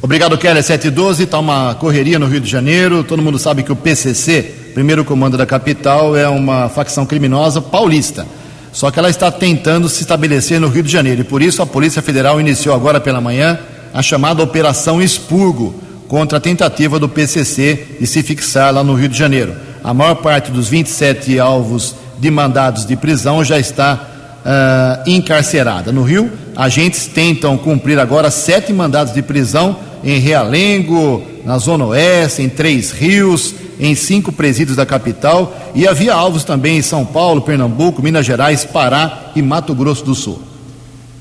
Obrigado, 0.00 0.38
Keller. 0.38 0.62
7 0.62 0.86
e 0.86 0.90
12, 0.92 1.24
está 1.24 1.40
uma 1.40 1.74
correria 1.74 2.16
no 2.16 2.28
Rio 2.28 2.40
de 2.40 2.48
Janeiro. 2.48 3.02
Todo 3.02 3.20
mundo 3.20 3.40
sabe 3.40 3.64
que 3.64 3.72
o 3.72 3.76
PCC, 3.76 4.54
primeiro 4.74 5.04
comando 5.04 5.36
da 5.36 5.46
capital, 5.46 6.16
é 6.16 6.28
uma 6.28 6.68
facção 6.68 7.06
criminosa 7.06 7.60
paulista 7.60 8.26
só 8.72 8.90
que 8.90 8.98
ela 8.98 9.10
está 9.10 9.30
tentando 9.30 9.86
se 9.88 10.00
estabelecer 10.00 10.58
no 10.58 10.68
Rio 10.68 10.82
de 10.82 10.90
Janeiro 10.90 11.20
e 11.20 11.24
por 11.24 11.42
isso 11.42 11.60
a 11.60 11.66
Polícia 11.66 12.00
Federal 12.00 12.40
iniciou 12.40 12.74
agora 12.74 12.98
pela 12.98 13.20
manhã 13.20 13.58
a 13.92 14.00
chamada 14.00 14.42
Operação 14.42 15.00
Expurgo 15.02 15.74
contra 16.08 16.38
a 16.38 16.40
tentativa 16.40 16.98
do 16.98 17.08
PCC 17.08 17.98
de 18.00 18.06
se 18.06 18.22
fixar 18.22 18.72
lá 18.72 18.82
no 18.82 18.94
Rio 18.94 19.10
de 19.10 19.18
Janeiro. 19.18 19.54
A 19.84 19.92
maior 19.92 20.14
parte 20.16 20.50
dos 20.50 20.68
27 20.68 21.38
alvos 21.38 21.94
de 22.18 22.30
mandados 22.30 22.86
de 22.86 22.96
prisão 22.96 23.44
já 23.44 23.58
está 23.58 24.08
uh, 24.40 25.10
encarcerada. 25.10 25.92
No 25.92 26.02
Rio, 26.02 26.32
agentes 26.56 27.06
tentam 27.06 27.58
cumprir 27.58 27.98
agora 27.98 28.30
sete 28.30 28.72
mandados 28.72 29.12
de 29.12 29.20
prisão 29.20 29.76
em 30.04 30.18
Realengo, 30.18 31.22
na 31.44 31.58
Zona 31.58 31.86
Oeste, 31.86 32.42
em 32.42 32.48
Três 32.48 32.90
Rios, 32.90 33.54
em 33.78 33.94
cinco 33.94 34.30
presídios 34.30 34.76
da 34.76 34.86
capital 34.86 35.54
e 35.74 35.86
havia 35.86 36.14
alvos 36.14 36.44
também 36.44 36.78
em 36.78 36.82
São 36.82 37.04
Paulo, 37.04 37.42
Pernambuco, 37.42 38.02
Minas 38.02 38.24
Gerais, 38.24 38.64
Pará 38.64 39.32
e 39.34 39.42
Mato 39.42 39.74
Grosso 39.74 40.04
do 40.04 40.14
Sul. 40.14 40.40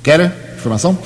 Quer 0.03 0.55
informação? 0.57 0.97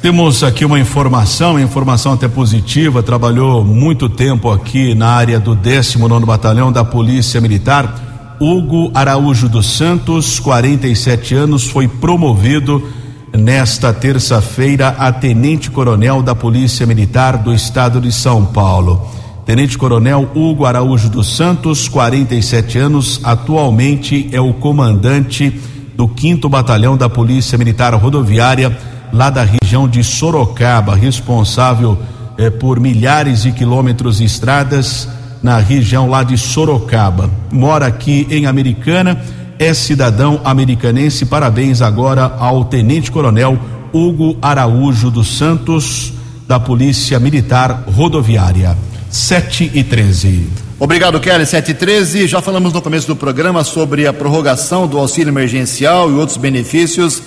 Temos 0.00 0.44
aqui 0.44 0.64
uma 0.64 0.78
informação, 0.78 1.58
informação 1.58 2.12
até 2.12 2.28
positiva, 2.28 3.02
trabalhou 3.02 3.64
muito 3.64 4.08
tempo 4.08 4.50
aqui 4.50 4.94
na 4.94 5.08
área 5.08 5.40
do 5.40 5.56
19 5.56 6.24
Batalhão 6.24 6.70
da 6.70 6.84
Polícia 6.84 7.40
Militar. 7.40 8.36
Hugo 8.40 8.92
Araújo 8.94 9.48
dos 9.48 9.66
Santos, 9.66 10.38
47 10.38 11.34
anos, 11.34 11.66
foi 11.66 11.88
promovido 11.88 12.88
nesta 13.32 13.92
terça-feira 13.92 14.88
a 14.98 15.12
tenente-coronel 15.12 16.22
da 16.22 16.34
Polícia 16.34 16.86
Militar 16.86 17.36
do 17.38 17.52
Estado 17.52 18.00
de 18.00 18.12
São 18.12 18.44
Paulo. 18.44 19.08
Tenente-coronel 19.44 20.30
Hugo 20.34 20.66
Araújo 20.66 21.08
dos 21.08 21.34
Santos, 21.34 21.88
47 21.88 22.78
anos, 22.78 23.20
atualmente 23.24 24.28
é 24.32 24.40
o 24.40 24.52
comandante 24.52 25.50
do 25.96 26.10
5 26.14 26.48
Batalhão 26.48 26.96
da 26.96 27.08
Polícia 27.08 27.56
Militar 27.56 27.94
Rodoviária, 27.94 28.76
lá 29.12 29.30
da 29.30 29.44
região 29.44 29.88
de 29.88 30.04
Sorocaba, 30.04 30.94
responsável 30.94 31.98
eh, 32.36 32.50
por 32.50 32.78
milhares 32.78 33.42
de 33.42 33.52
quilômetros 33.52 34.18
de 34.18 34.24
estradas 34.24 35.08
na 35.42 35.58
região 35.58 36.08
lá 36.08 36.22
de 36.22 36.36
Sorocaba. 36.36 37.30
Mora 37.50 37.86
aqui 37.86 38.26
em 38.30 38.46
Americana 38.46 39.20
é 39.58 39.74
cidadão 39.74 40.40
americanense. 40.44 41.26
Parabéns 41.26 41.82
agora 41.82 42.34
ao 42.38 42.64
Tenente 42.64 43.10
Coronel 43.10 43.58
Hugo 43.92 44.36
Araújo 44.40 45.10
dos 45.10 45.36
Santos, 45.36 46.12
da 46.46 46.60
Polícia 46.60 47.18
Militar 47.18 47.84
Rodoviária. 47.86 48.76
7 49.10 49.70
e 49.74 49.82
13. 49.82 50.48
Obrigado, 50.78 51.18
Kelly. 51.18 51.46
7 51.46 51.70
e 51.70 51.74
13. 51.74 52.26
Já 52.28 52.40
falamos 52.40 52.72
no 52.72 52.80
começo 52.80 53.06
do 53.06 53.16
programa 53.16 53.64
sobre 53.64 54.06
a 54.06 54.12
prorrogação 54.12 54.86
do 54.86 54.98
auxílio 54.98 55.30
emergencial 55.30 56.10
e 56.10 56.14
outros 56.14 56.36
benefícios 56.36 57.22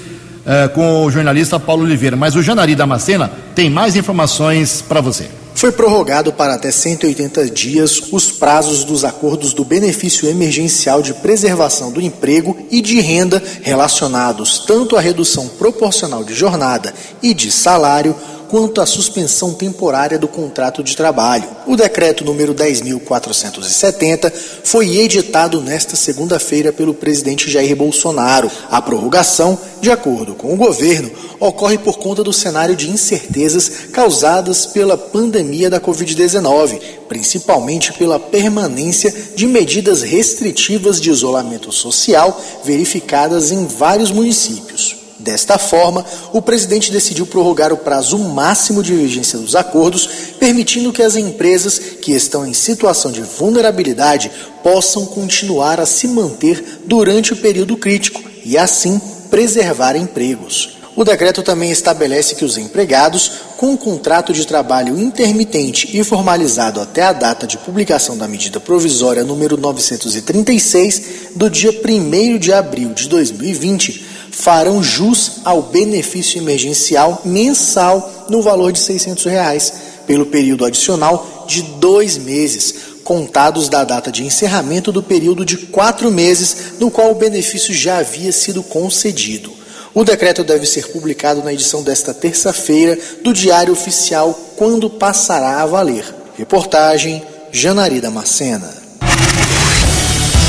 eh, 0.45 0.67
com 0.69 1.03
o 1.03 1.11
jornalista 1.11 1.59
Paulo 1.59 1.83
Oliveira. 1.83 2.15
Mas 2.15 2.35
o 2.35 2.41
Janari 2.41 2.75
Damascena 2.75 3.31
tem 3.53 3.69
mais 3.69 3.95
informações 3.95 4.81
para 4.81 5.01
você. 5.01 5.40
Foi 5.53 5.71
prorrogado 5.71 6.33
para 6.33 6.55
até 6.55 6.71
180 6.71 7.45
dias 7.49 8.01
os 8.11 8.31
prazos 8.31 8.83
dos 8.83 9.03
acordos 9.03 9.53
do 9.53 9.63
benefício 9.63 10.27
emergencial 10.27 11.01
de 11.01 11.13
preservação 11.13 11.91
do 11.91 12.01
emprego 12.01 12.57
e 12.71 12.81
de 12.81 12.99
renda 12.99 13.41
relacionados 13.61 14.59
tanto 14.65 14.95
à 14.95 14.99
redução 14.99 15.47
proporcional 15.47 16.23
de 16.23 16.33
jornada 16.33 16.93
e 17.21 17.33
de 17.33 17.51
salário 17.51 18.15
quanto 18.51 18.81
à 18.81 18.85
suspensão 18.85 19.53
temporária 19.53 20.19
do 20.19 20.27
contrato 20.27 20.83
de 20.83 20.93
trabalho. 20.93 21.47
O 21.65 21.77
decreto 21.77 22.25
número 22.25 22.53
10.470 22.53 24.29
foi 24.65 24.97
editado 24.97 25.61
nesta 25.61 25.95
segunda-feira 25.95 26.73
pelo 26.73 26.93
presidente 26.93 27.49
Jair 27.49 27.73
Bolsonaro. 27.77 28.51
A 28.69 28.81
prorrogação, 28.81 29.57
de 29.79 29.89
acordo 29.89 30.35
com 30.35 30.53
o 30.53 30.57
governo, 30.57 31.09
ocorre 31.39 31.77
por 31.77 31.97
conta 31.97 32.25
do 32.25 32.33
cenário 32.33 32.75
de 32.75 32.89
incertezas 32.89 33.69
causadas 33.93 34.65
pela 34.65 34.97
pandemia 34.97 35.69
da 35.69 35.79
Covid-19, 35.79 36.77
principalmente 37.07 37.93
pela 37.93 38.19
permanência 38.19 39.13
de 39.33 39.47
medidas 39.47 40.01
restritivas 40.01 40.99
de 40.99 41.09
isolamento 41.09 41.71
social 41.71 42.37
verificadas 42.65 43.49
em 43.49 43.65
vários 43.65 44.11
municípios. 44.11 45.00
Desta 45.21 45.59
forma, 45.59 46.03
o 46.33 46.41
presidente 46.41 46.91
decidiu 46.91 47.27
prorrogar 47.27 47.71
o 47.71 47.77
prazo 47.77 48.17
máximo 48.17 48.81
de 48.81 48.95
vigência 48.95 49.37
dos 49.37 49.55
acordos, 49.55 50.09
permitindo 50.39 50.91
que 50.91 51.03
as 51.03 51.15
empresas 51.15 51.77
que 52.01 52.11
estão 52.11 52.45
em 52.45 52.53
situação 52.53 53.11
de 53.11 53.21
vulnerabilidade 53.21 54.31
possam 54.63 55.05
continuar 55.05 55.79
a 55.79 55.85
se 55.85 56.07
manter 56.07 56.81
durante 56.85 57.33
o 57.33 57.37
período 57.37 57.77
crítico 57.77 58.19
e, 58.43 58.57
assim, 58.57 58.99
preservar 59.29 59.95
empregos. 59.95 60.77
O 60.95 61.05
decreto 61.05 61.43
também 61.43 61.69
estabelece 61.71 62.35
que 62.35 62.43
os 62.43 62.57
empregados 62.57 63.31
com 63.57 63.67
um 63.67 63.77
contrato 63.77 64.33
de 64.33 64.45
trabalho 64.45 64.99
intermitente 64.99 65.95
e 65.97 66.03
formalizado 66.03 66.81
até 66.81 67.03
a 67.03 67.13
data 67.13 67.45
de 67.45 67.59
publicação 67.59 68.17
da 68.17 68.27
medida 68.27 68.59
provisória 68.59 69.23
número 69.23 69.55
936 69.55 71.03
do 71.35 71.49
dia 71.49 71.71
1 71.71 72.39
de 72.39 72.51
abril 72.51 72.89
de 72.93 73.07
2020 73.07 74.10
farão 74.31 74.81
jus 74.81 75.41
ao 75.43 75.61
benefício 75.61 76.39
emergencial 76.39 77.21
mensal 77.23 78.25
no 78.29 78.41
valor 78.41 78.71
de 78.71 78.79
600 78.79 79.25
reais, 79.25 79.73
pelo 80.07 80.25
período 80.25 80.65
adicional 80.65 81.45
de 81.47 81.61
dois 81.61 82.17
meses, 82.17 82.75
contados 83.03 83.67
da 83.67 83.83
data 83.83 84.11
de 84.11 84.23
encerramento 84.23 84.91
do 84.91 85.03
período 85.03 85.45
de 85.45 85.57
quatro 85.57 86.09
meses 86.09 86.73
no 86.79 86.89
qual 86.89 87.11
o 87.11 87.15
benefício 87.15 87.73
já 87.73 87.97
havia 87.97 88.31
sido 88.31 88.63
concedido. 88.63 89.51
O 89.93 90.05
decreto 90.05 90.43
deve 90.43 90.65
ser 90.65 90.87
publicado 90.87 91.43
na 91.43 91.51
edição 91.51 91.83
desta 91.83 92.13
terça-feira 92.13 92.97
do 93.21 93.33
Diário 93.33 93.73
Oficial, 93.73 94.33
quando 94.55 94.89
passará 94.89 95.61
a 95.61 95.65
valer. 95.65 96.05
Reportagem 96.37 97.21
Janari 97.51 98.01
Macena. 98.09 98.73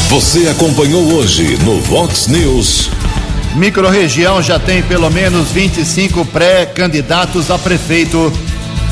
Você 0.09 0.47
acompanhou 0.47 1.03
hoje 1.15 1.57
no 1.65 1.81
Vox 1.81 2.29
News. 2.29 3.02
Microrregião 3.55 4.41
já 4.41 4.59
tem 4.59 4.83
pelo 4.83 5.11
menos 5.11 5.51
25 5.51 6.25
pré-candidatos 6.27 7.51
a 7.51 7.59
prefeito. 7.59 8.33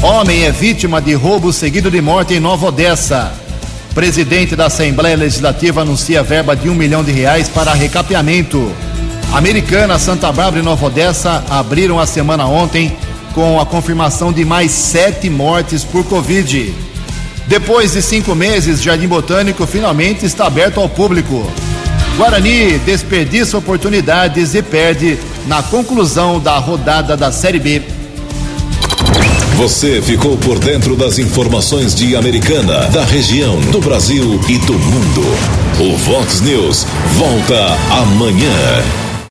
Homem 0.02 0.44
é 0.44 0.52
vítima 0.52 1.00
de 1.00 1.14
roubo 1.14 1.50
seguido 1.50 1.90
de 1.90 2.00
morte 2.02 2.34
em 2.34 2.40
Nova 2.40 2.66
Odessa. 2.66 3.32
Presidente 3.94 4.54
da 4.54 4.66
Assembleia 4.66 5.16
Legislativa 5.16 5.80
anuncia 5.80 6.22
verba 6.22 6.54
de 6.54 6.68
um 6.68 6.74
milhão 6.74 7.02
de 7.02 7.10
reais 7.10 7.48
para 7.48 7.72
recapeamento. 7.72 8.70
Americana, 9.32 9.98
Santa 9.98 10.30
Bárbara 10.30 10.58
e 10.58 10.64
Nova 10.64 10.86
Odessa 10.86 11.42
abriram 11.48 11.98
a 11.98 12.06
semana 12.06 12.46
ontem 12.46 12.94
com 13.34 13.58
a 13.58 13.64
confirmação 13.64 14.30
de 14.30 14.44
mais 14.44 14.72
sete 14.72 15.30
mortes 15.30 15.84
por 15.84 16.04
Covid. 16.04 16.74
Depois 17.46 17.92
de 17.92 18.02
cinco 18.02 18.34
meses, 18.34 18.82
Jardim 18.82 19.08
Botânico 19.08 19.66
finalmente 19.66 20.26
está 20.26 20.46
aberto 20.46 20.80
ao 20.80 20.88
público. 20.88 21.50
Guarani 22.20 22.78
desperdiça 22.80 23.56
oportunidades 23.56 24.54
e 24.54 24.60
perde 24.60 25.18
na 25.46 25.62
conclusão 25.62 26.38
da 26.38 26.58
rodada 26.58 27.16
da 27.16 27.32
Série 27.32 27.58
B. 27.58 27.80
Você 29.56 30.02
ficou 30.02 30.36
por 30.36 30.58
dentro 30.58 30.94
das 30.96 31.18
informações 31.18 31.94
de 31.94 32.14
Americana, 32.14 32.90
da 32.90 33.06
região, 33.06 33.58
do 33.72 33.80
Brasil 33.80 34.38
e 34.50 34.58
do 34.58 34.74
mundo. 34.74 35.22
O 35.80 35.96
Vox 35.96 36.42
News 36.42 36.86
volta 37.16 37.78
amanhã. 37.90 39.09